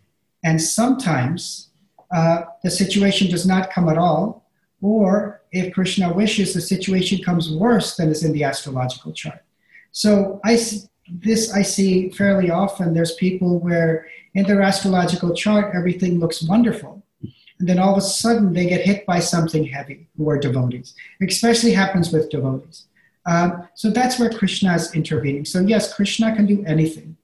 And 0.44 0.60
sometimes 0.60 1.70
uh, 2.14 2.42
the 2.62 2.70
situation 2.70 3.30
does 3.30 3.46
not 3.46 3.70
come 3.70 3.88
at 3.88 3.96
all, 3.96 4.44
or 4.82 5.40
if 5.52 5.72
Krishna 5.72 6.12
wishes, 6.12 6.52
the 6.52 6.60
situation 6.60 7.24
comes 7.24 7.50
worse 7.50 7.96
than 7.96 8.10
is 8.10 8.24
in 8.24 8.32
the 8.34 8.44
astrological 8.44 9.12
chart. 9.14 9.42
So 9.92 10.38
I, 10.44 10.52
this 11.08 11.54
I 11.54 11.62
see 11.62 12.10
fairly 12.10 12.50
often. 12.50 12.92
There's 12.92 13.14
people 13.14 13.58
where 13.58 14.06
in 14.34 14.44
their 14.46 14.60
astrological 14.60 15.32
chart 15.34 15.74
everything 15.74 16.20
looks 16.20 16.42
wonderful. 16.42 17.02
And 17.58 17.66
then 17.66 17.78
all 17.78 17.92
of 17.92 17.98
a 17.98 18.02
sudden 18.02 18.52
they 18.52 18.66
get 18.66 18.84
hit 18.84 19.06
by 19.06 19.18
something 19.20 19.64
heavy 19.64 20.08
who 20.18 20.28
are 20.28 20.38
devotees. 20.38 20.94
Especially 21.22 21.72
happens 21.72 22.12
with 22.12 22.28
devotees. 22.28 22.86
Um, 23.26 23.68
so 23.74 23.90
that's 23.90 24.18
where 24.18 24.30
Krishna 24.30 24.74
is 24.74 24.94
intervening. 24.94 25.44
So, 25.44 25.60
yes, 25.60 25.92
Krishna 25.92 26.34
can 26.34 26.46
do 26.46 26.64
anything. 26.64 27.16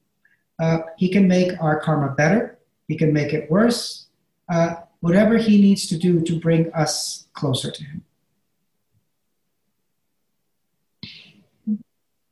Uh, 0.59 0.79
he 0.97 1.09
can 1.09 1.27
make 1.29 1.61
our 1.63 1.81
karma 1.81 2.11
better, 2.11 2.59
he 2.89 2.97
can 2.97 3.13
make 3.13 3.33
it 3.33 3.51
worse, 3.51 4.07
uh, 4.49 4.75
whatever 5.01 5.39
he 5.39 5.61
needs 5.61 5.87
to 5.89 5.97
do 5.97 6.21
to 6.21 6.39
bring 6.39 6.73
us 6.73 7.27
closer 7.33 7.71
to 7.71 7.85
him. 7.85 8.05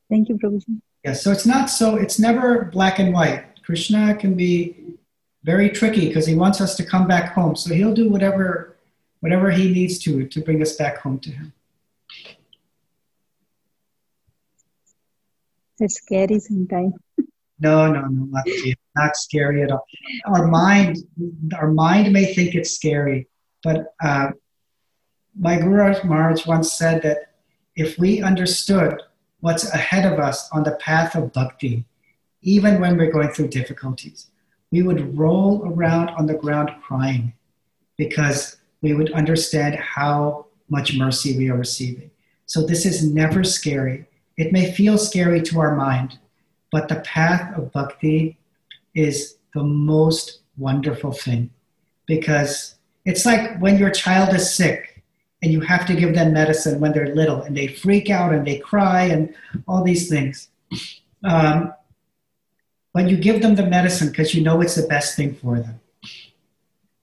Thank 0.09 0.29
you, 0.29 0.37
Prabhuji. 0.37 0.81
Yes, 1.05 1.23
so 1.23 1.31
it's 1.31 1.47
not 1.47 1.71
so, 1.71 1.97
it's 1.97 2.19
never 2.19 2.65
black 2.65 2.99
and 2.99 3.15
white. 3.15 3.63
Krishna 3.65 4.15
can 4.17 4.35
be 4.35 4.77
very 5.45 5.71
tricky 5.71 6.09
because 6.09 6.27
he 6.27 6.35
wants 6.35 6.61
us 6.61 6.77
to 6.77 6.85
come 6.85 7.07
back 7.07 7.33
home. 7.33 7.57
So 7.57 7.73
he'll 7.75 7.95
do 7.95 8.09
whatever 8.09 8.77
whatever 9.21 9.51
he 9.51 9.73
needs 9.73 9.99
to 10.01 10.27
to 10.27 10.41
bring 10.41 10.61
us 10.63 10.77
back 10.77 10.99
home 10.99 11.19
to 11.21 11.31
him. 11.31 11.53
It's 15.81 15.95
scary 15.95 16.39
sometimes. 16.39 16.93
No, 17.59 17.91
no, 17.93 18.01
no, 18.03 18.27
not, 18.31 18.45
not 18.97 19.17
scary 19.17 19.63
at 19.63 19.71
all. 19.71 19.85
Our 20.27 20.47
mind, 20.47 20.99
our 21.59 21.71
mind 21.71 22.13
may 22.13 22.33
think 22.35 22.55
it's 22.55 22.73
scary, 22.73 23.29
but 23.63 23.95
uh, 24.03 24.31
my 25.39 25.57
Guru 25.57 25.95
Maharaj 26.05 26.47
once 26.47 26.73
said 26.73 27.03
that 27.03 27.33
if 27.77 27.99
we 27.99 28.23
understood 28.23 29.03
what's 29.41 29.73
ahead 29.73 30.11
of 30.11 30.19
us 30.19 30.49
on 30.53 30.65
the 30.65 30.73
path 30.73 31.15
of 31.15 31.33
bhakti, 31.33 31.85
even 32.43 32.81
when 32.81 32.97
we're 32.97 33.13
going 33.13 33.31
through 33.31 33.49
difficulties, 33.49 34.27
we 34.71 34.83
would 34.83 35.17
roll 35.17 35.65
around 35.67 36.11
on 36.11 36.27
the 36.27 36.35
ground 36.35 36.71
crying 36.83 37.35
because 37.97 38.57
we 38.83 38.95
would 38.95 39.13
understand 39.13 39.75
how 39.75 40.47
much 40.69 40.97
mercy 40.97 41.37
we 41.37 41.51
are 41.51 41.57
receiving. 41.57 42.11
So 42.47 42.65
this 42.67 42.87
is 42.87 43.05
never 43.05 43.45
scary. 43.45 44.07
It 44.41 44.53
may 44.53 44.73
feel 44.73 44.97
scary 44.97 45.43
to 45.43 45.61
our 45.61 45.77
mind, 45.77 46.19
but 46.73 46.89
the 46.89 47.01
path 47.01 47.55
of 47.59 47.71
bhakti 47.73 48.39
is 48.95 49.37
the 49.53 49.63
most 49.63 50.41
wonderful 50.57 51.13
thing 51.13 51.51
because 52.07 52.77
it's 53.05 53.27
like 53.27 53.61
when 53.61 53.77
your 53.77 53.91
child 53.91 54.35
is 54.35 54.55
sick 54.55 55.03
and 55.43 55.53
you 55.53 55.61
have 55.61 55.85
to 55.89 55.95
give 55.95 56.15
them 56.15 56.33
medicine 56.33 56.81
when 56.81 56.93
they're 56.93 57.15
little 57.15 57.43
and 57.43 57.55
they 57.55 57.67
freak 57.67 58.09
out 58.09 58.33
and 58.33 58.47
they 58.47 58.57
cry 58.57 59.03
and 59.03 59.35
all 59.69 59.85
these 59.85 60.09
things. 60.09 60.49
Um, 61.23 61.75
but 62.95 63.11
you 63.11 63.19
give 63.19 63.43
them 63.43 63.57
the 63.57 63.67
medicine 63.67 64.09
because 64.09 64.35
you 64.35 64.43
know 64.43 64.63
it's 64.63 64.75
the 64.75 64.89
best 64.89 65.17
thing 65.17 65.35
for 65.35 65.61
them. 65.61 65.79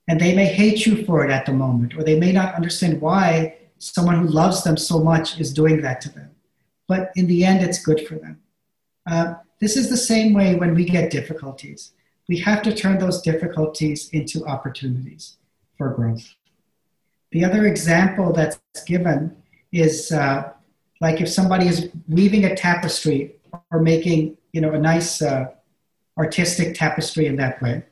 And 0.08 0.20
they 0.20 0.34
may 0.34 0.46
hate 0.46 0.86
you 0.86 1.04
for 1.04 1.24
it 1.24 1.30
at 1.30 1.46
the 1.46 1.52
moment, 1.52 1.94
or 1.96 2.02
they 2.02 2.18
may 2.18 2.32
not 2.32 2.56
understand 2.56 3.00
why 3.00 3.58
someone 3.78 4.26
who 4.26 4.26
loves 4.26 4.64
them 4.64 4.76
so 4.76 4.98
much 4.98 5.38
is 5.38 5.52
doing 5.52 5.82
that 5.82 6.00
to 6.00 6.08
them. 6.08 6.30
But 6.88 7.10
in 7.14 7.26
the 7.26 7.44
end, 7.44 7.62
it's 7.62 7.84
good 7.84 8.06
for 8.06 8.16
them. 8.16 8.40
Uh, 9.08 9.34
this 9.60 9.76
is 9.76 9.88
the 9.88 9.96
same 9.96 10.32
way 10.32 10.54
when 10.56 10.74
we 10.74 10.84
get 10.84 11.10
difficulties. 11.10 11.92
We 12.28 12.38
have 12.38 12.62
to 12.62 12.74
turn 12.74 12.98
those 12.98 13.22
difficulties 13.22 14.08
into 14.10 14.44
opportunities 14.46 15.36
for 15.76 15.90
growth. 15.90 16.34
The 17.30 17.44
other 17.44 17.66
example 17.66 18.32
that's 18.32 18.58
given 18.86 19.36
is 19.72 20.12
uh, 20.12 20.52
like 21.00 21.20
if 21.20 21.28
somebody 21.28 21.68
is 21.68 21.90
weaving 22.08 22.44
a 22.44 22.56
tapestry 22.56 23.36
or 23.70 23.80
making 23.80 24.36
you 24.52 24.60
know 24.60 24.72
a 24.72 24.78
nice 24.78 25.22
uh, 25.22 25.46
artistic 26.18 26.74
tapestry 26.74 27.26
in 27.26 27.36
that 27.36 27.62
way. 27.62 27.84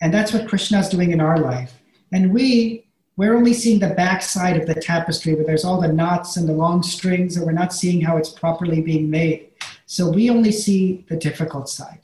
And 0.00 0.12
that's 0.12 0.32
what 0.32 0.48
Krishna 0.48 0.80
is 0.80 0.88
doing 0.88 1.12
in 1.12 1.20
our 1.20 1.38
life. 1.38 1.72
And 2.12 2.32
we, 2.32 2.85
we're 3.16 3.34
only 3.34 3.54
seeing 3.54 3.78
the 3.78 3.94
backside 3.94 4.56
of 4.56 4.66
the 4.66 4.74
tapestry 4.74 5.34
where 5.34 5.44
there's 5.44 5.64
all 5.64 5.80
the 5.80 5.92
knots 5.92 6.36
and 6.36 6.46
the 6.46 6.52
long 6.52 6.82
strings, 6.82 7.36
and 7.36 7.46
we're 7.46 7.52
not 7.52 7.72
seeing 7.72 8.00
how 8.00 8.18
it's 8.18 8.28
properly 8.28 8.82
being 8.82 9.08
made. 9.08 9.48
So 9.86 10.10
we 10.10 10.28
only 10.28 10.52
see 10.52 11.06
the 11.08 11.16
difficult 11.16 11.68
side. 11.68 12.00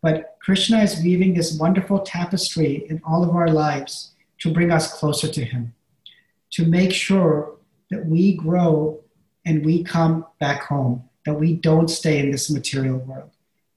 But 0.00 0.36
Krishna 0.40 0.78
is 0.78 1.02
weaving 1.02 1.34
this 1.34 1.58
wonderful 1.58 2.00
tapestry 2.00 2.86
in 2.88 3.02
all 3.04 3.22
of 3.22 3.36
our 3.36 3.48
lives 3.48 4.12
to 4.38 4.52
bring 4.52 4.70
us 4.70 4.94
closer 4.94 5.28
to 5.28 5.44
Him, 5.44 5.74
to 6.52 6.64
make 6.64 6.92
sure 6.92 7.56
that 7.90 8.06
we 8.06 8.34
grow 8.36 9.00
and 9.44 9.64
we 9.64 9.82
come 9.82 10.24
back 10.40 10.62
home, 10.62 11.04
that 11.26 11.34
we 11.34 11.54
don't 11.54 11.88
stay 11.88 12.20
in 12.20 12.30
this 12.30 12.50
material 12.50 12.98
world. 12.98 13.30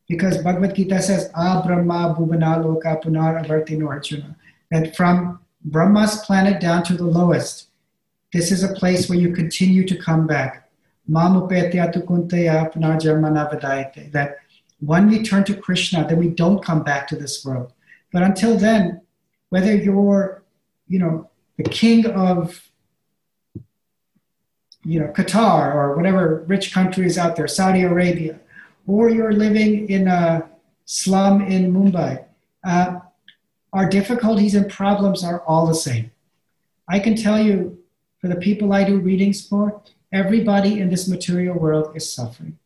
Because 0.08 0.38
Bhagavad 0.38 0.76
Gita 0.76 1.02
says, 1.02 1.32
Ah 1.36 1.66
Brahma 1.66 2.16
Bhuvana 2.18 2.64
Loka 2.64 3.02
Punar 3.02 3.44
Avartino 3.46 3.88
Arjuna, 3.88 4.36
that 4.70 4.96
from 4.96 5.40
Brahma's 5.64 6.18
planet 6.26 6.60
down 6.60 6.84
to 6.84 6.94
the 6.96 7.06
lowest, 7.06 7.68
this 8.34 8.52
is 8.52 8.64
a 8.64 8.74
place 8.74 9.10
where 9.10 9.20
you 9.20 9.34
continue 9.34 9.86
to 9.88 9.96
come 9.96 10.26
back. 10.26 10.70
That 14.12 14.36
when 14.80 15.10
we 15.10 15.24
turn 15.24 15.44
to 15.44 15.56
Krishna, 15.56 16.08
then 16.08 16.18
we 16.18 16.30
don't 16.30 16.64
come 16.64 16.84
back 16.84 17.08
to 17.10 17.16
this 17.16 17.46
world. 17.46 17.74
But 18.12 18.24
until 18.24 18.58
then, 18.58 19.02
whether 19.50 19.76
you're, 19.76 20.44
you 20.88 21.00
know, 21.00 21.30
the 21.58 21.64
king 21.64 22.06
of, 22.08 22.70
you 24.84 25.00
know, 25.00 25.08
Qatar 25.08 25.76
or 25.76 25.96
whatever 25.96 26.44
rich 26.48 26.74
country 26.74 27.06
is 27.06 27.18
out 27.18 27.36
there, 27.36 27.48
Saudi 27.48 27.84
Arabia, 27.84 28.40
or 28.88 29.10
you're 29.10 29.34
living 29.34 29.90
in 29.90 30.08
a 30.08 30.50
slum 30.86 31.42
in 31.42 31.72
Mumbai, 31.74 32.26
uh, 32.64 33.00
our 33.74 33.88
difficulties 33.90 34.56
and 34.56 34.70
problems 34.70 35.24
are 35.24 35.42
all 35.42 35.66
the 35.66 35.76
same. 35.76 36.12
I 36.88 37.00
can 37.00 37.16
tell 37.16 37.40
you, 37.40 37.80
for 38.20 38.28
the 38.28 38.36
people 38.36 38.74
I 38.74 38.84
do 38.84 39.00
readings 39.00 39.48
for, 39.48 39.82
everybody 40.12 40.80
in 40.80 40.90
this 40.90 41.08
material 41.08 41.58
world 41.58 41.96
is 41.96 42.12
suffering. 42.12 42.58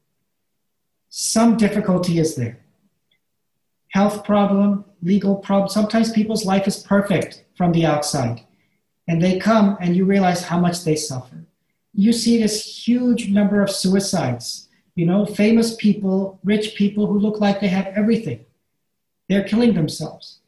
Some 1.10 1.58
difficulty 1.58 2.20
is 2.20 2.36
there. 2.36 2.60
Health 3.90 4.26
problem, 4.26 4.86
legal 5.02 5.36
problem. 5.36 5.70
Sometimes 5.70 6.12
people's 6.12 6.46
life 6.46 6.68
is 6.68 6.84
perfect 6.84 7.46
from 7.56 7.72
the 7.72 7.86
outside. 7.86 8.42
And 9.08 9.22
they 9.22 9.40
come 9.40 9.78
and 9.80 9.96
you 9.96 10.04
realize 10.06 10.44
how 10.44 10.60
much 10.60 10.84
they 10.84 10.96
suffer. 10.96 11.46
You 11.94 12.12
see 12.12 12.42
this 12.42 12.88
huge 12.88 13.30
number 13.30 13.62
of 13.62 13.70
suicides 13.70 14.66
you 14.96 15.06
know, 15.06 15.26
famous 15.26 15.76
people, 15.76 16.40
rich 16.44 16.76
people 16.76 17.06
who 17.06 17.20
look 17.20 17.40
like 17.40 17.60
they 17.60 17.68
have 17.68 17.88
everything. 17.88 18.46
They're 19.28 19.44
killing 19.44 19.74
themselves. 19.74 20.40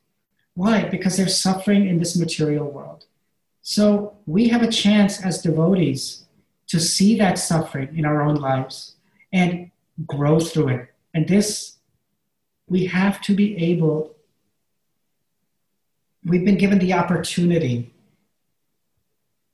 Why? 0.58 0.86
Because 0.86 1.18
they're 1.18 1.28
suffering 1.28 1.88
in 1.88 2.00
this 2.00 2.18
material 2.18 2.66
world. 2.66 3.06
So 3.62 4.18
we 4.26 4.48
have 4.48 4.64
a 4.64 4.72
chance 4.72 5.22
as 5.24 5.40
devotees 5.40 6.26
to 6.66 6.80
see 6.80 7.16
that 7.20 7.38
suffering 7.38 7.96
in 7.96 8.06
our 8.06 8.24
own 8.24 8.38
lives 8.38 8.96
and 9.32 9.70
grow 10.08 10.40
through 10.40 10.70
it. 10.70 10.94
And 11.14 11.28
this, 11.28 11.78
we 12.68 12.88
have 12.88 13.22
to 13.22 13.36
be 13.36 13.56
able, 13.72 14.16
we've 16.26 16.44
been 16.44 16.58
given 16.58 16.80
the 16.80 16.94
opportunity 16.94 17.94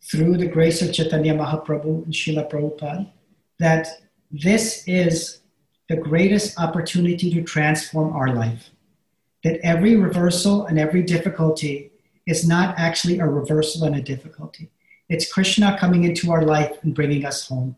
through 0.09 0.37
the 0.37 0.47
grace 0.47 0.81
of 0.81 0.93
Chaitanya 0.93 1.33
Mahaprabhu 1.33 2.05
and 2.05 2.13
Srila 2.13 2.49
Prabhupada 2.49 3.11
that 3.59 3.87
this 4.31 4.87
is 4.87 5.41
the 5.89 5.97
greatest 5.97 6.57
opportunity 6.57 7.29
to 7.33 7.43
transform 7.43 8.15
our 8.15 8.33
life. 8.33 8.69
That 9.43 9.59
every 9.63 9.95
reversal 9.95 10.65
and 10.65 10.79
every 10.79 11.03
difficulty 11.03 11.91
is 12.25 12.47
not 12.47 12.75
actually 12.77 13.19
a 13.19 13.25
reversal 13.25 13.83
and 13.83 13.95
a 13.95 14.01
difficulty. 14.01 14.69
It's 15.09 15.31
Krishna 15.31 15.77
coming 15.77 16.05
into 16.05 16.31
our 16.31 16.43
life 16.43 16.77
and 16.83 16.95
bringing 16.95 17.25
us 17.25 17.47
home. 17.47 17.75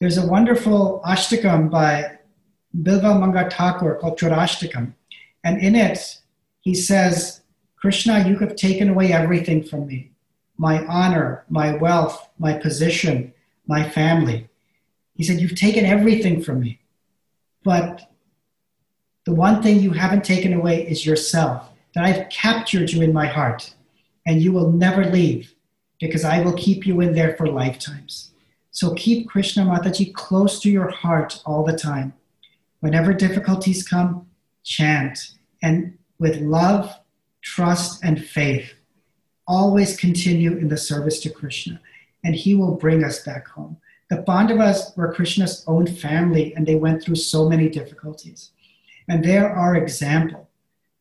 There's 0.00 0.18
a 0.18 0.26
wonderful 0.26 1.00
ashtakam 1.06 1.70
by 1.70 2.18
Bilva 2.76 3.20
Mangal 3.20 3.48
Thakur 3.48 3.94
called 4.00 4.18
Churashtakam. 4.18 4.94
And 5.44 5.60
in 5.60 5.76
it, 5.76 6.18
he 6.60 6.74
says, 6.74 7.42
Krishna, 7.76 8.26
you 8.28 8.36
have 8.38 8.56
taken 8.56 8.88
away 8.88 9.12
everything 9.12 9.62
from 9.62 9.86
me 9.86 10.10
my 10.56 10.84
honor, 10.86 11.44
my 11.48 11.74
wealth, 11.76 12.28
my 12.38 12.52
position, 12.54 13.32
my 13.66 13.88
family. 13.88 14.48
He 15.14 15.24
said, 15.24 15.40
You've 15.40 15.56
taken 15.56 15.84
everything 15.84 16.42
from 16.42 16.60
me. 16.60 16.80
But 17.64 18.13
the 19.24 19.34
one 19.34 19.62
thing 19.62 19.80
you 19.80 19.90
haven't 19.90 20.24
taken 20.24 20.52
away 20.52 20.86
is 20.86 21.06
yourself, 21.06 21.70
that 21.94 22.04
I've 22.04 22.28
captured 22.28 22.90
you 22.90 23.02
in 23.02 23.12
my 23.12 23.26
heart, 23.26 23.74
and 24.26 24.42
you 24.42 24.52
will 24.52 24.70
never 24.70 25.04
leave 25.04 25.54
because 26.00 26.24
I 26.24 26.40
will 26.40 26.54
keep 26.54 26.86
you 26.86 27.00
in 27.00 27.14
there 27.14 27.36
for 27.36 27.46
lifetimes. 27.46 28.32
So 28.70 28.92
keep 28.94 29.28
Krishna 29.28 29.64
Mataji 29.64 30.12
close 30.12 30.60
to 30.60 30.70
your 30.70 30.90
heart 30.90 31.40
all 31.46 31.64
the 31.64 31.78
time. 31.78 32.12
Whenever 32.80 33.14
difficulties 33.14 33.86
come, 33.86 34.26
chant. 34.64 35.30
And 35.62 35.96
with 36.18 36.40
love, 36.40 36.92
trust, 37.40 38.04
and 38.04 38.22
faith, 38.22 38.74
always 39.46 39.96
continue 39.96 40.56
in 40.56 40.68
the 40.68 40.76
service 40.76 41.20
to 41.20 41.30
Krishna, 41.30 41.80
and 42.24 42.34
He 42.34 42.54
will 42.54 42.74
bring 42.74 43.04
us 43.04 43.22
back 43.22 43.46
home 43.48 43.76
The 44.10 44.22
Pandavas 44.22 44.92
were 44.96 45.14
Krishna's 45.14 45.64
own 45.66 45.86
family 45.86 46.54
and 46.54 46.66
they 46.66 46.74
went 46.74 47.02
through 47.02 47.16
so 47.16 47.48
many 47.48 47.68
difficulties. 47.68 48.50
And 49.08 49.24
they're 49.24 49.50
our 49.50 49.76
example 49.76 50.48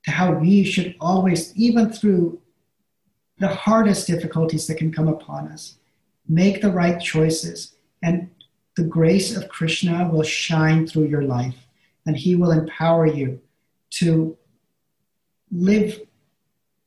to 0.05 0.11
how 0.11 0.33
we 0.33 0.63
should 0.63 0.95
always, 0.99 1.55
even 1.55 1.91
through 1.91 2.41
the 3.39 3.47
hardest 3.47 4.07
difficulties 4.07 4.67
that 4.67 4.77
can 4.77 4.91
come 4.91 5.07
upon 5.07 5.47
us, 5.47 5.77
make 6.27 6.61
the 6.61 6.71
right 6.71 7.01
choices. 7.01 7.75
And 8.01 8.29
the 8.75 8.83
grace 8.83 9.35
of 9.35 9.49
Krishna 9.49 10.09
will 10.11 10.23
shine 10.23 10.87
through 10.87 11.05
your 11.05 11.23
life 11.23 11.55
and 12.05 12.17
he 12.17 12.35
will 12.35 12.51
empower 12.51 13.05
you 13.05 13.39
to 13.91 14.37
live 15.51 16.01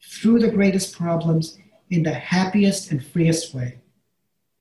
through 0.03 0.41
the 0.41 0.51
greatest 0.51 0.97
problems 0.97 1.59
in 1.91 2.03
the 2.03 2.13
happiest 2.13 2.91
and 2.91 3.05
freest 3.05 3.55
way. 3.55 3.79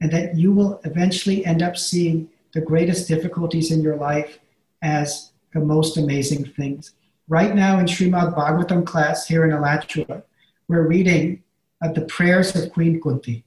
And 0.02 0.12
that 0.12 0.38
you 0.38 0.52
will 0.52 0.80
eventually 0.84 1.46
end 1.46 1.62
up 1.62 1.78
seeing 1.78 2.30
the 2.54 2.62
greatest 2.62 3.08
difficulties 3.08 3.72
in 3.72 3.82
your 3.82 3.96
life 3.96 4.40
as 4.82 5.32
the 5.56 5.62
most 5.62 5.98
amazing 5.98 6.46
things. 6.46 6.92
Right 7.28 7.56
now 7.56 7.80
in 7.80 7.86
Srimad 7.86 8.36
Bhagavatam 8.36 8.86
class 8.86 9.26
here 9.26 9.46
in 9.46 9.54
Alachua, 9.54 10.22
we're 10.68 10.88
reading 10.88 11.42
uh, 11.82 11.92
the 11.94 12.02
prayers 12.02 12.56
of 12.56 12.72
Queen 12.72 13.02
Kunti. 13.02 13.44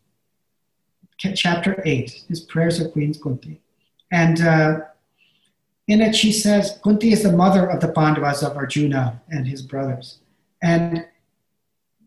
Chapter 1.19 1.83
8 1.85 2.25
is 2.31 2.41
prayers 2.41 2.81
of 2.81 2.93
Queen 2.93 3.13
Kunti. 3.13 3.61
And 4.11 4.41
uh, 4.41 4.81
in 5.87 6.01
it, 6.01 6.17
she 6.17 6.33
says, 6.33 6.81
Kunti 6.83 7.13
is 7.13 7.23
the 7.23 7.33
mother 7.33 7.67
of 7.67 7.81
the 7.81 7.93
Pandavas 7.93 8.43
of 8.43 8.57
Arjuna 8.57 9.21
and 9.31 9.47
his 9.47 9.61
brothers. 9.61 10.19
And 10.63 11.07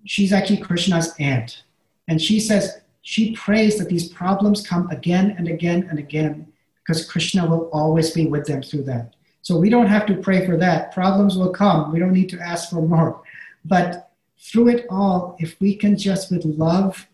she's 0.05 0.33
actually 0.33 0.61
Krishna's 0.61 1.13
aunt. 1.19 1.63
And 2.07 2.19
she 2.19 2.39
says, 2.39 2.81
she 3.03 3.35
prays 3.35 3.77
that 3.77 3.89
these 3.89 4.09
problems 4.09 4.65
come 4.65 4.89
again 4.89 5.35
and 5.37 5.47
again 5.47 5.87
and 5.89 5.99
again 5.99 6.51
because 6.79 7.05
Krishna 7.09 7.45
will 7.45 7.69
always 7.71 8.11
be 8.11 8.25
with 8.25 8.47
them 8.47 8.63
through 8.63 8.83
that. 8.83 9.13
So 9.41 9.57
we 9.57 9.69
don't 9.69 9.87
have 9.87 10.05
to 10.07 10.15
pray 10.15 10.45
for 10.45 10.57
that. 10.57 10.91
Problems 10.91 11.37
will 11.37 11.51
come. 11.51 11.91
We 11.91 11.99
don't 11.99 12.13
need 12.13 12.29
to 12.29 12.39
ask 12.39 12.69
for 12.69 12.81
more. 12.81 13.21
But 13.65 14.11
through 14.39 14.69
it 14.69 14.85
all, 14.89 15.35
if 15.39 15.59
we 15.59 15.75
can 15.75 15.97
just 15.97 16.31
with 16.31 16.45
love, 16.45 17.07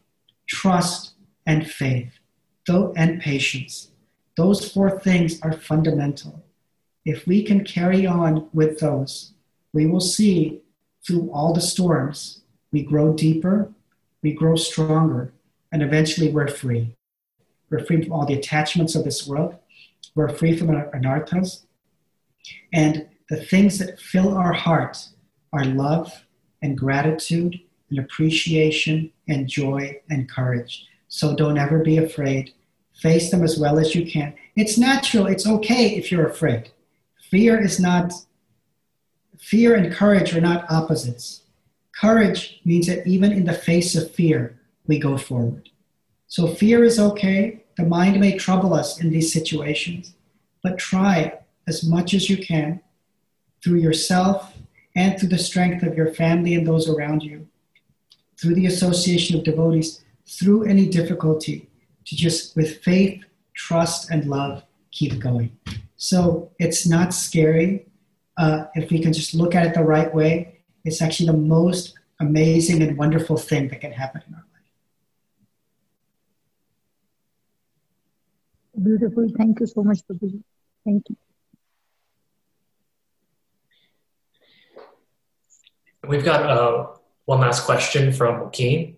trust, 0.47 1.13
and 1.45 1.69
faith, 1.69 2.19
though, 2.65 2.93
and 2.95 3.21
patience, 3.21 3.91
those 4.35 4.69
four 4.71 4.99
things 4.99 5.41
are 5.41 5.53
fundamental. 5.53 6.43
If 7.05 7.25
we 7.25 7.43
can 7.43 7.63
carry 7.63 8.05
on 8.05 8.49
with 8.53 8.79
those, 8.79 9.33
we 9.73 9.85
will 9.85 10.01
see 10.01 10.61
through 11.05 11.31
all 11.31 11.53
the 11.53 11.61
storms, 11.61 12.41
we 12.71 12.83
grow 12.83 13.13
deeper, 13.13 13.71
we 14.21 14.33
grow 14.33 14.55
stronger, 14.55 15.31
and 15.71 15.81
eventually 15.81 16.31
we're 16.31 16.49
free. 16.49 16.95
We're 17.69 17.85
free 17.85 18.03
from 18.03 18.11
all 18.11 18.25
the 18.25 18.33
attachments 18.33 18.95
of 18.95 19.03
this 19.03 19.27
world. 19.27 19.55
We're 20.15 20.29
free 20.29 20.57
from 20.57 20.69
our 20.69 20.89
anarthas. 20.91 21.63
And 22.73 23.07
the 23.29 23.37
things 23.37 23.77
that 23.79 23.99
fill 23.99 24.35
our 24.35 24.53
heart 24.53 24.97
are 25.53 25.65
love 25.65 26.25
and 26.61 26.77
gratitude 26.77 27.59
and 27.89 27.99
appreciation 27.99 29.11
and 29.27 29.47
joy 29.47 29.99
and 30.09 30.29
courage. 30.29 30.87
So 31.07 31.35
don't 31.35 31.57
ever 31.57 31.79
be 31.79 31.97
afraid. 31.97 32.53
Face 32.95 33.29
them 33.29 33.43
as 33.43 33.57
well 33.57 33.79
as 33.79 33.93
you 33.93 34.09
can. 34.09 34.33
It's 34.55 34.77
natural, 34.77 35.27
it's 35.27 35.47
okay 35.47 35.95
if 35.95 36.11
you're 36.11 36.27
afraid. 36.27 36.71
Fear 37.29 37.61
is 37.61 37.79
not, 37.79 38.13
fear 39.37 39.75
and 39.75 39.93
courage 39.93 40.35
are 40.35 40.41
not 40.41 40.69
opposites. 40.71 41.43
Courage 41.93 42.61
means 42.63 42.87
that 42.87 43.05
even 43.07 43.31
in 43.31 43.45
the 43.45 43.53
face 43.53 43.95
of 43.95 44.11
fear, 44.11 44.59
we 44.87 44.99
go 44.99 45.17
forward. 45.17 45.69
So 46.27 46.47
fear 46.47 46.83
is 46.83 46.99
okay. 46.99 47.63
The 47.75 47.83
mind 47.83 48.19
may 48.19 48.37
trouble 48.37 48.73
us 48.73 48.99
in 49.01 49.11
these 49.11 49.31
situations, 49.31 50.13
but 50.63 50.77
try 50.77 51.39
as 51.67 51.83
much 51.83 52.13
as 52.13 52.29
you 52.29 52.37
can 52.37 52.81
through 53.63 53.79
yourself 53.79 54.53
and 54.95 55.19
through 55.19 55.29
the 55.29 55.37
strength 55.37 55.83
of 55.83 55.95
your 55.95 56.13
family 56.13 56.55
and 56.55 56.65
those 56.65 56.89
around 56.89 57.21
you, 57.21 57.47
through 58.39 58.55
the 58.55 58.65
association 58.65 59.37
of 59.37 59.43
devotees, 59.43 60.03
through 60.25 60.63
any 60.63 60.87
difficulty, 60.87 61.69
to 62.05 62.15
just 62.15 62.55
with 62.55 62.81
faith, 62.83 63.23
trust, 63.53 64.09
and 64.09 64.25
love 64.25 64.63
keep 64.91 65.19
going. 65.19 65.55
So 65.97 66.51
it's 66.57 66.87
not 66.87 67.13
scary. 67.13 67.85
Uh, 68.37 68.65
if 68.75 68.89
we 68.89 68.99
can 68.99 69.13
just 69.13 69.33
look 69.33 69.55
at 69.55 69.65
it 69.65 69.73
the 69.73 69.83
right 69.83 70.13
way, 70.13 70.61
it's 70.85 71.01
actually 71.01 71.27
the 71.27 71.37
most 71.37 71.95
amazing 72.19 72.81
and 72.81 72.97
wonderful 72.97 73.37
thing 73.37 73.67
that 73.69 73.81
can 73.81 73.91
happen 73.91 74.21
in 74.27 74.33
our 74.33 74.39
life. 74.39 74.47
Beautiful. 78.83 79.27
Thank 79.37 79.59
you 79.59 79.67
so 79.67 79.83
much, 79.83 79.99
Prabhuji. 80.07 80.41
Thank 80.85 81.09
you. 81.09 81.17
We've 86.07 86.23
got 86.23 86.43
uh, 86.43 86.87
one 87.25 87.39
last 87.41 87.65
question 87.65 88.11
from 88.11 88.39
Joaquin. 88.39 88.95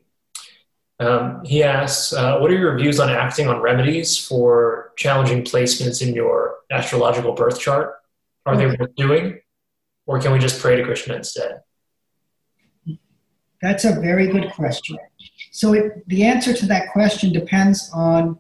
Um, 1.00 1.44
he 1.46 1.64
asks, 1.64 2.14
uh, 2.14 2.40
what 2.40 2.52
are 2.52 2.58
your 2.58 2.78
views 2.78 3.00
on 3.00 3.10
acting 3.10 3.48
on 3.48 3.62
remedies 3.62 4.18
for 4.18 4.92
challenging 4.98 5.44
placements 5.44 6.06
in 6.06 6.14
your 6.14 6.58
astrological 6.70 7.34
birth 7.34 7.60
chart? 7.60 7.96
Are 8.46 8.58
they 8.58 8.68
worth 8.68 8.96
doing? 8.96 9.40
Or 10.06 10.20
can 10.20 10.32
we 10.34 10.40
just 10.40 10.62
pray 10.62 10.76
to 10.76 10.84
Krishna 10.84 11.16
instead? 11.16 11.62
That's 13.62 13.86
a 13.86 14.00
very 14.00 14.28
good 14.28 14.52
question. 14.54 14.98
So 15.52 15.74
it, 15.74 16.08
the 16.08 16.24
answer 16.24 16.54
to 16.54 16.66
that 16.68 16.92
question 16.92 17.32
depends 17.32 17.90
on 17.94 18.40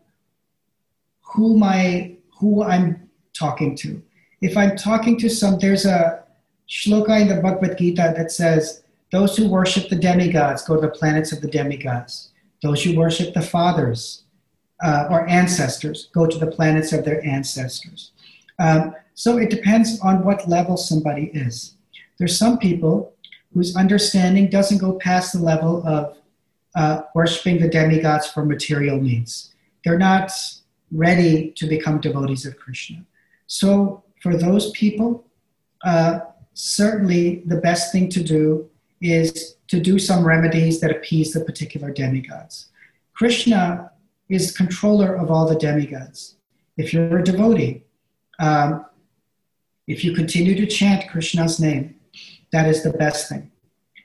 who 1.22 1.58
my 1.58 2.18
who 2.40 2.64
I'm 2.64 3.10
talking 3.34 3.76
to. 3.78 4.02
If 4.42 4.56
I'm 4.56 4.78
talking 4.78 5.18
to 5.20 5.30
some, 5.30 5.60
there's 5.60 5.86
a 5.86 6.24
shloka 6.70 7.20
in 7.20 7.28
the 7.28 7.42
Bhagavad 7.42 7.78
Gita 7.78 8.14
that 8.16 8.32
says, 8.32 8.84
"Those 9.12 9.36
who 9.36 9.50
worship 9.50 9.90
the 9.90 9.96
demigods 9.96 10.64
go 10.64 10.76
to 10.76 10.82
the 10.82 10.90
planets 10.90 11.32
of 11.32 11.42
the 11.42 11.50
demigods." 11.50 12.30
Those 12.62 12.84
who 12.84 12.98
worship 12.98 13.34
the 13.34 13.42
fathers 13.42 14.24
uh, 14.84 15.08
or 15.10 15.28
ancestors 15.28 16.10
go 16.14 16.28
to 16.28 16.38
the 16.38 16.48
planets 16.48 16.94
of 16.94 17.06
their 17.06 17.26
ancestors. 17.26 18.12
Um, 18.60 18.96
so 19.14 19.38
it 19.38 19.50
depends 19.50 20.00
on 20.02 20.24
what 20.24 20.48
level 20.48 20.78
somebody 20.78 21.32
is. 21.34 21.76
There's 22.18 22.38
some 22.38 22.58
people 22.58 23.14
whose 23.54 23.76
understanding 23.76 24.50
doesn't 24.50 24.78
go 24.78 24.94
past 24.94 25.34
the 25.34 25.40
level 25.40 25.86
of 25.88 26.18
uh, 26.76 27.02
worshiping 27.16 27.60
the 27.60 27.68
demigods 27.68 28.28
for 28.28 28.46
material 28.46 29.00
needs. 29.02 29.54
They're 29.84 29.98
not 29.98 30.32
ready 30.92 31.52
to 31.52 31.66
become 31.66 32.00
devotees 32.00 32.46
of 32.46 32.58
Krishna. 32.58 33.06
So 33.48 34.04
for 34.22 34.36
those 34.38 34.72
people, 34.72 35.26
uh, 35.84 36.20
certainly 36.60 37.42
the 37.46 37.56
best 37.56 37.94
thing 37.94 38.10
to 38.10 38.22
do 38.22 38.70
is 39.00 39.56
to 39.70 39.80
do 39.80 39.98
some 39.98 40.26
remedies 40.26 40.82
that 40.82 40.92
appease 40.92 41.32
the 41.32 41.40
particular 41.40 41.90
demigods. 41.90 42.68
Krishna 43.14 43.92
is 44.28 44.56
controller 44.56 45.16
of 45.16 45.32
all 45.32 45.48
the 45.48 45.56
demigods. 45.56 46.36
If 46.76 46.94
you're 46.94 47.20
a 47.20 47.24
devotee, 47.24 47.84
um, 48.40 48.86
if 49.88 50.04
you 50.04 50.14
continue 50.14 50.54
to 50.56 50.66
chant 50.66 51.10
Krishna's 51.10 51.62
name, 51.62 51.96
that 52.52 52.68
is 52.68 52.84
the 52.84 52.92
best 52.92 53.30
thing. 53.30 53.50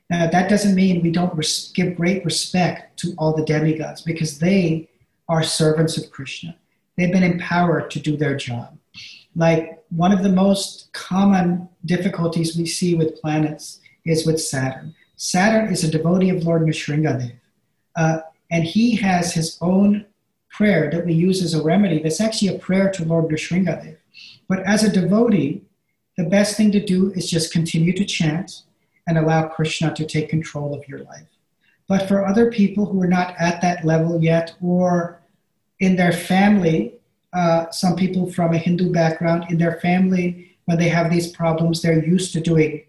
Now, 0.09 0.29
that 0.29 0.49
doesn't 0.49 0.77
mean 0.77 1.03
we 1.03 1.11
don't 1.11 1.35
res- 1.35 1.73
give 1.75 1.97
great 1.97 2.25
respect 2.25 2.97
to 3.01 3.15
all 3.19 3.35
the 3.35 3.45
demigods 3.45 4.03
because 4.03 4.39
they 4.39 4.89
are 5.29 5.43
servants 5.43 5.99
of 5.99 6.11
Krishna. 6.11 6.57
They've 6.97 7.13
been 7.13 7.25
empowered 7.25 7.91
to 7.91 7.99
do 7.99 8.17
their 8.17 8.37
job. 8.37 8.79
Like 9.35 9.84
one 9.97 10.13
of 10.13 10.23
the 10.23 10.29
most 10.29 10.93
common 10.93 11.69
difficulties 11.85 12.57
we 12.57 12.67
see 12.67 12.95
with 12.95 13.21
planets 13.21 13.81
is 14.05 14.27
with 14.27 14.41
Saturn. 14.41 14.95
Saturn 15.17 15.73
is 15.73 15.85
a 15.85 15.91
devotee 15.91 16.31
of 16.31 16.45
Lord 16.45 16.63
Nrsingadev. 16.63 17.33
Uh, 17.95 18.19
and 18.51 18.65
he 18.65 18.97
has 18.97 19.33
his 19.33 19.57
own 19.61 20.07
prayer 20.51 20.91
that 20.91 21.07
we 21.07 21.13
use 21.13 21.43
as 21.43 21.55
a 21.55 21.63
remedy. 21.63 22.03
That's 22.03 22.21
actually 22.21 22.49
a 22.49 22.59
prayer 22.59 22.91
to 22.91 23.05
Lord 23.05 23.27
Nrsingadev. 23.27 23.97
But 24.49 24.61
as 24.67 24.83
a 24.83 24.93
devotee, 24.93 25.63
the 26.17 26.25
best 26.25 26.57
thing 26.57 26.73
to 26.73 26.85
do 26.85 27.13
is 27.13 27.31
just 27.31 27.53
continue 27.53 27.93
to 27.93 28.05
chant 28.05 28.63
and 29.07 29.17
allow 29.17 29.47
Krishna 29.47 29.95
to 29.95 30.07
take 30.07 30.29
control 30.29 30.75
of 30.75 30.89
your 30.89 31.01
life. 31.01 31.27
But 31.87 32.09
for 32.09 32.27
other 32.27 32.51
people 32.51 32.87
who 32.87 33.01
are 33.03 33.09
not 33.09 33.35
at 33.39 33.61
that 33.61 33.85
level 33.85 34.23
yet, 34.23 34.55
or 34.63 35.21
in 35.81 35.97
their 35.97 36.13
family, 36.13 36.94
uh, 37.35 37.71
some 37.71 37.97
people 37.97 38.31
from 38.33 38.55
a 38.55 38.59
Hindu 38.59 38.93
background, 38.93 39.47
in 39.51 39.59
their 39.59 39.81
family, 39.81 40.57
when 40.67 40.79
they 40.79 40.89
have 40.89 41.11
these 41.11 41.31
problems, 41.31 41.83
they're 41.83 42.05
used 42.05 42.33
to 42.33 42.41
doing 42.41 42.85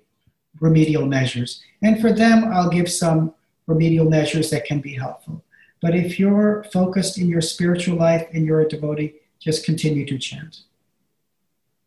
remedial 0.61 1.05
measures. 1.05 1.61
And 1.81 1.99
for 1.99 2.13
them, 2.13 2.45
I'll 2.45 2.69
give 2.69 2.89
some 2.89 3.33
remedial 3.67 4.09
measures 4.09 4.49
that 4.51 4.65
can 4.65 4.79
be 4.79 4.93
helpful. 4.93 5.43
But 5.81 5.95
if 5.95 6.19
you're 6.19 6.65
focused 6.71 7.17
in 7.17 7.27
your 7.27 7.41
spiritual 7.41 7.97
life 7.97 8.27
and 8.33 8.45
you're 8.45 8.61
a 8.61 8.69
devotee, 8.69 9.15
just 9.39 9.65
continue 9.65 10.05
to 10.05 10.17
chant. 10.17 10.61